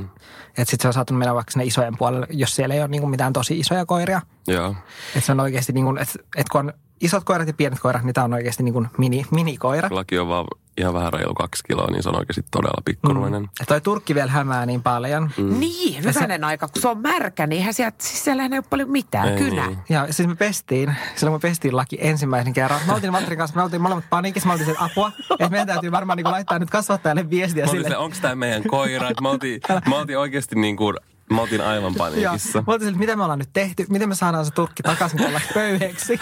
et 0.58 0.68
sitten 0.68 0.82
se 0.82 0.88
on 0.88 0.94
saattanut 0.94 1.20
mennä 1.20 1.34
vaikka 1.36 1.52
sinne 1.52 1.66
isojen 1.66 1.98
puolelle, 1.98 2.28
jos 2.30 2.56
siellä 2.56 2.76
ei 2.76 2.82
ole 2.82 2.88
niinku 2.88 3.08
mitään 3.08 3.34
tosi 3.34 3.60
isoja 3.60 3.86
koiria. 3.86 4.22
Joo. 4.48 4.76
Että 5.16 5.26
se 5.26 5.32
on 5.32 5.40
oikeasti, 5.40 5.74
niinku, 5.74 5.96
että 6.00 6.20
et 6.36 6.50
kun 6.50 6.62
on 6.62 6.74
isot 7.02 7.24
koirat 7.24 7.48
ja 7.48 7.54
pienet 7.54 7.80
koirat, 7.80 8.04
niin 8.04 8.14
tämä 8.14 8.26
on 8.26 8.34
oikeasti 8.34 8.64
niinku 8.64 8.86
mini, 8.98 9.26
minikoira. 9.32 9.90
Laki 9.92 10.20
on 10.20 10.28
vaan 10.28 10.46
ihan 10.78 10.94
vähän 10.94 11.14
reilu 11.14 11.34
kaksi 11.34 11.64
kiloa, 11.64 11.92
niin 11.92 12.04
se 12.04 12.10
on 12.10 12.18
oikeasti 12.20 12.44
todella 12.52 12.82
pikkuruinen. 12.86 13.42
Mm. 13.42 13.50
Ja 13.60 13.66
toi 13.66 13.82
turkki 13.82 14.16
vielä 14.16 14.32
hämää 14.32 14.66
niin 14.66 14.84
paljon. 14.84 15.32
Mm. 15.38 15.60
Niin, 15.60 16.04
hyvänen 16.04 16.44
aika. 16.44 16.68
Kun 16.68 16.82
se 16.82 16.88
on 16.88 17.02
märkä, 17.02 17.48
niin 17.48 17.58
eihän 17.58 17.74
sieltä, 17.74 17.96
siis 18.00 18.24
siellähän 18.24 18.54
ei 18.54 18.60
ole 18.60 18.66
paljon 18.70 18.90
mitään. 18.92 19.30
Ei 19.30 19.38
Kynä. 19.38 19.68
niin. 19.68 19.80
Ja 19.90 20.14
siis 20.14 20.28
me 20.28 20.36
pestiin, 20.36 20.96
silloin 21.16 21.36
me 21.36 21.40
pestiin 21.40 21.76
laki 21.76 21.98
ensimmäisen 22.02 22.54
kerran. 22.54 22.80
Me 22.88 22.94
oltiin 22.94 23.14
Valtterin 23.14 23.38
kanssa, 23.38 23.56
me 23.56 23.64
oltiin 23.64 23.82
molemmat 23.82 24.06
paniikissa, 24.10 24.48
me 24.48 24.52
oltiin 24.52 24.68
sen 24.68 24.80
apua. 24.82 25.12
Että 25.32 25.50
meidän 25.50 25.68
täytyy 25.68 25.92
varmaan 25.92 26.18
niinku 26.18 26.32
laittaa 26.32 26.60
nyt 26.60 26.70
kasvattajalle 26.70 27.30
viestiä 27.30 27.66
Mä 27.66 27.72
sille. 27.72 27.98
onko 27.98 28.18
tämä 28.22 28.36
meidän 28.36 28.64
koira? 28.64 29.10
Me 29.22 29.30
oltiin, 29.30 29.62
me 29.90 29.96
oltiin 29.96 30.20
oikeasti 30.20 30.56
niin 30.56 30.78
kuin, 30.78 30.96
mä 31.34 31.42
oltiin 31.42 31.62
aivan 31.62 31.96
paniikissa. 31.96 32.64
mä 32.68 32.74
oltiin 32.74 32.80
sille, 32.80 32.90
että 32.90 33.00
mitä 33.00 33.16
me 33.16 33.24
ollaan 33.24 33.40
nyt 33.40 33.50
tehty, 33.54 33.86
miten 33.90 34.10
me 34.10 34.16
saadaan 34.16 34.46
se 34.46 34.52
turkki 34.52 34.84
takaisin 34.84 35.20
tuollaksi 35.20 35.50
pöyheeksi. 35.54 36.18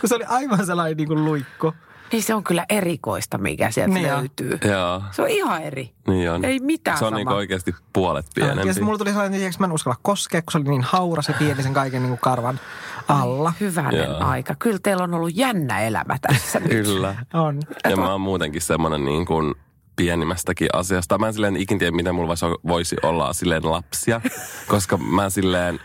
Kun 0.00 0.08
se 0.08 0.14
oli 0.14 0.24
aivan 0.28 0.66
sellainen 0.66 0.96
niin 0.96 1.08
kuin 1.08 1.24
luikku. 1.24 1.72
Niin 2.12 2.22
se 2.22 2.34
on 2.34 2.44
kyllä 2.44 2.64
erikoista, 2.68 3.38
mikä 3.38 3.70
sieltä 3.70 3.94
Niin 3.94 4.08
löytyy. 4.08 4.58
Joo, 4.64 5.02
Se 5.10 5.22
on 5.22 5.28
ihan 5.28 5.62
eri. 5.62 5.90
niin 6.08 6.30
on. 6.30 6.44
Ei 6.44 6.60
mitään 6.60 6.98
Se 6.98 7.04
on 7.04 7.08
sama. 7.10 7.16
niin 7.18 7.28
oikeasti 7.28 7.74
puolet 7.92 8.26
pienempi. 8.34 8.60
Ja 8.68 8.72
sitten 8.74 8.84
mulla 8.84 8.98
tuli 8.98 9.10
sellainen, 9.10 9.42
että 9.42 9.56
mä 9.58 9.66
en 9.66 9.72
uskalla 9.72 9.98
koskea, 10.02 10.42
kun 10.42 10.52
se 10.52 10.58
oli 10.58 10.68
niin 10.68 10.82
hauras 10.82 11.28
ja 11.28 11.34
pieni 11.38 11.62
sen 11.62 11.74
kaiken 11.74 12.02
niin 12.02 12.08
kuin 12.10 12.20
karvan 12.22 12.60
alla. 13.08 13.52
Hyvänen 13.60 14.08
Joo. 14.08 14.18
aika. 14.24 14.54
Kyllä 14.58 14.78
teillä 14.82 15.02
on 15.04 15.14
ollut 15.14 15.36
jännä 15.36 15.80
elämä 15.82 16.16
tässä 16.22 16.60
nyt. 16.60 16.68
Kyllä. 16.70 17.14
On. 17.34 17.60
Ja 17.90 17.96
mä 17.96 18.12
oon 18.12 18.20
muutenkin 18.20 18.62
semmoinen 18.62 19.04
niin 19.04 19.26
kuin 19.26 19.54
pienimmästäkin 19.96 20.68
asiasta. 20.72 21.18
Mä 21.18 21.26
en 21.26 21.32
silleen 21.32 21.56
ikin 21.56 21.78
tiedä, 21.78 21.96
miten 21.96 22.14
mulla 22.14 22.34
voisi- 22.68 22.96
olla 23.02 23.32
silleen 23.32 23.70
lapsia, 23.70 24.20
koska 24.68 24.96
mä 24.96 25.30
silleen, 25.30 25.80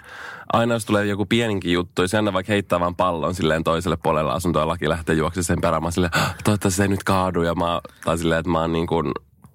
aina 0.54 0.74
jos 0.74 0.86
tulee 0.86 1.06
joku 1.06 1.26
pieninkin 1.26 1.74
juttu, 1.74 2.08
se 2.08 2.18
aina 2.18 2.34
vaikka 2.34 2.54
heittää 2.54 2.80
vaan 2.80 2.96
pallon 2.96 3.36
silleen 3.36 3.64
toiselle 3.64 3.98
puolelle 4.04 4.32
asuntoa 4.32 4.62
ja 4.62 4.68
laki 4.68 4.90
lähtee 4.90 5.16
juoksemaan 5.16 5.44
sen 5.44 5.62
perään. 5.62 5.84
Mä 5.84 5.86
oon 5.86 5.92
silleen, 5.92 6.16
"Ah, 6.18 6.36
toivottavasti 6.44 6.78
se 6.78 6.84
ei 6.84 6.88
nyt 6.90 7.04
kaadu 7.04 7.42
ja 7.44 7.56
mä, 7.56 7.82
tai 8.06 8.18
silleen, 8.18 8.40
että 8.40 8.52
mä 8.52 8.60
oon 8.62 8.74
niin 8.74 8.88
kuin 8.88 9.12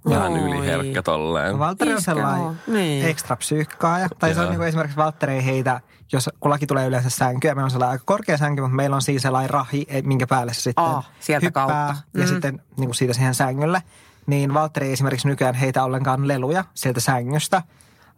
vähän 0.09 0.33
Oi. 0.33 0.38
yliherkkä 0.40 1.03
tolleen. 1.03 1.59
Valtteri 1.59 1.95
on 1.95 2.03
sellainen 2.03 2.61
niin. 2.66 3.05
ekstra 3.07 3.37
psyykkaaja. 3.37 4.09
Tai 4.19 4.35
se 4.35 4.40
on 4.40 4.49
niin 4.49 4.57
kuin 4.57 4.69
esimerkiksi 4.69 4.97
Valtteri 4.97 5.33
ei 5.33 5.45
heitä, 5.45 5.81
jos 6.12 6.31
kun 6.40 6.51
laki 6.51 6.66
tulee 6.66 6.87
yleensä 6.87 7.11
sänkyä, 7.11 7.55
meillä 7.55 7.64
on 7.64 7.71
sellainen 7.71 7.92
aika 7.92 8.05
korkea 8.07 8.37
sänky, 8.38 8.62
mutta 8.62 8.77
meillä 8.77 8.97
on 8.97 9.03
siinä 9.03 9.21
sellainen 9.21 9.51
rahi, 9.51 9.85
eh, 9.88 10.03
minkä 10.03 10.27
päälle 10.27 10.55
se 10.55 10.61
sitten 10.61 10.85
Aa, 10.85 11.03
sieltä 11.21 11.47
hyppää 11.47 11.66
kautta. 11.66 11.95
ja 12.14 12.21
Mm. 12.23 12.27
sitten 12.29 12.62
niin 12.77 12.87
kuin 12.88 12.95
siitä 12.95 13.14
siihen 13.14 13.35
sängylle. 13.35 13.83
Niin 14.26 14.54
Valtteri 14.54 14.86
ei 14.86 14.92
esimerkiksi 14.92 15.28
nykyään 15.28 15.54
heitä 15.54 15.84
ollenkaan 15.84 16.28
leluja 16.28 16.64
sieltä 16.74 17.00
sängystä 17.00 17.62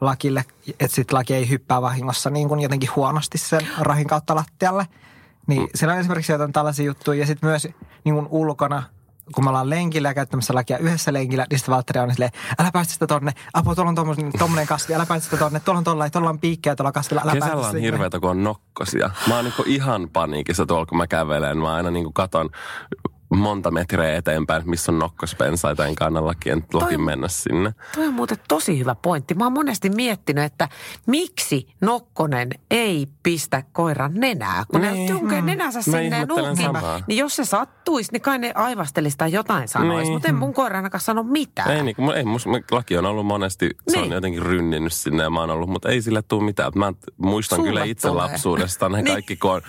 lakille, 0.01 0.45
että 0.81 0.95
sitten 0.95 1.19
laki 1.19 1.35
ei 1.35 1.51
hyppää 1.51 1.83
vahingossa 1.83 2.31
niin 2.31 2.49
kuin 2.49 2.61
jotenkin 2.61 2.91
huonosti 2.97 3.39
sen 3.39 3.69
rahin 3.81 4.07
kautta 4.07 4.35
lattialle. 4.35 4.87
Niin 5.47 5.63
Mm. 5.63 5.69
siellä 5.75 5.93
on 5.95 6.01
esimerkiksi 6.01 6.33
jotain 6.33 6.53
tällaisia 6.53 6.87
juttuja 6.87 7.21
ja 7.21 7.27
sitten 7.27 7.51
myös 7.51 7.69
niin 8.05 8.15
kuin 8.15 8.27
ulkona 8.31 8.83
kun 9.35 9.45
me 9.45 9.51
ollaan 9.51 9.71
lenkillä 9.71 10.09
ja 10.09 10.15
käyttämässä 10.15 10.55
lakia 10.55 10.79
yhdessä 10.79 11.13
lenkillä, 11.13 11.47
niin 11.51 11.59
sitten 11.59 11.75
Valtteri 11.75 12.01
on 12.01 12.13
silleen, 12.13 12.31
älä 12.59 12.71
päästä 12.73 12.93
sitä 12.93 13.07
tonne, 13.07 13.33
apua, 13.55 13.75
tuolla 13.75 13.89
on 13.89 13.95
tommonen, 13.95 14.33
tommonen 14.39 14.67
kasvi, 14.67 14.95
älä 14.95 15.07
päästä 15.07 15.25
sitä 15.25 15.37
tonne, 15.37 15.61
tuolla 15.61 15.79
on 15.79 15.85
tollain, 15.85 16.13
tuolla 16.13 16.31
on 16.31 16.39
piikkejä 16.39 16.77
tuolla 16.77 16.93
kasvilla, 16.93 17.23
älä 17.23 17.33
Kesällä 17.33 17.55
päästä 17.55 17.77
on 17.77 17.83
hirveätä, 17.83 18.21
kun 18.21 18.31
on 18.31 18.45
nokkosia. 18.45 19.11
Mä 19.29 19.35
oon 19.35 19.45
niinku 19.45 19.63
ihan 19.67 20.09
paniikissa 20.13 20.67
tuolla, 20.67 20.87
kun 20.87 20.99
mä 20.99 21.07
kävelen. 21.07 21.59
Mä 21.59 21.75
aina 21.75 21.91
niinku 21.91 22.13
katon 22.13 22.51
monta 23.37 23.71
metriä 23.71 24.15
eteenpäin, 24.17 24.63
missä 24.71 24.93
on 24.93 24.99
nokkospensaita, 24.99 25.87
enkä 25.87 26.05
anna 26.07 26.25
lakien 26.25 26.65
lokin 26.73 27.01
mennä 27.03 27.29
sinne. 27.29 27.75
Toi 27.95 28.07
on 28.07 28.15
muuten 28.15 28.37
tosi 28.49 28.79
hyvä 28.79 28.95
pointti. 28.95 29.35
Mä 29.35 29.45
oon 29.45 29.53
monesti 29.53 29.91
miettinyt, 29.91 30.45
että 30.45 30.69
miksi 31.07 31.69
Nokkonen 31.81 32.49
ei 32.71 33.07
pistä 33.23 33.63
koiran 33.73 34.15
nenää, 34.15 34.65
kun 34.71 34.81
ne 34.81 34.93
Niin. 34.93 35.13
tunkee 35.13 35.41
nenänsä 35.43 35.79
Mä 35.79 35.83
sinne 35.83 36.27
samaa. 36.63 37.01
Niin 37.07 37.19
jos 37.19 37.37
se 37.37 37.45
sattuisi, 37.45 38.13
niin 38.13 38.23
kai 38.23 38.39
ne 38.39 38.53
aivastelisi 38.55 39.17
tai 39.19 39.33
jotain 39.33 39.69
sanoisi. 39.69 40.03
Niin. 40.05 40.13
Mutta 40.13 40.29
en 40.29 40.35
mun 40.35 40.55
koira 40.55 40.77
ainakaan 40.77 41.01
sano 41.01 41.23
mitään. 41.23 41.71
Ei, 41.71 41.83
niin, 41.83 41.97
kun, 41.97 42.15
ei 42.17 42.25
mus, 42.25 42.47
laki 42.71 42.97
on 42.97 43.07
ollut 43.07 43.27
monesti, 43.27 43.71
se 43.89 43.99
on 43.99 44.03
Niin. 44.03 44.13
jotenkin 44.13 44.43
rynninyt 44.43 44.93
sinne 44.93 45.23
ja 45.23 45.31
mä 45.31 45.41
oon 45.41 45.51
ollut, 45.51 45.69
mutta 45.71 45.89
ei 45.89 46.03
sille 46.03 46.23
tule 46.23 46.45
mitään. 46.45 46.73
Mä 46.75 46.93
muistan 47.17 47.57
Sulle 47.57 47.71
kyllä 47.71 47.85
itse 47.85 48.09
tulee. 48.09 48.23
lapsuudesta 48.23 48.89
ne 48.89 48.97
Niin. 49.03 49.13
kaikki, 49.15 49.37
kun 49.37 49.51
on 49.51 49.63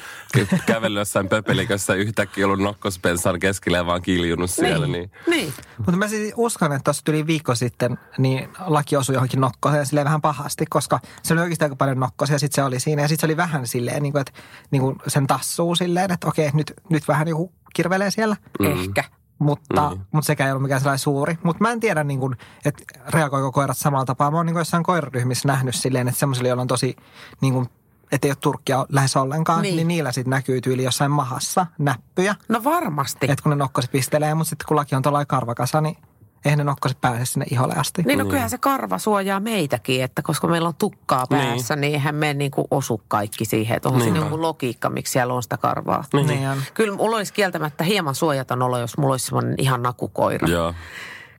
kävellyt 0.65 0.99
jossain 0.99 1.29
pöpelikössä 1.29 1.93
yhtäkkiä 1.93 2.45
ollut 2.45 2.59
nokkospensan 2.59 3.39
keskellä 3.49 3.77
ja 3.77 3.85
vaan 3.85 4.01
kiljunut 4.01 4.49
siellä. 4.49 4.87
Niin. 4.87 5.11
niin. 5.27 5.53
Mutta 5.77 5.91
mä 5.97 6.07
siis 6.07 6.33
uskon, 6.37 6.71
että 6.71 6.83
tuossa 6.83 7.03
tuli 7.05 7.27
viikko 7.27 7.55
sitten, 7.55 7.97
niin 8.17 8.49
laki 8.65 8.95
osui 8.95 9.15
johonkin 9.15 9.41
nokkoseen 9.41 9.85
silleen 9.85 10.05
vähän 10.05 10.21
pahasti, 10.21 10.65
koska 10.69 10.99
se 11.23 11.33
oli 11.33 11.41
oikeasti 11.41 11.65
aika 11.65 11.75
paljon 11.75 11.99
nokkosia 11.99 12.35
ja 12.35 12.39
sitten 12.39 12.55
se 12.55 12.63
oli 12.63 12.79
siinä. 12.79 13.01
Ja 13.01 13.07
sitten 13.07 13.21
se 13.21 13.31
oli 13.31 13.37
vähän 13.37 13.67
silleen, 13.67 14.03
niin 14.03 14.13
kuin, 14.13 14.21
että 14.21 14.31
niin 14.71 14.81
kuin 14.81 14.95
sen 15.07 15.27
tassuu 15.27 15.75
silleen, 15.75 16.11
että 16.11 16.27
okei, 16.27 16.49
nyt, 16.53 16.73
nyt 16.89 17.07
vähän 17.07 17.27
joku 17.27 17.53
kirvelee 17.73 18.11
siellä. 18.11 18.35
Ehkä. 18.59 19.03
Mutta, 19.39 19.89
Mm. 19.89 19.97
mm. 19.97 20.05
mutta 20.11 20.27
sekään 20.27 20.47
ei 20.47 20.51
ollut 20.51 20.63
mikään 20.63 20.81
sellainen 20.81 20.99
suuri. 20.99 21.37
Mutta 21.43 21.61
mä 21.63 21.71
en 21.71 21.79
tiedä, 21.79 22.03
niin 22.03 22.19
kuin, 22.19 22.35
että 22.65 22.83
reagoiko 23.07 23.51
koirat 23.51 23.77
samalla 23.77 24.05
tapaa. 24.05 24.31
Mä 24.31 24.37
oon 24.37 24.45
niin 24.45 24.53
kuin 24.53 24.61
jossain 24.61 24.83
koiraryhmissä 24.83 25.47
nähnyt 25.47 25.75
silleen, 25.75 26.07
että 26.07 26.19
semmoisilla, 26.19 26.47
joilla 26.49 26.61
on 26.61 26.67
tosi, 26.67 26.95
niin 27.41 27.53
kuin, 27.53 27.69
että 28.11 28.27
ei 28.27 28.31
ole 28.31 28.37
turkkia 28.41 28.85
lähes 28.89 29.17
ollenkaan, 29.17 29.61
Niin. 29.61 29.69
niin, 29.71 29.77
niin 29.77 29.87
niillä 29.87 30.11
sitten 30.11 30.29
näkyy 30.31 30.61
tyyli 30.61 30.83
jossain 30.83 31.11
mahassa 31.11 31.65
näppyjä. 31.77 32.35
No 32.49 32.63
varmasti. 32.63 33.25
Että 33.31 33.43
kun 33.43 33.49
ne 33.49 33.55
nokkoset 33.55 33.91
pistelee, 33.91 34.33
mutta 34.35 34.49
sitten 34.49 34.65
kun 34.67 34.77
laki 34.77 34.95
on 34.95 35.01
tuollainen 35.01 35.27
karvakasa, 35.27 35.81
niin 35.81 35.97
eihän 36.45 36.57
ne 36.57 36.63
nokkoset 36.63 37.01
pääse 37.01 37.25
sinne 37.25 37.45
iholle 37.51 37.73
asti. 37.77 38.01
Niin 38.05 38.19
no 38.19 38.25
kyllähän 38.25 38.49
se 38.49 38.57
karva 38.57 38.97
suojaa 38.97 39.39
meitäkin, 39.39 40.03
että 40.03 40.21
koska 40.21 40.47
meillä 40.47 40.67
on 40.67 40.75
tukkaa 40.75 41.25
päässä, 41.29 41.75
niin, 41.75 41.81
niin 41.81 41.93
eihän 41.93 42.15
me 42.15 42.33
niinku 42.33 42.67
osu 42.71 43.01
kaikki 43.07 43.45
siihen. 43.45 43.75
Että 43.77 43.89
onhan 43.89 44.01
siinä 44.03 44.13
Niinpä. 44.13 44.27
joku 44.29 44.41
logiikka, 44.41 44.89
miksi 44.89 45.11
siellä 45.13 45.33
on 45.33 45.43
sitä 45.43 45.57
karvaa. 45.57 46.03
Niin 46.13 46.49
on. 46.49 46.57
Kyllä 46.73 46.95
mulla 46.95 47.17
olisi 47.17 47.33
kieltämättä 47.33 47.83
hieman 47.83 48.15
suojaton 48.15 48.61
olo, 48.61 48.79
jos 48.79 48.97
mulla 48.97 49.13
olisi 49.13 49.25
semmoinen 49.25 49.55
ihan 49.57 49.83
nakukoira. 49.83 50.47
Joo. 50.47 50.73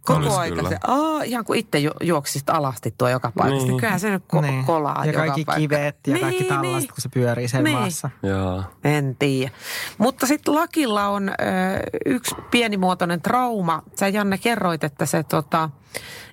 Koko 0.04 0.18
Olisi 0.20 0.36
aika 0.36 0.56
kyllä. 0.56 0.68
se, 0.68 0.76
aa, 0.86 1.22
ihan 1.22 1.44
kuin 1.44 1.58
itse 1.58 1.78
ju- 1.78 1.90
juoksisit 2.00 2.50
alasti 2.50 2.94
tuo 2.98 3.08
joka 3.08 3.32
paikasta. 3.38 3.56
Niin. 3.58 3.68
Niin. 3.68 3.76
Kyllähän 3.80 4.00
se 4.00 4.10
nyt 4.10 4.22
ko- 4.36 4.40
Niin. 4.40 4.64
kolaa 4.64 5.04
Ja 5.04 5.06
joka 5.12 5.18
kaikki 5.18 5.44
paikka. 5.44 5.60
kivet 5.60 5.96
ja 6.06 6.12
niin, 6.14 6.20
kaikki 6.20 6.44
tällaiset, 6.44 6.72
Niin. 6.80 6.88
kun 6.88 6.96
se 6.98 7.08
pyörii 7.08 7.48
siellä 7.48 7.64
Niin. 7.64 7.78
maassa. 7.78 8.10
Joo. 8.22 8.62
En 8.84 9.16
tiedä. 9.18 9.50
Mutta 9.98 10.26
sitten 10.26 10.54
Lakilla 10.54 11.08
on 11.08 11.28
ö, 11.28 11.32
yksi 12.06 12.34
pienimuotoinen 12.50 13.22
trauma. 13.22 13.82
Sä 13.98 14.08
Janne 14.08 14.38
kerroit, 14.38 14.84
että 14.84 15.06
se 15.06 15.22
tota, 15.22 15.70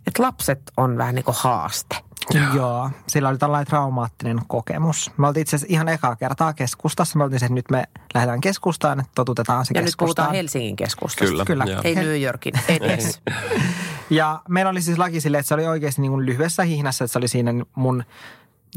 että 0.07 0.23
lapset 0.23 0.61
on 0.77 0.97
vähän 0.97 1.15
niin 1.15 1.25
kuin 1.25 1.35
haaste. 1.39 1.95
Joo. 2.33 2.53
Joo, 2.55 2.89
sillä 3.07 3.29
oli 3.29 3.37
tällainen 3.37 3.67
traumaattinen 3.67 4.39
kokemus. 4.47 5.11
Me 5.17 5.27
oltiin 5.27 5.41
itse 5.41 5.55
asiassa 5.55 5.73
ihan 5.73 5.89
ekaa 5.89 6.15
kertaa 6.15 6.53
keskustassa. 6.53 7.17
Me 7.17 7.23
oltiin 7.23 7.39
se, 7.39 7.45
että 7.45 7.53
nyt 7.53 7.69
me 7.71 7.83
lähdetään 8.13 8.41
keskustaan, 8.41 8.99
että 8.99 9.11
totutetaan 9.15 9.65
se 9.65 9.71
Ja 9.75 9.81
nyt 9.81 9.85
keskustaan. 9.85 10.07
puhutaan 10.07 10.35
Helsingin 10.35 10.75
keskustasta. 10.75 11.25
Kyllä. 11.25 11.45
Kyllä. 11.45 11.63
joo. 11.65 11.81
Ei 11.83 11.95
New 11.95 12.21
Yorkin 12.21 12.53
edes. 12.67 13.21
Ja 14.09 14.41
meillä 14.49 14.71
oli 14.71 14.81
siis 14.81 14.97
laki 14.97 15.21
silleen, 15.21 15.39
että 15.39 15.47
se 15.47 15.53
oli 15.53 15.67
oikeasti 15.67 16.01
niin 16.01 16.11
kuin 16.11 16.25
lyhyessä 16.25 16.63
hihnassa, 16.63 17.03
että 17.03 17.11
se 17.13 17.17
oli 17.19 17.27
siinä 17.27 17.51
mun 17.75 18.03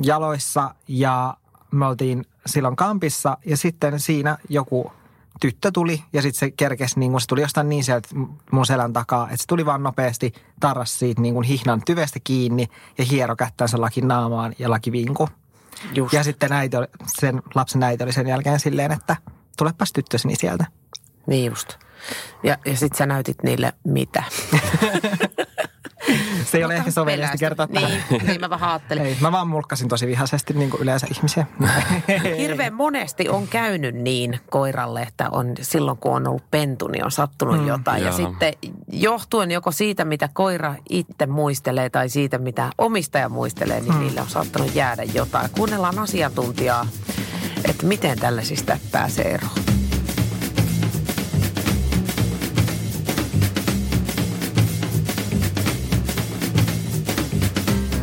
jaloissa 0.03 0.75
ja 0.89 1.37
me 1.71 1.87
oltiin 1.87 2.27
silloin 2.47 2.77
kampissa 2.77 3.37
ja 3.47 3.57
sitten 3.57 4.01
siinä 4.01 4.39
joku 4.49 4.93
tyttö 5.41 5.71
tuli 5.71 6.03
ja 6.13 6.23
sitten 6.23 6.39
se 6.39 6.51
kerkesi, 6.51 6.99
niin 6.99 7.13
kun 7.13 7.21
se 7.21 7.27
tuli 7.27 7.41
jostain 7.41 7.69
niin 7.69 7.85
sieltä 7.85 8.09
mun 8.51 8.67
selän 8.67 8.93
takaa, 8.93 9.25
että 9.25 9.37
se 9.37 9.47
tuli 9.47 9.67
vaan 9.67 9.83
nopeasti, 9.83 10.33
tarras 10.61 10.99
siitä 10.99 11.23
niin 11.23 11.35
kuin 11.35 11.45
hihnan 11.45 11.83
tyvestä 11.87 12.21
kiinni 12.25 12.67
ja 12.99 13.05
hiero 13.05 13.37
kättänsä 13.37 13.81
laki 13.81 14.01
naamaan 14.01 14.55
ja 14.59 14.71
laki 14.71 14.93
vinku. 14.93 15.29
Just. 15.95 16.13
Ja 16.13 16.25
sitten 16.25 16.53
äiti, 16.53 16.77
oli- 16.77 16.87
sen 17.21 17.43
lapsen 17.55 17.83
äiti 17.83 18.05
oli 18.05 18.13
sen 18.13 18.29
jälkeen 18.29 18.61
silleen, 18.61 18.93
että 18.93 19.17
tulepas 19.59 19.93
tyttöseni 19.93 20.37
sieltä. 20.37 20.67
Niin 21.27 21.51
just. 21.51 21.79
Ja, 22.43 22.59
ja 22.67 22.77
sit 22.77 22.95
sä 22.95 23.07
näytit 23.07 23.43
niille 23.43 23.73
mitä. 23.85 24.23
Se 26.45 26.59
ei 26.59 26.65
ole 26.65 26.75
ehkä 26.75 26.91
sovellisesti 26.91 27.39
kertoa 27.39 27.67
tähän. 27.67 27.91
Niin, 28.11 28.27
niin 28.27 28.41
mä 28.41 28.51
vähän 28.51 28.71
ajattelin. 28.71 29.07
Ei, 29.07 29.17
mä 29.21 29.33
vaan 29.33 29.49
mulkkasin 29.49 29.89
tosi 29.89 30.07
vihaisesti 30.07 30.55
niin 30.55 30.71
kuin 30.71 30.83
yleensä 30.83 31.07
ihmisiä. 31.11 31.47
Hirveän 32.39 32.75
monesti 32.75 33.29
on 33.29 33.49
käynyt 33.49 33.95
niin 33.95 34.41
koiralle, 34.51 35.03
että 35.03 35.31
on 35.31 35.55
silloin 35.61 35.99
kun 35.99 36.17
on 36.17 36.29
ollut 36.29 36.51
pentu, 36.51 36.89
niin 36.89 37.05
on 37.05 37.11
sattunut 37.11 37.61
mm, 37.61 37.67
jotain. 37.67 38.03
Ja 38.03 38.09
joo. 38.09 38.17
sitten 38.17 38.53
johtuen 38.93 39.51
joko 39.51 39.73
siitä, 39.73 40.05
mitä 40.05 40.29
koira 40.33 40.75
itse 40.91 41.27
muistelee 41.27 41.91
tai 41.91 42.09
siitä, 42.09 42.39
mitä 42.39 42.71
omistaja 42.79 43.29
muistelee, 43.29 43.81
niin 43.81 43.95
mm. 43.95 44.01
niille 44.01 44.21
on 44.21 44.31
saattanut 44.31 44.75
jäädä 44.75 45.03
jotain. 45.03 45.51
Kuunnellaan 45.51 45.99
asiantuntijaa, 45.99 46.87
että 47.69 47.87
miten 47.87 48.19
tällaisista 48.19 48.79
pääsee 48.93 49.35
eroon. 49.35 49.70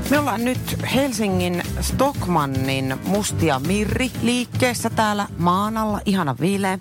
Me 0.09 0.19
ollaan 0.19 0.45
nyt 0.45 0.93
Helsingin 0.93 1.63
Stockmannin 1.81 2.95
Mustia 3.05 3.59
Mirri 3.59 4.11
liikkeessä 4.21 4.89
täällä 4.89 5.27
maan 5.37 5.77
alla, 5.77 5.99
ihana 6.05 6.35
viileä. 6.39 6.79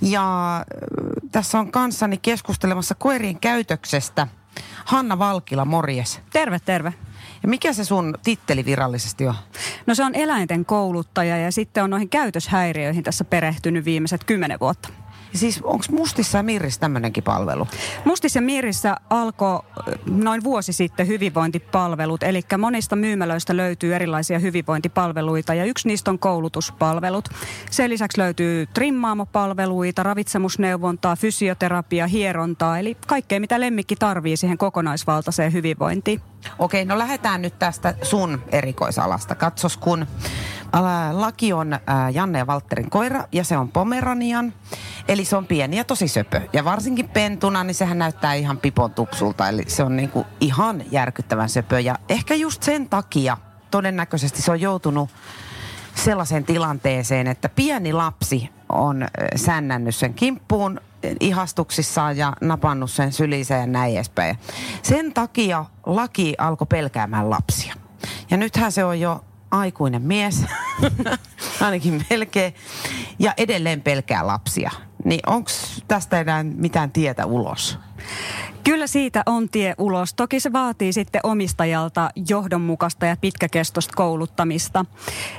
Ja 0.00 0.56
äh, 0.56 0.64
tässä 1.32 1.58
on 1.58 1.72
kanssani 1.72 2.16
keskustelemassa 2.16 2.94
koirien 2.94 3.40
käytöksestä 3.40 4.28
Hanna 4.84 5.18
Valkila, 5.18 5.64
morjes. 5.64 6.20
Terve, 6.32 6.58
terve. 6.58 6.94
Ja 7.42 7.48
mikä 7.48 7.72
se 7.72 7.84
sun 7.84 8.14
titteli 8.24 8.64
virallisesti 8.64 9.26
on? 9.26 9.34
No 9.86 9.94
se 9.94 10.04
on 10.04 10.14
eläinten 10.14 10.64
kouluttaja 10.64 11.38
ja 11.38 11.52
sitten 11.52 11.84
on 11.84 11.90
noihin 11.90 12.08
käytöshäiriöihin 12.08 13.04
tässä 13.04 13.24
perehtynyt 13.24 13.84
viimeiset 13.84 14.24
kymmenen 14.24 14.60
vuotta. 14.60 14.88
Siis 15.36 15.60
onko 15.62 15.84
Mustissa 15.90 16.38
ja 16.38 16.42
Mirrissä 16.42 16.80
tämmöinenkin 16.80 17.24
palvelu? 17.24 17.68
Mustis 18.04 18.34
ja 18.34 18.42
Miirissä 18.42 18.96
alkoi 19.10 19.60
ö, 19.88 19.98
noin 20.10 20.44
vuosi 20.44 20.72
sitten 20.72 21.06
hyvinvointipalvelut, 21.06 22.22
eli 22.22 22.42
monista 22.58 22.96
myymälöistä 22.96 23.56
löytyy 23.56 23.94
erilaisia 23.94 24.38
hyvinvointipalveluita 24.38 25.54
ja 25.54 25.64
yksi 25.64 25.88
niistä 25.88 26.10
on 26.10 26.18
koulutuspalvelut. 26.18 27.28
Sen 27.70 27.90
lisäksi 27.90 28.20
löytyy 28.20 28.66
trimmaamopalveluita, 28.66 30.02
ravitsemusneuvontaa, 30.02 31.16
fysioterapia, 31.16 32.06
hierontaa, 32.06 32.78
eli 32.78 32.96
kaikkea 33.06 33.40
mitä 33.40 33.60
lemmikki 33.60 33.96
tarvii 33.96 34.36
siihen 34.36 34.58
kokonaisvaltaiseen 34.58 35.52
hyvinvointiin. 35.52 36.20
Okei, 36.58 36.84
no 36.84 36.98
lähdetään 36.98 37.42
nyt 37.42 37.58
tästä 37.58 37.94
sun 38.02 38.42
erikoisalasta. 38.52 39.34
Katsos, 39.34 39.76
kun 39.76 40.06
laki 41.12 41.52
on 41.52 41.78
Janne 42.12 42.38
ja 42.38 42.46
Valtterin 42.46 42.90
koira 42.90 43.24
ja 43.32 43.44
se 43.44 43.56
on 43.56 43.68
Pomeranian. 43.68 44.52
Eli 45.08 45.24
se 45.24 45.36
on 45.36 45.46
pieni 45.46 45.76
ja 45.76 45.84
tosi 45.84 46.08
söpö. 46.08 46.40
Ja 46.52 46.64
varsinkin 46.64 47.08
pentuna, 47.08 47.64
niin 47.64 47.74
sehän 47.74 47.98
näyttää 47.98 48.34
ihan 48.34 48.58
pipon 48.58 48.94
tupsulta. 48.94 49.48
Eli 49.48 49.64
se 49.66 49.82
on 49.82 49.96
niinku 49.96 50.26
ihan 50.40 50.82
järkyttävän 50.90 51.48
söpö. 51.48 51.80
Ja 51.80 51.98
ehkä 52.08 52.34
just 52.34 52.62
sen 52.62 52.88
takia 52.88 53.36
todennäköisesti 53.70 54.42
se 54.42 54.50
on 54.50 54.60
joutunut 54.60 55.10
sellaiseen 55.94 56.44
tilanteeseen, 56.44 57.26
että 57.26 57.48
pieni 57.48 57.92
lapsi 57.92 58.50
on 58.68 59.08
sännännyt 59.36 59.94
sen 59.94 60.14
kimppuun 60.14 60.80
ihastuksissaan 61.20 62.16
ja 62.16 62.32
napannut 62.40 62.90
sen 62.90 63.12
syliiseen 63.12 63.60
ja 63.60 63.66
näin 63.66 63.94
edespäin. 63.94 64.38
Sen 64.82 65.14
takia 65.14 65.64
laki 65.86 66.34
alkoi 66.38 66.66
pelkäämään 66.66 67.30
lapsia. 67.30 67.74
Ja 68.30 68.36
nythän 68.36 68.72
se 68.72 68.84
on 68.84 69.00
jo 69.00 69.24
aikuinen 69.50 70.02
mies, 70.02 70.44
ainakin 71.60 72.04
melkein, 72.10 72.54
ja 73.18 73.34
edelleen 73.36 73.82
pelkää 73.82 74.26
lapsia. 74.26 74.70
Niin 75.04 75.20
onko 75.26 75.50
tästä 75.88 76.20
enää 76.20 76.42
mitään 76.42 76.90
tietä 76.90 77.26
ulos? 77.26 77.78
Kyllä 78.64 78.86
siitä 78.86 79.22
on 79.26 79.48
tie 79.48 79.74
ulos. 79.78 80.14
Toki 80.14 80.40
se 80.40 80.52
vaatii 80.52 80.92
sitten 80.92 81.20
omistajalta 81.24 82.10
johdonmukaista 82.28 83.06
ja 83.06 83.16
pitkäkestoista 83.16 83.92
kouluttamista. 83.96 84.84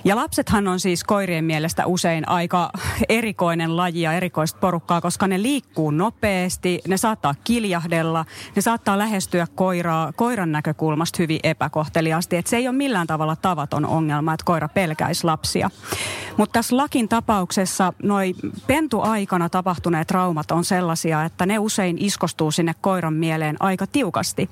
Ja 0.04 0.16
lapsethan 0.16 0.68
on 0.68 0.80
siis 0.80 1.04
koirien 1.04 1.46
mielestä 1.46 1.86
usein 1.86 2.30
aika 2.30 2.70
erikoinen 3.10 3.78
laji 3.78 4.02
ja 4.02 4.14
erikoista 4.14 4.60
porukkaa, 4.60 5.02
koska 5.02 5.28
ne 5.28 5.42
liikkuu 5.42 5.92
nopeasti, 5.92 6.82
ne 6.88 6.98
saattaa 6.98 7.36
kiljahdella, 7.44 8.26
ne 8.56 8.62
saattaa 8.62 8.98
lähestyä 8.98 9.48
koiraa 9.56 10.14
koiran 10.14 10.52
näkökulmasta 10.52 11.18
hyvin 11.20 11.40
epäkohteliaasti. 11.44 12.36
Että 12.36 12.50
se 12.50 12.58
ei 12.58 12.68
ole 12.68 12.76
millään 12.76 13.08
tavalla 13.08 13.36
tavaton 13.36 13.86
ongelma, 13.86 14.34
että 14.34 14.46
koira 14.46 14.70
pelkäisi 14.70 15.24
lapsia. 15.24 15.70
Mutta 16.38 16.54
tässä 16.54 16.78
lakin 16.78 17.10
tapauksessa 17.10 17.94
noi 18.04 18.36
pentuaikana 18.68 19.50
tapahtuneet 19.50 20.08
traumat 20.08 20.52
on 20.52 20.64
sellaisia, 20.66 21.24
että 21.24 21.46
ne 21.46 21.60
usein 21.60 21.98
iskostuu 22.00 22.52
sinne 22.58 22.76
koiran 22.82 23.14
mieleen 23.14 23.56
aika 23.60 23.88
tiukasti. 23.88 24.50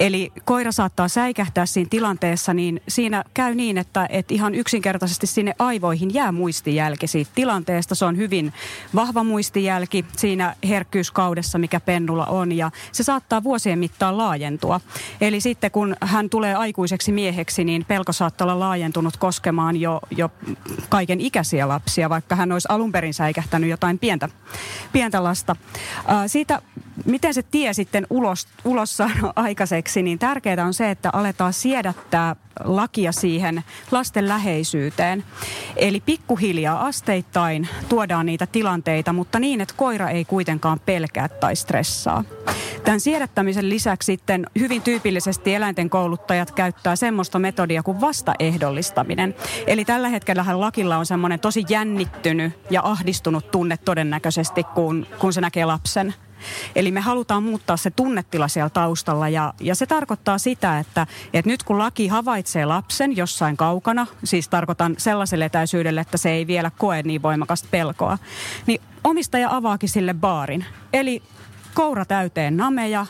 Eli 0.00 0.32
koira 0.44 0.72
saattaa 0.72 1.08
säikähtää 1.08 1.66
siinä 1.66 1.88
tilanteessa, 1.90 2.54
niin 2.54 2.80
siinä 2.88 3.24
käy 3.34 3.54
niin, 3.54 3.78
että, 3.78 4.06
että 4.10 4.34
ihan 4.34 4.54
yksinkertaisesti 4.54 5.26
sinne 5.26 5.54
aivoihin 5.58 6.14
jää 6.14 6.32
muistijälki 6.32 7.06
siitä 7.06 7.30
tilanteesta. 7.34 7.94
Se 7.94 8.04
on 8.04 8.16
hyvin 8.16 8.52
vahva 8.94 9.24
muistijälki 9.24 10.04
siinä 10.16 10.54
herkkyyskaudessa, 10.68 11.58
mikä 11.58 11.80
pennulla 11.80 12.26
on, 12.26 12.52
ja 12.52 12.70
se 12.92 13.02
saattaa 13.02 13.44
vuosien 13.44 13.78
mittaan 13.78 14.18
laajentua. 14.18 14.80
Eli 15.20 15.40
sitten 15.40 15.70
kun 15.70 15.96
hän 16.00 16.30
tulee 16.30 16.54
aikuiseksi 16.54 17.12
mieheksi, 17.12 17.64
niin 17.64 17.84
pelko 17.84 18.12
saattaa 18.12 18.44
olla 18.44 18.58
laajentunut 18.58 19.16
koskemaan 19.16 19.76
jo, 19.76 20.00
jo 20.10 20.30
kaiken 20.88 21.20
ikäisiä 21.20 21.68
lapsia, 21.68 22.08
vaikka 22.08 22.36
hän 22.36 22.52
olisi 22.52 22.68
alun 22.70 22.92
perin 22.92 23.14
säikähtänyt 23.14 23.70
jotain 23.70 23.98
pientä, 23.98 24.28
pientä 24.92 25.24
lasta. 25.24 25.56
Ää, 26.06 26.28
siitä, 26.28 26.62
miten 27.04 27.34
se 27.34 27.42
tie 27.42 27.72
sitten 27.72 28.06
ulos, 28.10 28.48
ulos 28.64 28.96
saada 28.96 29.32
aikaiseksi, 29.36 30.02
niin 30.02 30.18
tärkeää 30.18 30.64
on 30.66 30.74
se, 30.74 30.90
että 30.90 31.10
aletaan 31.12 31.52
siedättää 31.52 32.36
lakia 32.64 33.12
siihen 33.12 33.64
lasten 33.90 34.28
läheisyyteen. 34.28 35.24
Eli 35.76 36.00
pikkuhiljaa 36.00 36.86
asteittain 36.86 37.68
tuodaan 37.88 38.26
niitä 38.26 38.46
tilanteita, 38.46 39.12
mutta 39.12 39.38
niin, 39.38 39.60
että 39.60 39.74
koira 39.76 40.08
ei 40.08 40.24
kuitenkaan 40.24 40.80
pelkää 40.80 41.28
tai 41.28 41.56
stressaa. 41.56 42.24
Tämän 42.84 43.00
siedättämisen 43.00 43.68
lisäksi 43.68 44.06
sitten 44.06 44.46
hyvin 44.58 44.82
tyypillisesti 44.82 45.54
eläinten 45.54 45.90
kouluttajat 45.90 46.50
käyttää 46.50 46.96
semmoista 46.96 47.38
metodia 47.38 47.82
kuin 47.82 48.00
vastaehdollistaminen. 48.00 49.34
Eli 49.66 49.84
tällä 49.84 50.08
hetkellä 50.08 50.44
lakilla 50.52 50.96
on 50.96 51.06
semmoinen 51.06 51.40
tosi 51.40 51.64
jännittynyt 51.68 52.52
ja 52.70 52.80
ahdistunut 52.84 53.50
tunne 53.50 53.76
todennäköisesti, 53.76 54.64
kun, 54.64 55.06
kun 55.18 55.32
se 55.32 55.40
näkee 55.40 55.64
lapsen. 55.64 56.14
Eli 56.76 56.90
me 56.90 57.00
halutaan 57.00 57.42
muuttaa 57.42 57.76
se 57.76 57.90
tunnetila 57.90 58.48
siellä 58.48 58.70
taustalla 58.70 59.28
ja, 59.28 59.54
ja 59.60 59.74
se 59.74 59.86
tarkoittaa 59.86 60.38
sitä, 60.38 60.78
että, 60.78 61.06
että 61.32 61.50
nyt 61.50 61.62
kun 61.62 61.78
laki 61.78 62.08
havaitsee 62.08 62.64
lapsen 62.64 63.16
jossain 63.16 63.56
kaukana, 63.56 64.06
siis 64.24 64.48
tarkoitan 64.48 64.94
sellaiselle 64.98 65.44
etäisyydelle, 65.44 66.00
että 66.00 66.16
se 66.16 66.30
ei 66.30 66.46
vielä 66.46 66.70
koe 66.78 67.02
niin 67.02 67.22
voimakasta 67.22 67.68
pelkoa, 67.70 68.18
niin 68.66 68.80
omistaja 69.04 69.56
avaakin 69.56 69.88
sille 69.88 70.14
baarin. 70.14 70.64
Eli 70.92 71.22
koura 71.74 72.04
täyteen 72.04 72.56
nameja, 72.56 73.06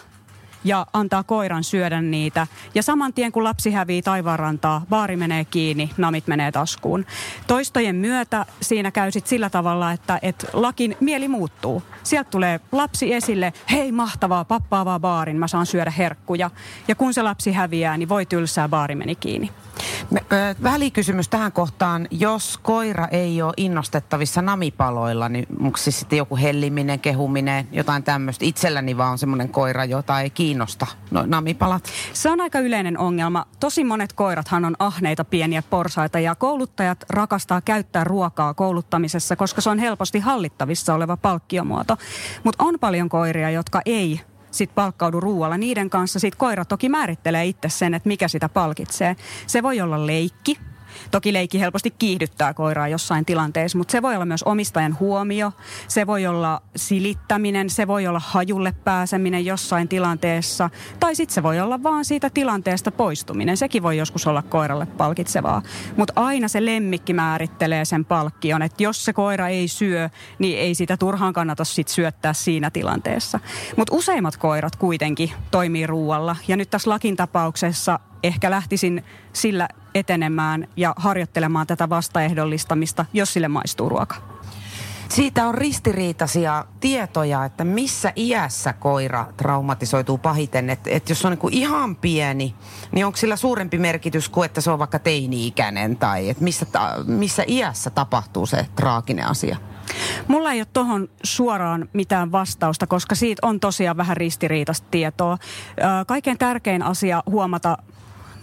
ja 0.65 0.87
antaa 0.93 1.23
koiran 1.23 1.65
syödä 1.65 2.01
niitä. 2.01 2.47
Ja 2.75 2.83
saman 2.83 3.13
tien 3.13 3.33
kun 3.33 3.45
lapsi 3.45 3.71
hävii 3.71 4.03
taivaanrantaa, 4.03 4.83
baari 4.89 5.17
menee 5.17 5.45
kiinni, 5.45 5.91
namit 5.97 6.27
menee 6.27 6.53
taskuun. 6.53 7.07
Toistojen 7.47 7.97
myötä 7.97 8.47
siinä 8.63 8.91
käy 8.91 9.11
sit 9.11 9.27
sillä 9.27 9.51
tavalla, 9.51 9.93
että 9.93 10.19
et 10.23 10.47
lakin 10.53 10.97
mieli 11.01 11.29
muuttuu. 11.29 11.83
Sieltä 12.03 12.31
tulee 12.31 12.61
lapsi 12.73 13.15
esille, 13.15 13.53
hei 13.71 13.93
mahtavaa, 13.93 14.45
pappaavaa 14.45 15.01
baarin, 15.01 15.37
mä 15.37 15.49
saan 15.49 15.67
syödä 15.67 15.91
herkkuja. 15.91 16.51
Ja 16.89 16.95
kun 16.95 17.15
se 17.15 17.23
lapsi 17.23 17.53
häviää, 17.53 17.97
niin 17.97 18.09
voi 18.09 18.27
tylsää, 18.27 18.69
baari 18.69 18.95
meni 18.95 19.15
kiinni. 19.15 19.51
Välikysymys 20.63 21.29
tähän 21.29 21.53
kohtaan. 21.53 22.09
Jos 22.11 22.59
koira 22.63 23.09
ei 23.11 23.43
ole 23.43 23.53
innostettavissa 23.57 24.43
namipaloilla, 24.43 25.29
niin 25.29 25.47
onko 25.61 25.77
siis 25.77 26.01
sitten 26.01 26.17
joku 26.17 26.37
helliminen, 26.37 27.01
kehuminen, 27.01 27.69
jotain 27.73 28.03
tämmöistä? 28.03 28.45
Itselläni 28.45 28.97
vaan 28.97 29.13
on 29.13 29.19
semmoinen 29.19 29.49
koira, 29.49 29.85
jota 29.85 30.21
ei 30.21 30.31
kiinnosta 30.31 30.87
no, 31.11 31.25
namipalat. 31.27 31.85
Se 32.13 32.31
on 32.31 32.41
aika 32.41 32.59
yleinen 32.59 32.99
ongelma. 32.99 33.47
Tosi 33.61 33.85
monet 33.85 34.13
koirathan 34.13 34.65
on 34.65 34.77
ahneita 34.79 35.25
pieniä 35.25 35.63
porsaita 35.63 36.19
ja 36.19 36.35
kouluttajat 36.35 37.05
rakastaa 37.11 37.61
käyttää 37.61 38.05
ruokaa 38.05 38.55
kouluttamisessa, 38.55 39.37
koska 39.37 39.61
se 39.61 39.71
on 39.71 39.79
helposti 39.79 40.21
hallittavissa 40.21 40.95
oleva 40.95 41.17
palkkiomuoto. 41.17 41.97
Mutta 42.45 42.65
on 42.65 42.79
paljon 42.81 43.09
koiria, 43.09 43.51
jotka 43.51 43.81
ei 43.87 44.21
sit 44.55 44.75
palkkaudu 44.75 45.21
ruoalla. 45.21 45.57
Niiden 45.57 45.91
kanssa 45.91 46.19
sit 46.19 46.35
koira 46.35 46.65
toki 46.65 46.89
määrittelee 46.89 47.45
itse 47.45 47.69
sen, 47.69 47.95
että 47.95 48.09
mikä 48.09 48.29
sitä 48.29 48.49
palkitsee. 48.49 49.17
Se 49.47 49.63
voi 49.63 49.81
olla 49.81 50.07
leikki, 50.07 50.59
toki 51.11 51.33
leikki 51.33 51.61
helposti 51.61 51.91
kiihdyttää 51.91 52.55
koiraa 52.55 52.89
jossain 52.89 53.25
tilanteessa, 53.25 53.79
mutta 53.79 53.93
se 53.93 54.03
voi 54.03 54.15
olla 54.15 54.27
myös 54.27 54.43
omistajan 54.43 54.97
huomio, 55.01 55.53
se 55.89 56.07
voi 56.07 56.27
olla 56.27 56.63
silittäminen, 56.77 57.71
se 57.71 57.87
voi 57.87 58.07
olla 58.07 58.23
hajulle 58.25 58.75
pääseminen 58.85 59.45
jossain 59.45 59.89
tilanteessa, 59.89 60.71
tai 61.01 61.15
sitten 61.15 61.35
se 61.35 61.43
voi 61.43 61.61
olla 61.61 61.83
vaan 61.83 62.05
siitä 62.05 62.31
tilanteesta 62.31 62.91
poistuminen. 62.91 63.57
Sekin 63.57 63.83
voi 63.83 63.99
joskus 63.99 64.27
olla 64.27 64.43
koiralle 64.43 64.87
palkitsevaa. 64.87 65.63
Mutta 65.97 66.13
aina 66.17 66.49
se 66.49 66.65
lemmikki 66.65 67.13
määrittelee 67.13 67.85
sen 67.85 68.05
palkkion, 68.05 68.63
että 68.63 68.83
jos 68.83 69.05
se 69.05 69.13
koira 69.13 69.49
ei 69.49 69.69
syö, 69.69 70.11
niin 70.39 70.59
ei 70.59 70.75
sitä 70.75 70.97
turhaan 70.97 71.33
kannata 71.33 71.65
sit 71.65 71.89
syöttää 71.89 72.33
siinä 72.33 72.71
tilanteessa. 72.71 73.41
Mutta 73.77 73.95
useimmat 73.95 74.37
koirat 74.37 74.77
kuitenkin 74.77 75.33
toimii 75.51 75.87
ruualla. 75.87 76.37
Ja 76.49 76.57
nyt 76.57 76.71
tässä 76.71 76.91
lakin 76.91 77.17
tapauksessa 77.17 78.01
ehkä 78.23 78.51
lähtisin 78.51 79.05
sillä 79.33 79.69
etenemään 79.95 80.69
ja 80.77 80.95
harjoittelemaan 80.97 81.67
tätä 81.67 81.89
vastaehdollistamista, 81.89 83.07
jos 83.13 83.33
sille 83.33 83.49
maistuu 83.49 83.89
ruoka. 83.89 84.17
Siitä 85.09 85.47
on 85.47 85.55
ristiriitaisia 85.55 86.65
tietoja, 86.81 87.45
että 87.45 87.65
missä 87.65 88.13
iässä 88.17 88.73
koira 88.73 89.27
traumatisoituu 89.37 90.19
pahiten. 90.19 90.71
Että 90.71 90.91
et 90.91 91.09
jos 91.09 91.25
on 91.25 91.33
niin 91.33 91.39
kuin 91.39 91.55
ihan 91.55 91.97
pieni, 91.97 92.55
niin 92.93 93.07
onko 93.07 93.17
sillä 93.17 93.37
suurempi 93.37 93.79
merkitys 93.79 94.29
kuin 94.29 94.47
että 94.47 94.61
se 94.61 94.71
on 94.71 94.79
vaikka 94.79 94.99
teini-ikäinen 94.99 95.97
tai 95.97 96.29
että 96.31 96.45
missä, 96.45 96.67
missä 97.07 97.45
iässä 97.47 97.91
tapahtuu 97.91 98.47
se 98.47 98.67
traaginen 98.77 99.27
asia? 99.27 99.57
Mulla 100.29 100.53
ei 100.53 100.61
ole 100.61 100.67
tuohon 100.73 101.09
suoraan 101.23 101.89
mitään 101.93 102.33
vastausta, 102.33 102.87
koska 102.87 103.15
siitä 103.15 103.47
on 103.47 103.61
tosiaan 103.61 103.97
vähän 103.97 104.17
ristiriitaista 104.17 104.87
tietoa. 104.91 105.39
Kaikkein 106.07 106.39
tärkein 106.39 106.83
asia 106.83 107.23
huomata 107.27 107.79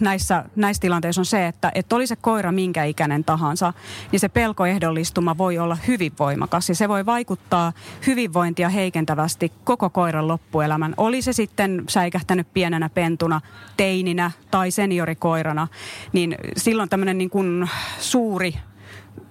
näissä, 0.02 0.44
näissä 0.56 0.80
tilanteissa 0.80 1.20
on 1.20 1.26
se, 1.26 1.46
että, 1.46 1.72
että 1.74 1.96
oli 1.96 2.06
se 2.06 2.16
koira 2.16 2.52
minkä 2.52 2.84
ikäinen 2.84 3.24
tahansa, 3.24 3.72
niin 4.12 4.20
se 4.20 4.28
pelkoehdollistuma 4.28 5.38
voi 5.38 5.58
olla 5.58 5.78
hyvin 5.88 6.12
voimakas 6.18 6.68
ja 6.68 6.74
se 6.74 6.88
voi 6.88 7.06
vaikuttaa 7.06 7.72
hyvinvointia 8.06 8.68
heikentävästi 8.68 9.52
koko 9.64 9.90
koiran 9.90 10.28
loppuelämän. 10.28 10.94
Oli 10.96 11.22
se 11.22 11.32
sitten 11.32 11.84
säikähtänyt 11.88 12.46
pienenä 12.54 12.88
pentuna, 12.88 13.40
teininä 13.76 14.30
tai 14.50 14.70
seniorikoirana, 14.70 15.68
niin 16.12 16.36
silloin 16.56 16.88
tämmöinen 16.88 17.18
niin 17.18 17.30
kuin 17.30 17.70
suuri 17.98 18.54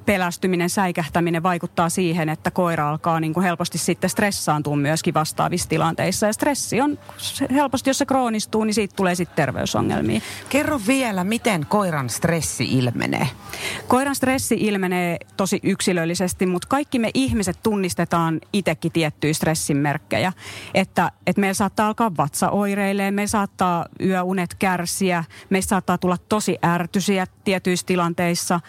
pelästyminen, 0.05 0.69
säikähtäminen 0.69 1.43
vaikuttaa 1.43 1.89
siihen, 1.89 2.29
että 2.29 2.51
koira 2.51 2.89
alkaa 2.89 3.19
niin 3.19 3.33
kuin 3.33 3.43
helposti 3.43 3.77
sitten 3.77 4.09
stressaantua 4.09 4.75
myöskin 4.75 5.13
vastaavissa 5.13 5.69
tilanteissa. 5.69 6.25
Ja 6.25 6.33
stressi 6.33 6.81
on 6.81 6.99
helposti, 7.53 7.89
jos 7.89 7.97
se 7.97 8.05
kroonistuu, 8.05 8.63
niin 8.63 8.73
siitä 8.73 8.95
tulee 8.95 9.15
sitten 9.15 9.35
terveysongelmia. 9.35 10.21
Kerro 10.49 10.79
vielä, 10.87 11.23
miten 11.23 11.65
koiran 11.65 12.09
stressi 12.09 12.63
ilmenee? 12.63 13.27
Koiran 13.87 14.15
stressi 14.15 14.55
ilmenee 14.59 15.17
tosi 15.37 15.59
yksilöllisesti, 15.63 16.45
mutta 16.45 16.67
kaikki 16.67 16.99
me 16.99 17.11
ihmiset 17.13 17.59
tunnistetaan 17.63 18.41
itsekin 18.53 18.91
tiettyjä 18.91 19.33
stressin 19.33 19.77
merkkejä. 19.77 20.33
Että, 20.73 21.11
että 21.27 21.39
meillä 21.39 21.53
saattaa 21.53 21.87
alkaa 21.87 22.17
vatsaoireilemaan, 22.17 23.13
me 23.13 23.27
saattaa 23.27 23.85
yöunet 24.05 24.55
kärsiä, 24.59 25.23
meistä 25.49 25.69
saattaa 25.69 25.97
tulla 25.97 26.17
tosi 26.29 26.57
ärtyisiä 26.65 27.27
tietyissä 27.43 27.85
tilanteissa. 27.85 28.59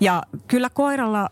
Ja 0.00 0.22
kyllä 0.48 0.70
koiralla 0.74 1.28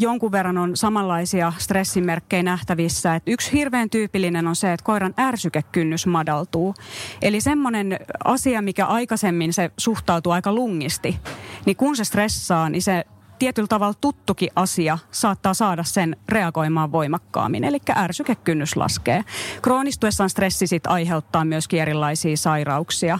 jonkun 0.00 0.32
verran 0.32 0.58
on 0.58 0.76
samanlaisia 0.76 1.52
stressimerkkejä 1.58 2.42
nähtävissä. 2.42 3.14
Et 3.14 3.22
yksi 3.26 3.52
hirveän 3.52 3.90
tyypillinen 3.90 4.46
on 4.46 4.56
se, 4.56 4.72
että 4.72 4.84
koiran 4.84 5.14
ärsykekynnys 5.20 6.06
madaltuu. 6.06 6.74
Eli 7.22 7.40
semmoinen 7.40 7.98
asia, 8.24 8.62
mikä 8.62 8.86
aikaisemmin 8.86 9.52
se 9.52 9.70
suhtautuu 9.76 10.32
aika 10.32 10.52
lungisti, 10.52 11.18
niin 11.66 11.76
kun 11.76 11.96
se 11.96 12.04
stressaa, 12.04 12.68
niin 12.68 12.82
se 12.82 13.04
tietyllä 13.42 13.68
tavalla 13.68 13.94
tuttukin 14.00 14.50
asia 14.56 14.98
saattaa 15.10 15.54
saada 15.54 15.84
sen 15.84 16.16
reagoimaan 16.28 16.92
voimakkaammin. 16.92 17.64
Eli 17.64 17.78
ärsykekynnys 17.96 18.76
laskee. 18.76 19.24
Kroonistuessaan 19.62 20.30
stressi 20.30 20.66
sit 20.66 20.86
aiheuttaa 20.86 21.44
myöskin 21.44 21.82
erilaisia 21.82 22.36
sairauksia. 22.36 23.18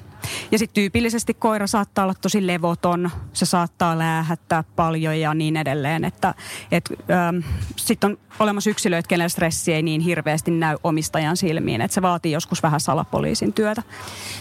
Ja 0.51 0.59
sitten 0.59 0.75
tyypillisesti 0.75 1.35
koira 1.35 1.67
saattaa 1.67 2.05
olla 2.05 2.15
tosi 2.15 2.47
levoton, 2.47 3.11
se 3.33 3.47
saattaa 3.47 3.99
läähättää 3.99 4.65
paljon 4.77 5.21
ja 5.21 5.35
niin 5.35 5.57
edelleen. 5.57 6.05
Että 6.05 6.35
et, 6.73 6.91
ähm, 7.11 7.53
sitten 7.77 8.11
on 8.11 8.19
olemassa 8.39 8.71
yksilöitä, 8.71 9.09
kenellä 9.09 9.29
stressi 9.29 9.73
ei 9.73 9.83
niin 9.83 10.01
hirveästi 10.01 10.51
näy 10.51 10.77
omistajan 10.85 11.37
silmiin. 11.37 11.81
Että 11.81 11.95
se 11.95 12.03
vaatii 12.03 12.33
joskus 12.33 12.63
vähän 12.63 12.81
salapoliisin 12.81 13.53
työtä. 13.53 13.83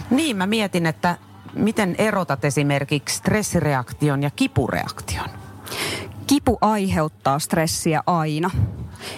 Niin, 0.09 0.37
mä 0.37 0.47
mietin, 0.47 0.85
että 0.85 1.17
miten 1.53 1.95
erotat 1.97 2.45
esimerkiksi 2.45 3.17
stressireaktion 3.17 4.23
ja 4.23 4.29
kipureaktion? 4.29 5.40
Kipu 6.27 6.57
aiheuttaa 6.61 7.39
stressiä 7.39 8.03
aina. 8.05 8.51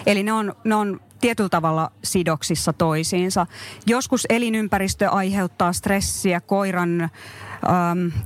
Eli 0.06 0.22
ne 0.22 0.32
on, 0.32 0.54
ne 0.64 0.74
on 0.74 1.00
tietyllä 1.20 1.48
tavalla 1.48 1.92
sidoksissa 2.04 2.72
toisiinsa. 2.72 3.46
Joskus 3.86 4.26
elinympäristö 4.28 5.10
aiheuttaa 5.10 5.72
stressiä, 5.72 6.40
koiran 6.40 7.00
äm, 7.02 7.10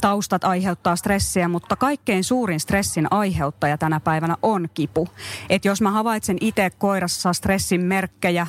taustat 0.01 0.45
aiheuttaa 0.45 0.97
stressiä, 0.97 1.49
mutta 1.49 1.76
kaikkein 1.76 2.24
suurin 2.24 2.61
stressin 2.61 3.07
aiheuttaja 3.11 3.79
tänä 3.79 4.01
päivänä 4.01 4.37
on 4.43 4.68
kipu. 4.74 5.09
Et 5.51 5.64
jos 5.64 5.81
mä 5.81 5.91
havaitsen 5.91 6.37
itse 6.41 6.70
koirassa 6.70 7.33
stressin 7.33 7.81
merkkejä, 7.81 8.47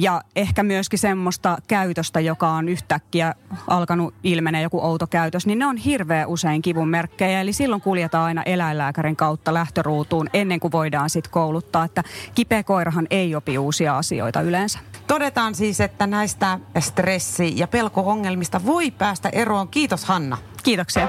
ja 0.00 0.22
ehkä 0.36 0.62
myöskin 0.62 0.98
semmoista 0.98 1.58
käytöstä, 1.68 2.20
joka 2.20 2.48
on 2.48 2.68
yhtäkkiä 2.68 3.34
alkanut 3.66 4.14
ilmenee 4.22 4.62
joku 4.62 4.80
outo 4.84 5.06
käytös, 5.06 5.46
niin 5.46 5.58
ne 5.58 5.66
on 5.66 5.76
hirveän 5.76 6.28
usein 6.28 6.62
kivun 6.62 6.88
merkkejä. 6.88 7.40
Eli 7.40 7.52
silloin 7.52 7.82
kuljetaan 7.82 8.24
aina 8.24 8.42
eläinlääkärin 8.42 9.16
kautta 9.16 9.54
lähtöruutuun 9.54 10.30
ennen 10.32 10.60
kuin 10.60 10.72
voidaan 10.72 11.10
sitten 11.10 11.32
kouluttaa, 11.32 11.84
että 11.84 12.02
kipeä 12.34 12.62
koirahan 12.62 13.06
ei 13.10 13.34
opi 13.34 13.58
uusia 13.58 13.98
asioita 13.98 14.40
yleensä. 14.40 14.78
Todetaan 15.06 15.54
siis, 15.54 15.80
että 15.80 16.06
näistä 16.06 16.58
stressi- 16.78 17.58
ja 17.58 17.68
pelko-ongelmista 17.68 18.60
voi 18.66 18.90
päästä 18.90 19.28
eroon. 19.28 19.68
Kiitos 19.68 20.04
Hanna. 20.04 20.38
Kiitoksia. 20.62 21.08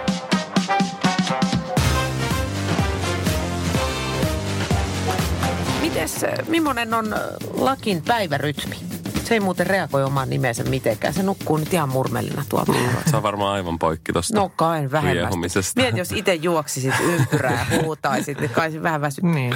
Mites, 6.07 6.47
millainen 6.47 6.93
on 6.93 7.15
lakin 7.53 8.01
päivärytmi? 8.01 8.75
Se 9.23 9.33
ei 9.33 9.39
muuten 9.39 9.67
reagoi 9.67 10.03
omaan 10.03 10.29
nimensä 10.29 10.63
mitenkään. 10.63 11.13
Se 11.13 11.23
nukkuu 11.23 11.57
nyt 11.57 11.73
ihan 11.73 11.89
murmelina 11.89 12.45
tuolta. 12.49 12.73
Se 13.09 13.17
on 13.17 13.23
varmaan 13.23 13.53
aivan 13.53 13.79
poikki 13.79 14.13
tosta 14.13 14.39
No 14.39 14.49
kai 14.49 14.91
vähemmästä. 14.91 15.61
Miet, 15.75 15.97
jos 15.97 16.11
itse 16.11 16.33
juoksisit 16.33 16.93
ympyrää 16.99 17.67
ja 17.71 17.81
huutaisit, 17.81 18.39
niin 18.39 18.49
kai 18.49 18.71
se 18.71 18.83
vähän 18.83 19.01
väsyttää. 19.01 19.33
Niin. 19.33 19.55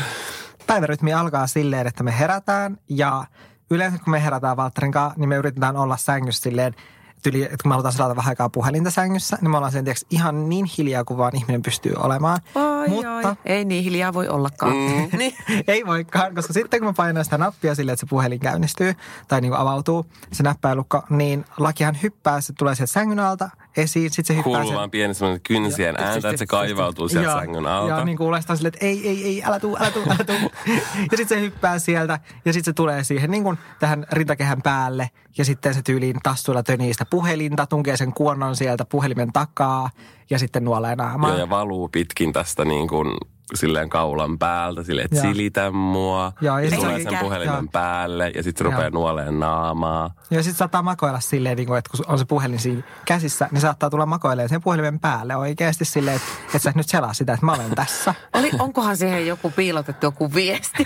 Päivärytmi 0.68 1.14
alkaa 1.14 1.48
silleen, 1.48 1.88
että 1.88 2.04
me 2.04 2.20
herätään 2.20 2.78
ja 2.90 3.26
yleensä 3.70 3.98
kun 3.98 4.12
me 4.12 4.24
herätään 4.24 4.58
Valtterin 4.58 4.92
kanssa, 4.92 5.20
niin 5.20 5.30
me 5.30 5.36
yritetään 5.36 5.78
olla 5.78 5.98
sängyssä 5.98 6.44
silleen– 6.44 6.76
tyli, 7.22 7.44
että 7.44 7.58
kun 7.64 7.70
me 7.70 7.74
halutaan 7.74 7.94
selata 7.94 8.16
vähän 8.16 8.30
aikaa 8.32 8.50
puhelinta 8.50 8.92
sängyssä, 8.92 9.38
niin 9.42 9.52
me 9.52 9.58
ollaan 9.58 9.72
sen 9.72 9.84
tiiäks, 9.84 10.06
ihan 10.10 10.50
niin 10.50 10.66
hiljaa 10.78 11.04
kuin 11.04 11.18
vaan 11.18 11.36
ihminen 11.36 11.62
pystyy 11.62 11.94
olemaan. 11.98 12.40
Oi, 12.56 12.88
Mutta, 12.88 13.30
oi. 13.30 13.36
Ei 13.46 13.66
niin 13.66 13.84
hiljaa 13.84 14.14
voi 14.14 14.28
ollakaan. 14.28 14.74
Mm. 14.74 15.18
niin. 15.18 15.34
ei 15.68 15.86
voikaan, 15.86 16.36
koska 16.36 16.54
sitten 16.54 16.80
kun 16.80 16.88
mä 16.88 16.94
painan 16.94 17.24
sitä 17.24 17.38
nappia 17.38 17.76
silleen, 17.76 17.94
että 17.94 18.06
se 18.06 18.10
puhelin 18.10 18.40
käynnistyy 18.40 18.94
tai 19.28 19.42
niin 19.42 19.52
kuin 19.52 19.62
avautuu, 19.62 20.06
se 20.32 20.44
näppäilukko, 20.44 21.04
niin 21.10 21.46
lakihan 21.58 21.98
hyppää, 22.04 22.42
se 22.42 22.54
tulee 22.54 22.76
sieltä 22.76 22.94
sängyn 22.94 23.20
alta 23.20 23.50
esiin, 23.78 24.10
sitten 24.12 24.26
se 24.26 24.36
hyppää 24.36 24.62
Kuuluu 24.62 24.74
vaan 24.74 24.92
pieni 24.92 25.14
semmoinen 25.14 25.42
kynsien 25.42 25.96
ja, 26.00 26.06
ääntä, 26.06 26.30
että 26.30 26.40
se 26.40 26.46
kaivautuu 26.46 27.10
sieltä 27.10 27.30
ja, 27.30 27.40
sängyn 27.40 27.66
alta. 27.66 27.94
Ja 27.94 28.06
niin 28.06 28.18
kuulee 28.18 28.42
sitä 28.42 28.56
silleen, 28.56 28.74
että 28.74 28.86
ei, 28.86 29.08
ei, 29.08 29.24
ei, 29.24 29.44
älä 29.44 29.60
tuu, 29.60 29.78
älä 29.80 29.92
tuu, 29.92 30.04
älä 30.08 30.24
tuu. 30.24 30.52
ja 31.12 31.18
sitten 31.18 31.28
se 31.28 31.42
hyppää 31.42 31.80
sieltä 31.80 32.20
ja 32.46 32.54
sitten 32.54 32.72
se 32.72 32.74
tulee 32.74 33.04
siihen 33.04 33.32
niin 33.32 33.44
kuin 33.44 33.58
tähän 33.80 34.06
rintakehän 34.12 34.62
päälle 34.62 35.10
ja 35.38 35.46
sitten 35.46 35.74
se 35.74 35.82
tyyliin 35.82 36.16
tassuilla 36.24 36.64
tönii 36.64 36.94
sitä 36.94 37.06
puhelinta, 37.06 37.66
tunkee 37.66 37.98
sen 37.98 38.14
kuonnon 38.14 38.56
sieltä 38.56 38.86
puhelimen 38.86 39.34
takaa 39.34 39.90
ja 40.30 40.40
sitten 40.40 40.64
nuolee 40.64 40.96
naamaa. 40.96 41.30
Joo, 41.30 41.40
ja 41.40 41.50
valuu 41.50 41.90
pitkin 41.90 42.34
tästä 42.34 42.66
niin 42.66 42.88
kuin 42.88 43.18
silleen 43.54 43.90
kaulan 43.90 44.40
päältä, 44.40 44.84
silleen, 44.84 45.06
että 45.06 45.22
silitä 45.22 45.72
mua. 45.72 46.34
Joo, 46.42 46.60
ja, 46.60 46.66
ja 46.66 46.78
tulee 46.78 47.04
sen 47.04 47.18
puhelimen 47.22 47.56
ja. 47.56 47.72
päälle 47.72 48.32
ja 48.36 48.44
sitten 48.44 48.66
se 48.66 48.72
rupeaa 48.72 48.90
nuoleen 48.90 49.40
naamaa. 49.40 50.14
Ja 50.32 50.44
sitten 50.44 50.58
saattaa 50.58 50.82
makoilla 50.82 51.20
silleen, 51.20 51.58
niin 51.58 51.68
kuin, 51.68 51.78
että 51.78 51.92
kun 51.92 52.06
on 52.08 52.20
se 52.20 52.26
puhelin 52.26 52.60
siinä 52.60 52.84
käsissä, 53.06 53.50
niin 53.52 53.62
saattaa 53.62 53.90
tulla 53.90 54.06
makoilemaan 54.06 54.50
sen 54.50 54.62
puhelimen 54.62 55.00
päälle 55.00 55.36
oikeasti 55.36 55.86
silleen, 55.86 56.16
että, 56.16 56.28
että 56.46 56.60
sä 56.60 56.74
nyt 56.76 56.90
selaa 56.90 57.14
sitä, 57.14 57.34
että 57.34 57.46
mä 57.46 57.54
olen 57.54 57.76
tässä. 57.76 58.14
Oli, 58.34 58.52
onkohan 58.60 58.98
siihen 58.98 59.28
joku 59.28 59.52
piilotettu 59.56 60.06
joku 60.06 60.34
viesti? 60.34 60.84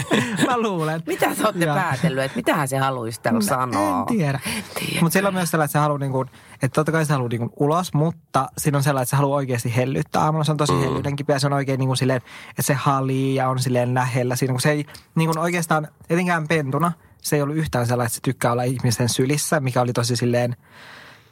mä 0.46 0.58
luulen. 0.58 1.02
Mitä 1.06 1.34
sä 1.34 1.46
ootte 1.46 1.66
päätellyt, 1.66 2.24
että 2.24 2.36
mitähän 2.36 2.68
se 2.68 2.78
haluaisi 2.78 3.20
täällä 3.20 3.38
no, 3.38 3.46
sanoa? 3.46 4.00
En 4.00 4.06
tiedä. 4.06 4.40
tiedä. 4.78 5.00
Mutta 5.00 5.12
sillä 5.12 5.28
on 5.28 5.34
myös 5.34 5.50
sellainen, 5.50 5.64
että 5.64 5.72
se 5.72 5.78
haluaa 5.78 5.98
niin 5.98 6.12
kuin, 6.12 6.30
että 6.62 6.74
totta 6.74 6.92
kai 6.92 7.04
se 7.04 7.12
haluaa 7.12 7.28
niin 7.28 7.38
kuin 7.38 7.52
ulos, 7.56 7.94
mutta 7.94 8.48
siinä 8.58 8.78
on 8.78 8.84
sellainen, 8.84 9.02
että 9.02 9.10
se 9.10 9.16
haluaa 9.16 9.36
oikeasti 9.36 9.76
hellyttää. 9.76 10.22
Aamulla 10.22 10.44
se 10.44 10.50
on 10.50 10.56
tosi 10.56 10.72
mm. 10.72 10.80
hellyyden 10.80 11.16
kipeä, 11.16 11.38
se 11.38 11.46
on 11.46 11.52
oikein 11.52 11.78
niin 11.78 11.86
kuin 11.86 11.96
silleen, 12.08 12.22
että 12.50 12.62
se 12.62 12.74
halii 12.74 13.34
ja 13.34 13.48
on 13.48 13.58
silleen 13.58 13.94
lähellä 13.94 14.36
siinä, 14.36 14.52
kun 14.52 14.60
se 14.60 14.70
ei 14.70 14.86
niin 15.14 15.28
kuin 15.28 15.38
oikeastaan, 15.38 15.88
etenkään 16.10 16.48
pentuna, 16.48 16.92
se 17.22 17.36
ei 17.36 17.42
ollut 17.42 17.56
yhtään 17.56 17.86
sellainen, 17.86 18.06
että 18.06 18.14
se 18.14 18.20
tykkää 18.22 18.52
olla 18.52 18.62
ihmisten 18.62 19.08
sylissä, 19.08 19.60
mikä 19.60 19.80
oli 19.80 19.92
tosi 19.92 20.16
silleen, 20.16 20.56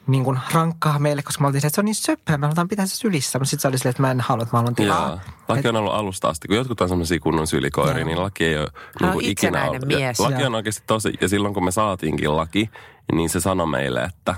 niin 0.07 0.25
kuin 0.25 0.39
rankkaa 0.53 0.99
meille, 0.99 1.23
koska 1.23 1.41
me 1.43 1.47
oltiin 1.47 1.61
se, 1.61 1.67
että 1.67 1.75
se 1.75 1.81
on 1.81 1.85
niin 1.85 1.95
söpöä, 1.95 2.39
me 2.39 2.47
halutaan 2.47 2.69
pitää 2.69 2.87
se 2.87 2.97
sylissä. 2.97 3.39
Mutta 3.39 3.51
sitten 3.51 3.63
se 3.63 3.69
oli 3.69 3.79
silleen, 3.79 3.91
että 3.91 4.03
mä 4.03 4.11
en 4.11 4.21
halua, 4.21 4.43
että 4.43 4.57
mä 4.57 4.59
haluan 4.59 4.75
tilaa. 4.75 5.09
Joo. 5.09 5.19
Laki 5.49 5.69
on 5.69 5.77
ollut 5.77 5.93
alusta 5.93 6.29
asti. 6.29 6.49
Kun 6.49 6.57
jotkut 6.57 6.81
on 6.81 6.89
semmoisia 6.89 7.21
kunnon 7.21 7.47
sylikoiria, 7.47 8.05
niin 8.05 8.23
laki 8.23 8.45
ei 8.45 8.59
ole 8.59 8.69
niin 9.01 9.13
kuin 9.13 9.25
ikinä 9.25 9.65
ollut. 9.65 9.83
Ja 9.83 9.87
mies. 9.87 10.21
Laki 10.21 10.45
on 10.45 10.55
oikeasti 10.55 10.83
tosi, 10.87 11.15
ja 11.21 11.29
silloin 11.29 11.55
kun 11.55 11.65
me 11.65 11.71
saatiinkin 11.71 12.37
laki, 12.37 12.71
niin 13.13 13.31
se 13.31 13.41
sanoi 13.41 13.67
meille, 13.67 14.03
että 14.03 14.35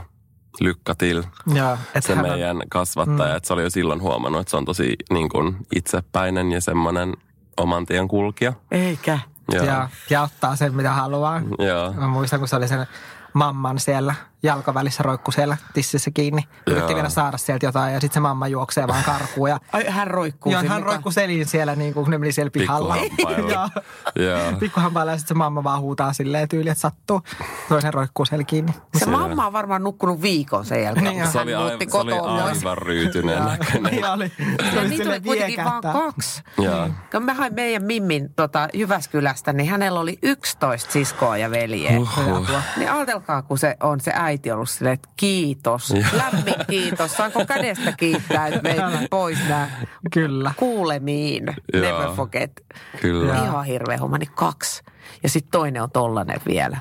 lykka 0.60 0.94
till. 0.94 1.18
Että 1.18 2.00
Se 2.00 2.14
hän 2.14 2.24
meidän 2.28 2.62
kasvattaja, 2.68 3.36
että 3.36 3.46
se 3.46 3.52
oli 3.52 3.62
jo 3.62 3.70
silloin 3.70 4.02
huomannut, 4.02 4.40
että 4.40 4.50
se 4.50 4.56
on 4.56 4.64
tosi 4.64 4.96
niin 5.10 5.28
kuin 5.28 5.56
itsepäinen 5.76 6.52
ja 6.52 6.60
semmoinen 6.60 7.16
oman 7.56 7.86
tien 7.86 8.08
kulkija. 8.08 8.52
Eikä. 8.70 9.18
Joo. 9.52 9.64
Ja, 9.64 9.88
ja 10.10 10.22
ottaa 10.22 10.56
sen, 10.56 10.74
mitä 10.74 10.92
haluaa. 10.92 11.40
Joo. 11.58 11.92
Mä 11.92 12.06
muistan, 12.06 12.38
kun 12.38 12.48
se 12.48 12.56
oli 12.56 12.68
sen 12.68 12.86
mamman 13.32 13.78
siellä 13.78 14.14
jalkavälissä 14.42 15.02
roikku 15.02 15.32
siellä 15.32 15.56
tississä 15.74 16.10
kiinni. 16.10 16.48
Yritti 16.66 16.92
Joo. 16.92 16.94
vielä 16.96 17.08
saada 17.08 17.36
sieltä 17.38 17.66
jotain 17.66 17.94
ja 17.94 18.00
sitten 18.00 18.14
se 18.14 18.20
mamma 18.20 18.48
juoksee 18.48 18.86
vaan 18.88 19.04
karkuun. 19.04 19.50
Ja, 19.50 19.58
Ai, 19.72 19.84
hän 19.88 20.06
roikkuu 20.06 20.52
ja 20.52 20.60
sen 20.60 20.68
hän 20.70 20.82
roikkuu 20.82 21.12
selin 21.12 21.46
siellä, 21.46 21.76
niin 21.76 21.94
kuin 21.94 22.04
kun 22.04 22.10
ne 22.10 22.18
meni 22.18 22.32
siellä 22.32 22.50
pihalla. 22.50 22.96
Pikkuhampailla. 22.96 23.50
Joo. 24.16 24.26
Joo. 24.28 24.52
Pikkuhampailla 24.60 25.12
ja 25.12 25.18
sitten 25.18 25.34
se 25.34 25.38
mamma 25.38 25.64
vaan 25.64 25.80
huutaa 25.80 26.12
silleen 26.12 26.48
tyyli, 26.48 26.68
että 26.70 26.80
sattuu. 26.80 27.22
Toinen 27.68 27.94
roikkuu 27.94 28.24
siellä 28.26 28.44
kiinni. 28.44 28.74
Se 28.96 29.06
mamma 29.06 29.46
on 29.46 29.52
varmaan 29.52 29.82
nukkunut 29.84 30.22
viikon 30.22 30.64
sen 30.64 30.82
jälkeen. 30.82 31.04
Niin, 31.06 31.22
kun 31.22 31.32
Se 31.32 31.38
hän 31.38 31.48
oli, 31.48 31.56
muutti 31.56 31.86
aivan, 31.92 32.06
se 32.10 32.18
oli 32.18 32.40
aivan 32.40 32.78
ryytyneen 32.78 33.44
näköinen. 33.44 33.92
Niin 33.92 34.06
oli. 34.10 34.32
Se 34.38 34.74
Ja 34.74 34.80
oli 34.80 34.88
niitä 34.88 35.10
oli 35.10 35.20
kuitenkin 35.20 35.64
vaan 35.64 35.82
viekähtää. 35.82 35.92
kaksi. 35.92 36.42
Joo. 36.58 36.88
Kun 37.12 37.22
mä 37.22 37.34
hain 37.34 37.54
meidän 37.54 37.84
Mimmin 37.84 38.34
tota, 38.34 38.68
Jyväskylästä, 38.74 39.52
niin 39.52 39.70
hänellä 39.70 40.00
oli 40.00 40.18
11 40.22 40.92
siskoa 40.92 41.36
ja 41.36 41.50
veljeä. 41.50 41.98
Uhuh. 42.00 42.48
Niin 42.76 42.92
ajatelkaa, 42.92 43.42
kun 43.42 43.58
se 43.58 43.76
on 43.82 44.00
se 44.00 44.12
äiti 44.14 44.27
ollut 44.54 44.70
silleen, 44.70 44.94
että 44.94 45.08
kiitos, 45.16 45.94
lämmin 46.12 46.54
kiitos. 46.70 47.12
Saanko 47.16 47.46
kädestä 47.46 47.92
kiittää, 47.92 48.46
että 48.46 48.62
veit 48.62 49.10
pois 49.10 49.38
nämä 49.48 49.68
Kyllä. 50.12 50.52
kuulemiin. 50.56 51.56
Joo. 51.72 51.82
Never 51.82 52.16
forget. 52.16 52.64
Kyllä. 53.00 53.44
Ihan 53.44 53.64
hirveä 53.64 53.98
homma, 53.98 54.18
niin 54.18 54.30
kaksi. 54.34 54.82
Ja 55.22 55.28
sitten 55.28 55.50
toinen 55.50 55.82
on 55.82 55.90
tollanen 55.90 56.40
vielä. 56.46 56.76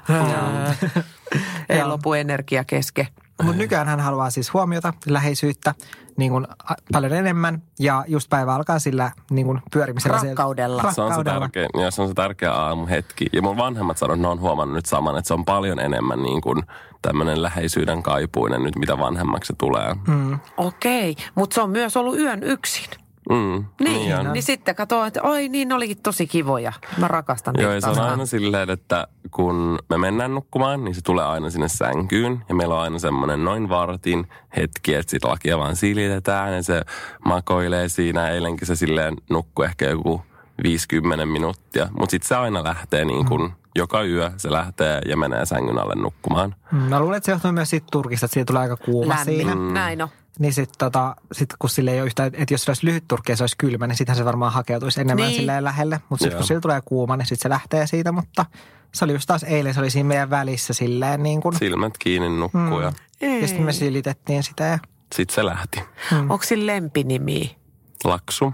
Ei 1.70 1.84
lopu 1.84 2.14
energia 2.14 2.64
kesken. 2.64 3.08
Mutta 3.44 3.58
nykyään 3.58 3.88
hän 3.88 4.00
haluaa 4.00 4.30
siis 4.30 4.54
huomiota, 4.54 4.94
läheisyyttä 5.08 5.76
niin 6.18 6.32
kuin 6.32 6.48
paljon 6.92 7.14
enemmän. 7.14 7.62
Ja 7.80 8.04
just 8.08 8.30
päivä 8.30 8.56
alkaa 8.56 8.80
sillä 8.80 9.12
niin 9.32 9.46
kuin 9.46 9.62
pyörimisellä. 9.72 10.20
Rakkaudella. 10.24 10.92
Se 10.92 11.02
on 11.02 11.14
se 11.16 11.24
tärkeä, 11.24 11.68
ja 11.82 11.92
se 11.92 12.02
on 12.02 12.08
se 12.08 12.14
tärkeä 12.14 12.54
aamuhetki. 12.54 13.26
Ja 13.34 13.42
mun 13.42 13.58
vanhemmat 13.58 13.98
sanoo, 13.98 14.14
että 14.14 14.22
ne 14.22 14.28
on 14.28 14.40
huomannut 14.40 14.76
nyt 14.76 14.86
saman, 14.86 15.18
että 15.18 15.28
se 15.28 15.34
on 15.34 15.46
paljon 15.46 15.80
enemmän 15.80 16.24
niin 16.24 16.42
kuin 16.42 16.64
tämmöinen 17.02 17.44
läheisyyden 17.44 18.04
kaipuinen 18.04 18.64
nyt, 18.64 18.76
mitä 18.76 18.98
vanhemmaksi 18.98 19.48
se 19.48 19.54
tulee. 19.58 19.96
Mm. 20.08 20.40
Okei, 20.58 21.16
mutta 21.36 21.54
se 21.54 21.62
on 21.62 21.70
myös 21.70 21.98
ollut 21.98 22.20
yön 22.20 22.44
yksin. 22.44 23.07
Mm. 23.30 23.66
Niin, 23.80 24.16
on. 24.16 24.34
niin 24.34 24.44
sitten 24.44 24.76
katsoo, 24.76 25.06
että 25.06 25.22
oi 25.24 25.50
niin 25.50 25.74
olikin 25.74 25.98
tosi 26.04 26.28
kivoja. 26.28 26.74
Mä 26.98 27.08
rakastan 27.08 27.56
Joo, 27.58 27.74
niitä 27.74 27.88
ja 27.88 27.94
se 27.94 28.02
on 28.02 28.10
aina 28.10 28.26
silleen, 28.26 28.70
että 28.70 29.08
kun 29.32 29.80
me 29.90 29.98
mennään 29.98 30.36
nukkumaan, 30.36 30.84
niin 30.84 30.96
se 30.96 31.02
tulee 31.02 31.26
aina 31.26 31.50
sinne 31.50 31.68
sänkyyn. 31.70 32.44
Ja 32.50 32.56
meillä 32.56 32.76
on 32.76 32.82
aina 32.82 33.00
semmoinen 33.00 33.46
noin 33.46 33.70
vartin 33.70 34.28
hetki, 34.58 34.94
että 34.94 35.12
sit 35.12 35.24
lakia 35.24 35.58
vaan 35.58 35.76
silitetään 35.76 36.54
ja 36.54 36.64
se 36.64 36.82
makoilee 37.26 37.90
siinä. 37.90 38.30
Eilenkin 38.30 38.68
se 38.68 38.76
silleen 38.76 39.16
nukkui 39.30 39.66
ehkä 39.66 39.86
joku 39.86 40.22
50 40.64 41.26
minuuttia. 41.26 41.90
Mutta 42.00 42.12
sitten 42.12 42.28
se 42.28 42.36
aina 42.36 42.64
lähtee 42.64 43.06
niin 43.06 43.26
kuin, 43.26 43.54
joka 43.78 44.04
yö 44.04 44.32
se 44.38 44.52
lähtee 44.52 45.02
ja 45.06 45.18
menee 45.18 45.46
sängyn 45.46 45.80
alle 45.80 45.96
nukkumaan. 45.96 46.56
Mm, 46.72 46.78
Mä 46.78 47.00
luulen, 47.00 47.18
että 47.18 47.26
se 47.26 47.32
johtuu 47.32 47.52
myös 47.52 47.70
siitä 47.70 47.88
turkista, 47.92 48.26
että 48.26 48.34
siitä 48.34 48.46
tulee 48.46 48.62
aika 48.62 48.78
kuuma 48.78 49.10
Lämmin, 49.14 49.36
siinä. 49.36 49.56
näin 49.56 50.02
on. 50.02 50.10
Niin 50.40 50.54
sitten 50.54 50.78
tota, 50.80 51.16
sit 51.32 51.50
kun 51.60 51.70
sille 51.70 51.92
ei 51.92 52.00
ole 52.00 52.06
yhtään, 52.06 52.32
että 52.34 52.54
jos 52.54 52.64
se 52.64 52.72
olisi 52.72 52.86
lyhyt 52.86 53.04
turkki 53.08 53.32
ja 53.32 53.36
se 53.36 53.44
olisi 53.44 53.56
kylmä, 53.58 53.88
niin 53.88 53.96
sittenhän 53.96 54.18
se 54.18 54.26
varmaan 54.26 54.54
hakeutuisi 54.54 55.02
enemmän 55.02 55.28
Niin. 55.28 55.38
silleen 55.40 55.64
lähelle. 55.64 56.02
Mutta 56.10 56.24
sitten 56.24 56.38
kun 56.38 56.48
sillä 56.48 56.62
tulee 56.62 56.82
kuuma, 56.86 57.18
niin 57.18 57.26
sitten 57.26 57.44
se 57.44 57.50
lähtee 57.50 57.88
siitä. 57.88 58.12
Mutta 58.12 58.46
se 58.94 59.06
oli 59.06 59.14
just 59.14 59.28
taas 59.28 59.44
eilen, 59.44 59.74
se 59.74 59.80
oli 59.80 59.90
siinä 59.90 60.08
meidän 60.08 60.30
välissä 60.30 60.74
silleen 60.74 61.24
niin 61.24 61.42
kuin. 61.42 61.56
Silmät 61.56 61.98
kiinni 62.00 62.30
nukkuu 62.30 62.80
ja 62.82 62.92
Ja 63.22 63.48
sitten 63.48 63.66
me 63.66 63.74
silitettiin 63.74 64.44
sitä 64.44 64.64
ja 64.64 64.80
sitten 65.16 65.36
se 65.36 65.46
lähti. 65.46 65.84
Onko 66.30 66.40
sillä 66.44 66.66
lempinimi? 66.74 67.58
Laksu, 68.04 68.54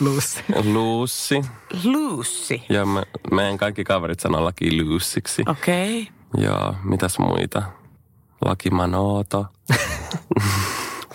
Lucy. 0.00 0.44
Luussi 0.64 1.44
Lucy. 1.84 2.60
ja 2.68 2.86
me, 2.86 3.02
meidän 3.32 3.58
kaikki 3.58 3.84
kaverit 3.84 4.20
sanoo 4.20 4.44
laki 4.44 4.82
Luussiksi. 4.82 5.42
Okei. 5.48 6.02
Okay. 6.02 6.44
Ja 6.44 6.74
mitäs 6.84 7.18
muita? 7.18 7.62
Laki 8.44 8.70
Manooto. 8.70 9.46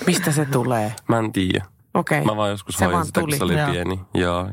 Mistä 0.05 0.32
se 0.32 0.45
tulee? 0.45 0.95
Mä 1.07 1.19
en 1.19 1.32
tiedä. 1.32 1.65
Okei. 1.93 2.25
Mä 2.25 2.36
vaan 2.36 2.49
joskus 2.49 2.75
Se 2.75 2.86
hoidin 2.86 2.95
vaan 2.95 3.05
sitä, 3.05 3.21
kun 3.21 3.32
se 3.38 3.43
oli 3.43 3.59
Joo. 3.59 3.71
pieni. 3.71 3.99
Joo. 4.13 4.49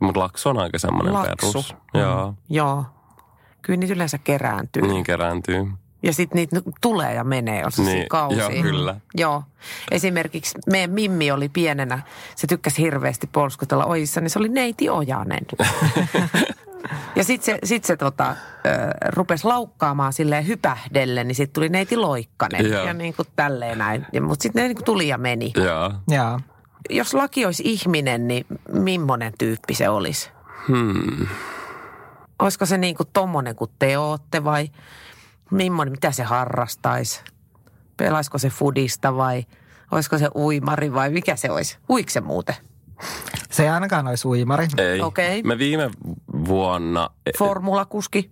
Mutta 0.00 0.20
laksu 0.20 0.48
on 0.48 0.58
aika 0.58 0.78
semmoinen 0.78 1.14
Laksu. 1.14 1.52
perus. 1.52 1.74
Joo. 1.94 2.34
Joo. 2.48 2.84
Kyllä 3.62 3.76
niitä 3.76 3.94
yleensä 3.94 4.18
kerääntyy. 4.18 4.82
Niin 4.82 5.04
kerääntyy. 5.04 5.66
Ja 6.02 6.12
sitten 6.12 6.36
niitä 6.36 6.60
tulee 6.80 7.14
ja 7.14 7.24
menee, 7.24 7.64
on 7.64 7.72
se 7.72 7.82
Niin, 7.82 7.94
niin, 7.94 8.08
kausi. 8.08 8.38
joo, 8.38 8.50
kyllä. 8.62 8.96
Joo. 9.14 9.42
Esimerkiksi 9.90 10.58
meidän 10.66 10.90
Mimmi 10.90 11.30
oli 11.30 11.48
pienenä, 11.48 12.02
se 12.36 12.46
tykkäsi 12.46 12.82
hirveästi 12.82 13.28
polskutella 13.32 13.84
ojissa, 13.86 14.20
niin 14.20 14.30
se 14.30 14.38
oli 14.38 14.48
neiti 14.48 14.90
Ojanen. 14.90 15.46
ja 17.16 17.24
sitten 17.24 17.44
se, 17.54 17.58
sit 17.64 17.84
se 17.84 17.96
tota, 17.96 18.36
rupesi 19.08 19.46
laukkaamaan 19.46 20.12
silleen 20.12 20.46
hypähdelle, 20.46 21.24
niin 21.24 21.34
sitten 21.34 21.54
tuli 21.54 21.68
neiti 21.68 21.96
Loikkanen. 21.96 22.70
Joo. 22.70 22.86
Ja 22.86 22.94
niin 22.94 23.14
kuin 23.14 23.28
tälleen 23.36 23.78
näin. 23.78 24.06
Mutta 24.20 24.42
sitten 24.42 24.62
ne 24.62 24.68
niin 24.68 24.76
kuin 24.76 24.84
tuli 24.84 25.08
ja 25.08 25.18
meni. 25.18 25.52
Joo. 25.56 25.92
Joo. 26.08 26.40
Jos 26.90 27.14
laki 27.14 27.46
olisi 27.46 27.62
ihminen, 27.66 28.28
niin 28.28 28.46
millainen 28.72 29.32
tyyppi 29.38 29.74
se 29.74 29.88
olisi? 29.88 30.30
Hmm. 30.68 31.26
Olisiko 32.38 32.66
se 32.66 32.78
niin 32.78 32.96
kuin 32.96 33.08
tommonen 33.12 33.56
kuin 33.56 33.70
te 33.78 33.98
ootte 33.98 34.44
vai 34.44 34.70
millainen, 35.52 35.92
mitä 35.92 36.12
se 36.12 36.22
harrastaisi? 36.22 37.20
Pelaisiko 37.96 38.38
se 38.38 38.48
fudista 38.48 39.16
vai 39.16 39.44
olisiko 39.90 40.18
se 40.18 40.28
uimari 40.34 40.92
vai 40.94 41.10
mikä 41.10 41.36
se 41.36 41.50
olisi? 41.50 41.78
Uiko 41.90 42.10
se 42.10 42.20
muuten? 42.20 42.54
Se 43.50 43.62
ei 43.62 43.68
ainakaan 43.68 44.08
olisi 44.08 44.28
uimari. 44.28 44.66
Ei. 44.78 45.00
Okei. 45.00 45.42
Me 45.42 45.58
viime 45.58 45.90
vuonna, 46.48 47.10
Formulakuski? 47.38 48.30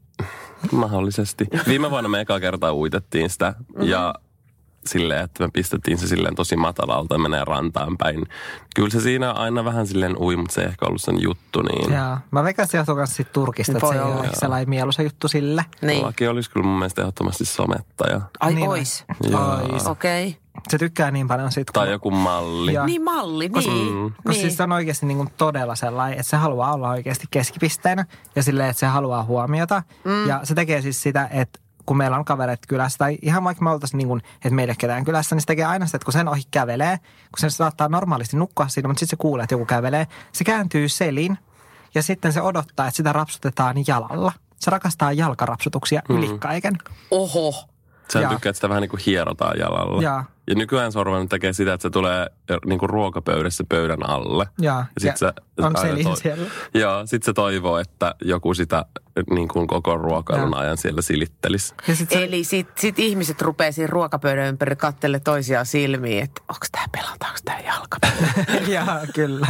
mahdollisesti, 0.73 1.47
viime 1.68 1.91
vuonna 1.91 2.09
me 2.09 2.21
ekaa 2.21 2.41
kertaa 2.41 2.75
uitettiin 2.75 3.31
sitä. 3.31 3.55
Mhm. 3.75 3.83
Ja 3.83 4.14
silleen, 4.87 5.24
että 5.24 5.45
me 5.45 5.51
pistettiin 5.53 5.99
se 5.99 6.07
silleen 6.09 6.35
tosi 6.35 6.57
matalalta 6.57 7.14
ja 7.14 7.18
menee 7.18 7.45
rantaan 7.45 7.99
päin. 7.99 8.26
Kyllä 8.74 8.91
se 8.91 9.01
siinä 9.01 9.33
aina 9.33 9.64
vähän 9.64 9.87
silleen 9.87 10.16
ui, 10.18 10.37
mutta 10.37 10.55
se 10.55 10.61
ei 10.61 10.66
ehkä 10.66 10.87
ollut 10.87 11.03
sen 11.03 11.22
juttu. 11.22 11.62
Niin 11.62 11.93
Joo. 11.93 12.16
Mä 12.31 12.45
veikkaan, 12.45 12.64
että 12.64 12.72
se 12.72 12.78
johtuu 12.78 12.95
myös 12.95 13.16
siitä 13.16 13.33
turkista, 13.33 13.72
että 13.72 13.89
se 13.89 13.95
ei 13.95 14.01
ole 14.01 14.28
sellainen 14.33 14.70
mieluisa 14.70 15.03
juttu 15.03 15.28
sille. 15.28 15.64
Niin. 15.83 16.03
Laki 16.03 16.28
olisi 16.28 16.51
kyllä 16.51 16.66
mun 16.66 16.78
mielestä 16.78 17.03
ehdottomasti 17.03 17.45
somettaja. 17.45 18.20
Ai 18.41 18.55
Niin 18.55 18.68
ois. 18.68 19.05
Joo. 19.31 19.61
Ois. 19.72 19.87
Okei. 19.87 20.28
Okay. 20.28 20.41
Se 20.68 20.78
tykkää 20.78 21.11
niin 21.11 21.28
paljon 21.28 21.53
siitä, 21.53 21.72
Tai 21.72 21.91
joku 21.91 22.11
malli. 22.11 22.72
Joo. 22.72 22.87
Niin 22.87 23.03
malli, 23.03 23.49
niin. 23.49 23.95
Mm. 23.95 24.12
Koska 24.12 24.31
niin. 24.31 24.41
siis 24.41 24.57
se 24.57 24.62
on 24.62 24.72
oikeasti 24.72 25.07
niin 25.07 25.16
kuin 25.16 25.28
todella 25.37 25.74
sellainen, 25.74 26.18
että 26.18 26.31
se 26.31 26.37
haluaa 26.37 26.74
olla 26.74 26.91
oikeasti 26.91 27.26
keskipisteenä 27.31 28.07
ja 28.37 28.43
silleen, 28.43 28.70
että 28.70 28.81
se 28.81 28.87
haluaa 28.87 29.24
huomiota. 29.24 29.83
Mm. 30.05 30.28
Ja 30.28 30.41
se 30.45 30.55
tekee 30.55 30.83
siis 30.83 31.03
sitä, 31.03 31.28
että 31.33 31.61
kun 31.91 31.97
meillä 31.97 32.16
on 32.16 32.24
kavereita 32.24 32.66
kylässä 32.68 32.99
tai 32.99 33.18
ihan 33.22 33.45
vaikka 33.45 33.64
me 33.64 33.70
oltaisiin 33.70 33.99
niin 33.99 34.09
kuin, 34.09 34.22
että 34.34 34.51
meillä 34.51 34.70
ei 34.70 34.72
ole 34.72 34.76
ketään 34.78 35.05
kylässä, 35.05 35.34
niin 35.34 35.41
se 35.41 35.47
tekee 35.47 35.64
aina 35.64 35.86
sitä, 35.86 35.97
että 35.97 36.05
kun 36.05 36.12
sen 36.12 36.28
ohi 36.28 36.43
kävelee, 36.51 36.97
kun 36.99 37.38
se 37.38 37.51
saattaa 37.51 37.88
normaalisti 37.88 38.36
nukkua 38.36 38.68
siinä, 38.68 38.88
mutta 38.88 39.01
sitten 39.01 39.18
se 39.18 39.20
kuulee, 39.20 39.45
että 39.45 39.55
joku 39.55 39.64
kävelee, 39.64 40.07
se 40.32 40.45
kääntyy 40.45 40.88
selin 40.88 41.38
ja 41.95 42.03
sitten 42.03 42.32
se 42.32 42.43
odottaa, 42.43 42.86
että 42.86 42.97
sitä 42.97 43.12
rapsutetaan 43.12 43.76
jalalla. 43.86 44.32
Se 44.61 44.70
rakastaa 44.70 45.12
jalkarapsutuksia 45.12 46.03
mm. 46.09 46.16
yli 46.16 46.38
kaiken. 46.38 46.78
Oho. 47.11 47.68
Sä 48.12 48.20
Joo. 48.20 48.30
tykkää, 48.30 48.51
että 48.51 48.57
sitä 48.57 48.68
vähän 48.68 48.80
niin 48.80 48.91
kuin 48.91 49.03
hierotaan 49.07 49.59
jalalla. 49.59 50.03
Joo. 50.03 50.22
Ja 50.49 50.55
nykyään 50.55 50.93
Sorvan 50.93 51.28
tekee 51.28 51.53
sitä, 51.53 51.72
että 51.72 51.82
se 51.82 51.91
tulee 51.91 52.26
niin 52.66 52.78
kuin 52.78 52.91
ruokapöydässä 52.91 53.64
pöydän 53.68 54.11
alle. 54.11 54.47
Ja, 54.61 54.72
Ja 54.72 54.84
sit 55.01 55.16
se 55.16 55.26
on 55.26 55.32
aina 55.76 55.80
selin 55.80 56.05
toi- 56.05 56.16
siellä. 56.16 56.47
Joo, 56.74 57.07
sit 57.07 57.22
se 57.22 57.32
toivoo, 57.32 57.78
että 57.78 58.14
joku 58.24 58.55
sitä 58.55 58.84
niin 59.30 59.49
kuin 59.49 59.66
koko 59.66 59.97
ruokailun 59.99 60.57
ajan 60.57 60.76
siellä 60.76 61.03
silittelisi. 61.03 61.74
Ja 61.88 61.97
sit 61.97 62.11
se, 62.11 62.24
Eli 62.24 62.45
sit, 62.45 62.68
sit 62.78 62.99
ihmiset 62.99 63.43
rupeaa 63.43 63.72
siinä 63.72 63.86
ruokapöydän 63.91 64.47
ympäri 64.49 64.76
kattele 64.76 65.20
toisiaan 65.20 65.66
silmiin, 65.66 66.24
että 66.24 66.43
onko 66.49 66.66
tämä 66.72 66.84
pelataanko 66.93 67.38
tämä 67.45 67.59
jalkapallo. 67.61 68.26
Joo, 68.74 69.07
kyllä. 69.14 69.47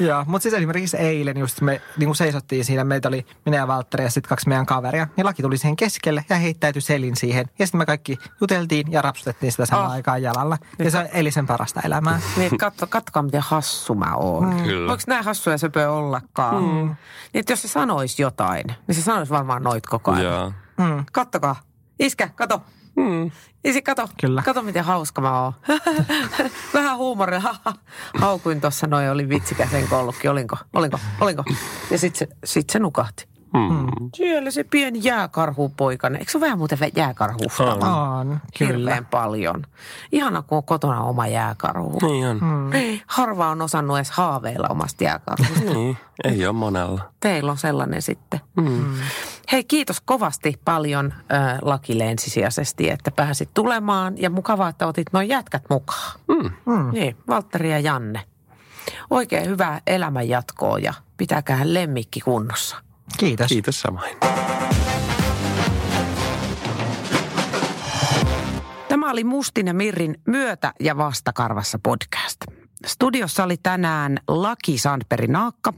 Joo, 0.00 0.24
mutta 0.26 0.42
siis 0.42 0.54
esimerkiksi 0.54 0.96
eilen 0.96 1.36
just 1.36 1.60
me 1.60 1.80
niin 1.96 2.06
kuin 2.06 2.16
seisottiin 2.16 2.64
siinä, 2.64 2.84
meitä 2.84 3.08
oli 3.08 3.26
minä 3.44 3.56
ja 3.56 3.66
Valtteri 3.68 4.04
ja 4.04 4.10
sitten 4.10 4.28
kaksi 4.28 4.48
meidän 4.48 4.66
kaveria. 4.66 5.06
Ja 5.16 5.24
laki 5.24 5.42
tuli 5.42 5.58
siihen 5.58 5.76
keskelle 5.76 6.24
ja 6.28 6.36
heittäytyi 6.36 6.82
selin 6.82 7.16
siihen. 7.16 7.46
Ja 7.58 7.66
sitten 7.66 7.78
me 7.78 7.86
kaikki 7.86 8.18
juteltiin 8.40 8.92
ja 8.92 9.02
rapsutettiin 9.02 9.52
sitä 9.52 9.65
samaan 9.66 9.86
Ah. 9.86 9.92
aikaan 9.92 10.22
jalalla. 10.22 10.58
Ja 10.78 10.90
se 10.90 11.10
eli 11.12 11.30
sen 11.30 11.46
parasta 11.46 11.80
elämää. 11.84 12.20
Niin, 12.36 12.58
katso, 12.58 12.86
katsokaa 12.86 13.22
miten 13.22 13.40
hassu 13.42 13.94
mä 13.94 14.14
oon. 14.16 14.54
Mm. 14.54 14.62
Kyllä. 14.64 14.92
Onko 14.92 15.02
näin 15.06 15.24
hassuja 15.24 15.58
söpöä 15.58 15.90
ollakaan? 15.90 16.62
Mm. 16.62 16.68
Niin, 16.68 16.96
että 17.34 17.52
jos 17.52 17.62
se 17.62 17.68
sanoisi 17.68 18.22
jotain, 18.22 18.66
niin 18.86 18.94
se 18.94 19.02
sanoisi 19.02 19.32
varmaan 19.32 19.62
noit 19.62 19.86
koko 19.86 20.10
ajan. 20.12 20.24
Joo. 20.24 20.52
Mm. 20.76 21.04
Kattokaa. 21.12 21.56
Iskä, 21.98 22.28
kato. 22.34 22.62
Mm. 22.96 23.30
Isi, 23.64 23.82
kato, 23.82 24.08
Kyllä. 24.20 24.42
kato 24.42 24.62
miten 24.62 24.84
hauska 24.84 25.20
mä 25.20 25.42
oon. 25.42 25.52
Vähän 26.74 26.96
huumorilla. 26.96 27.54
Haukuin 28.20 28.60
tuossa, 28.60 28.86
noin 28.86 29.10
oli 29.10 29.28
vitsikäsen 29.28 29.88
kollukki. 29.88 30.28
Olinko, 30.28 30.56
olinko, 30.74 30.98
olinko? 31.20 31.44
Ja 31.90 31.98
sitten 31.98 32.18
se, 32.18 32.36
sit 32.44 32.70
se 32.70 32.78
nukahti. 32.78 33.28
Mm. 33.54 34.10
Siellä 34.14 34.50
se 34.50 34.64
pieni 34.64 34.98
jääkarhupoikainen. 35.02 36.20
Eikö 36.20 36.32
se 36.32 36.38
ole 36.38 36.44
vähän 36.44 36.58
muuten 36.58 36.78
jääkarhusta? 36.96 37.74
On. 37.74 38.38
Kyllä. 38.58 38.72
Hirveän 38.72 39.06
paljon. 39.06 39.64
Ihana, 40.12 40.42
kun 40.42 40.58
on 40.58 40.64
kotona 40.64 41.02
oma 41.02 41.26
jääkarhu. 41.26 41.98
Niin 42.02 42.26
on. 42.26 42.38
Mm. 42.40 42.72
Ei, 42.72 43.02
Harva 43.06 43.48
on 43.48 43.62
osannut 43.62 43.96
edes 43.96 44.10
haaveilla 44.10 44.68
omasta 44.68 45.04
jääkarhusta. 45.04 45.64
Niin, 45.74 45.96
ei 46.24 46.46
ole 46.46 46.52
monella. 46.56 47.12
Teillä 47.20 47.50
on 47.50 47.58
sellainen 47.58 48.02
sitten. 48.02 48.40
Mm. 48.56 48.94
Hei, 49.52 49.64
kiitos 49.64 50.00
kovasti 50.00 50.60
paljon 50.64 51.12
äh, 51.32 51.58
Lakille 51.62 52.04
ensisijaisesti, 52.04 52.90
että 52.90 53.10
pääsit 53.10 53.50
tulemaan. 53.54 54.14
Ja 54.18 54.30
mukavaa, 54.30 54.68
että 54.68 54.86
otit 54.86 55.06
noin 55.12 55.28
jätkät 55.28 55.64
mukaan. 55.70 56.20
Mm. 56.28 56.50
Mm. 56.66 56.90
Niin, 56.92 57.16
Valtteri 57.28 57.70
ja 57.70 57.78
Janne. 57.78 58.22
Oikein 59.10 59.46
hyvää 59.48 59.80
elämänjatkoa 59.86 60.78
ja 60.78 60.94
pitäkää 61.16 61.60
lemmikki 61.62 62.20
kunnossa. 62.20 62.76
Kiitos. 63.18 63.46
Kiitos 63.46 63.80
samoin. 63.80 64.16
Tämä 68.88 69.10
oli 69.10 69.24
Mustin 69.24 69.66
ja 69.66 69.74
Mirrin 69.74 70.20
Myötä 70.26 70.72
ja 70.80 70.96
Vastakarvassa 70.96 71.78
podcast. 71.82 72.40
Studiossa 72.86 73.44
oli 73.44 73.56
tänään 73.56 74.18
Laki 74.28 74.78
Sandperi 74.78 75.26
Naakka 75.26 75.72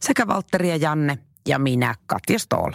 sekä 0.00 0.26
Valtteri 0.26 0.68
ja 0.68 0.76
Janne 0.76 1.18
ja 1.48 1.58
minä 1.58 1.94
Katja 2.06 2.38
Stoll. 2.38 2.72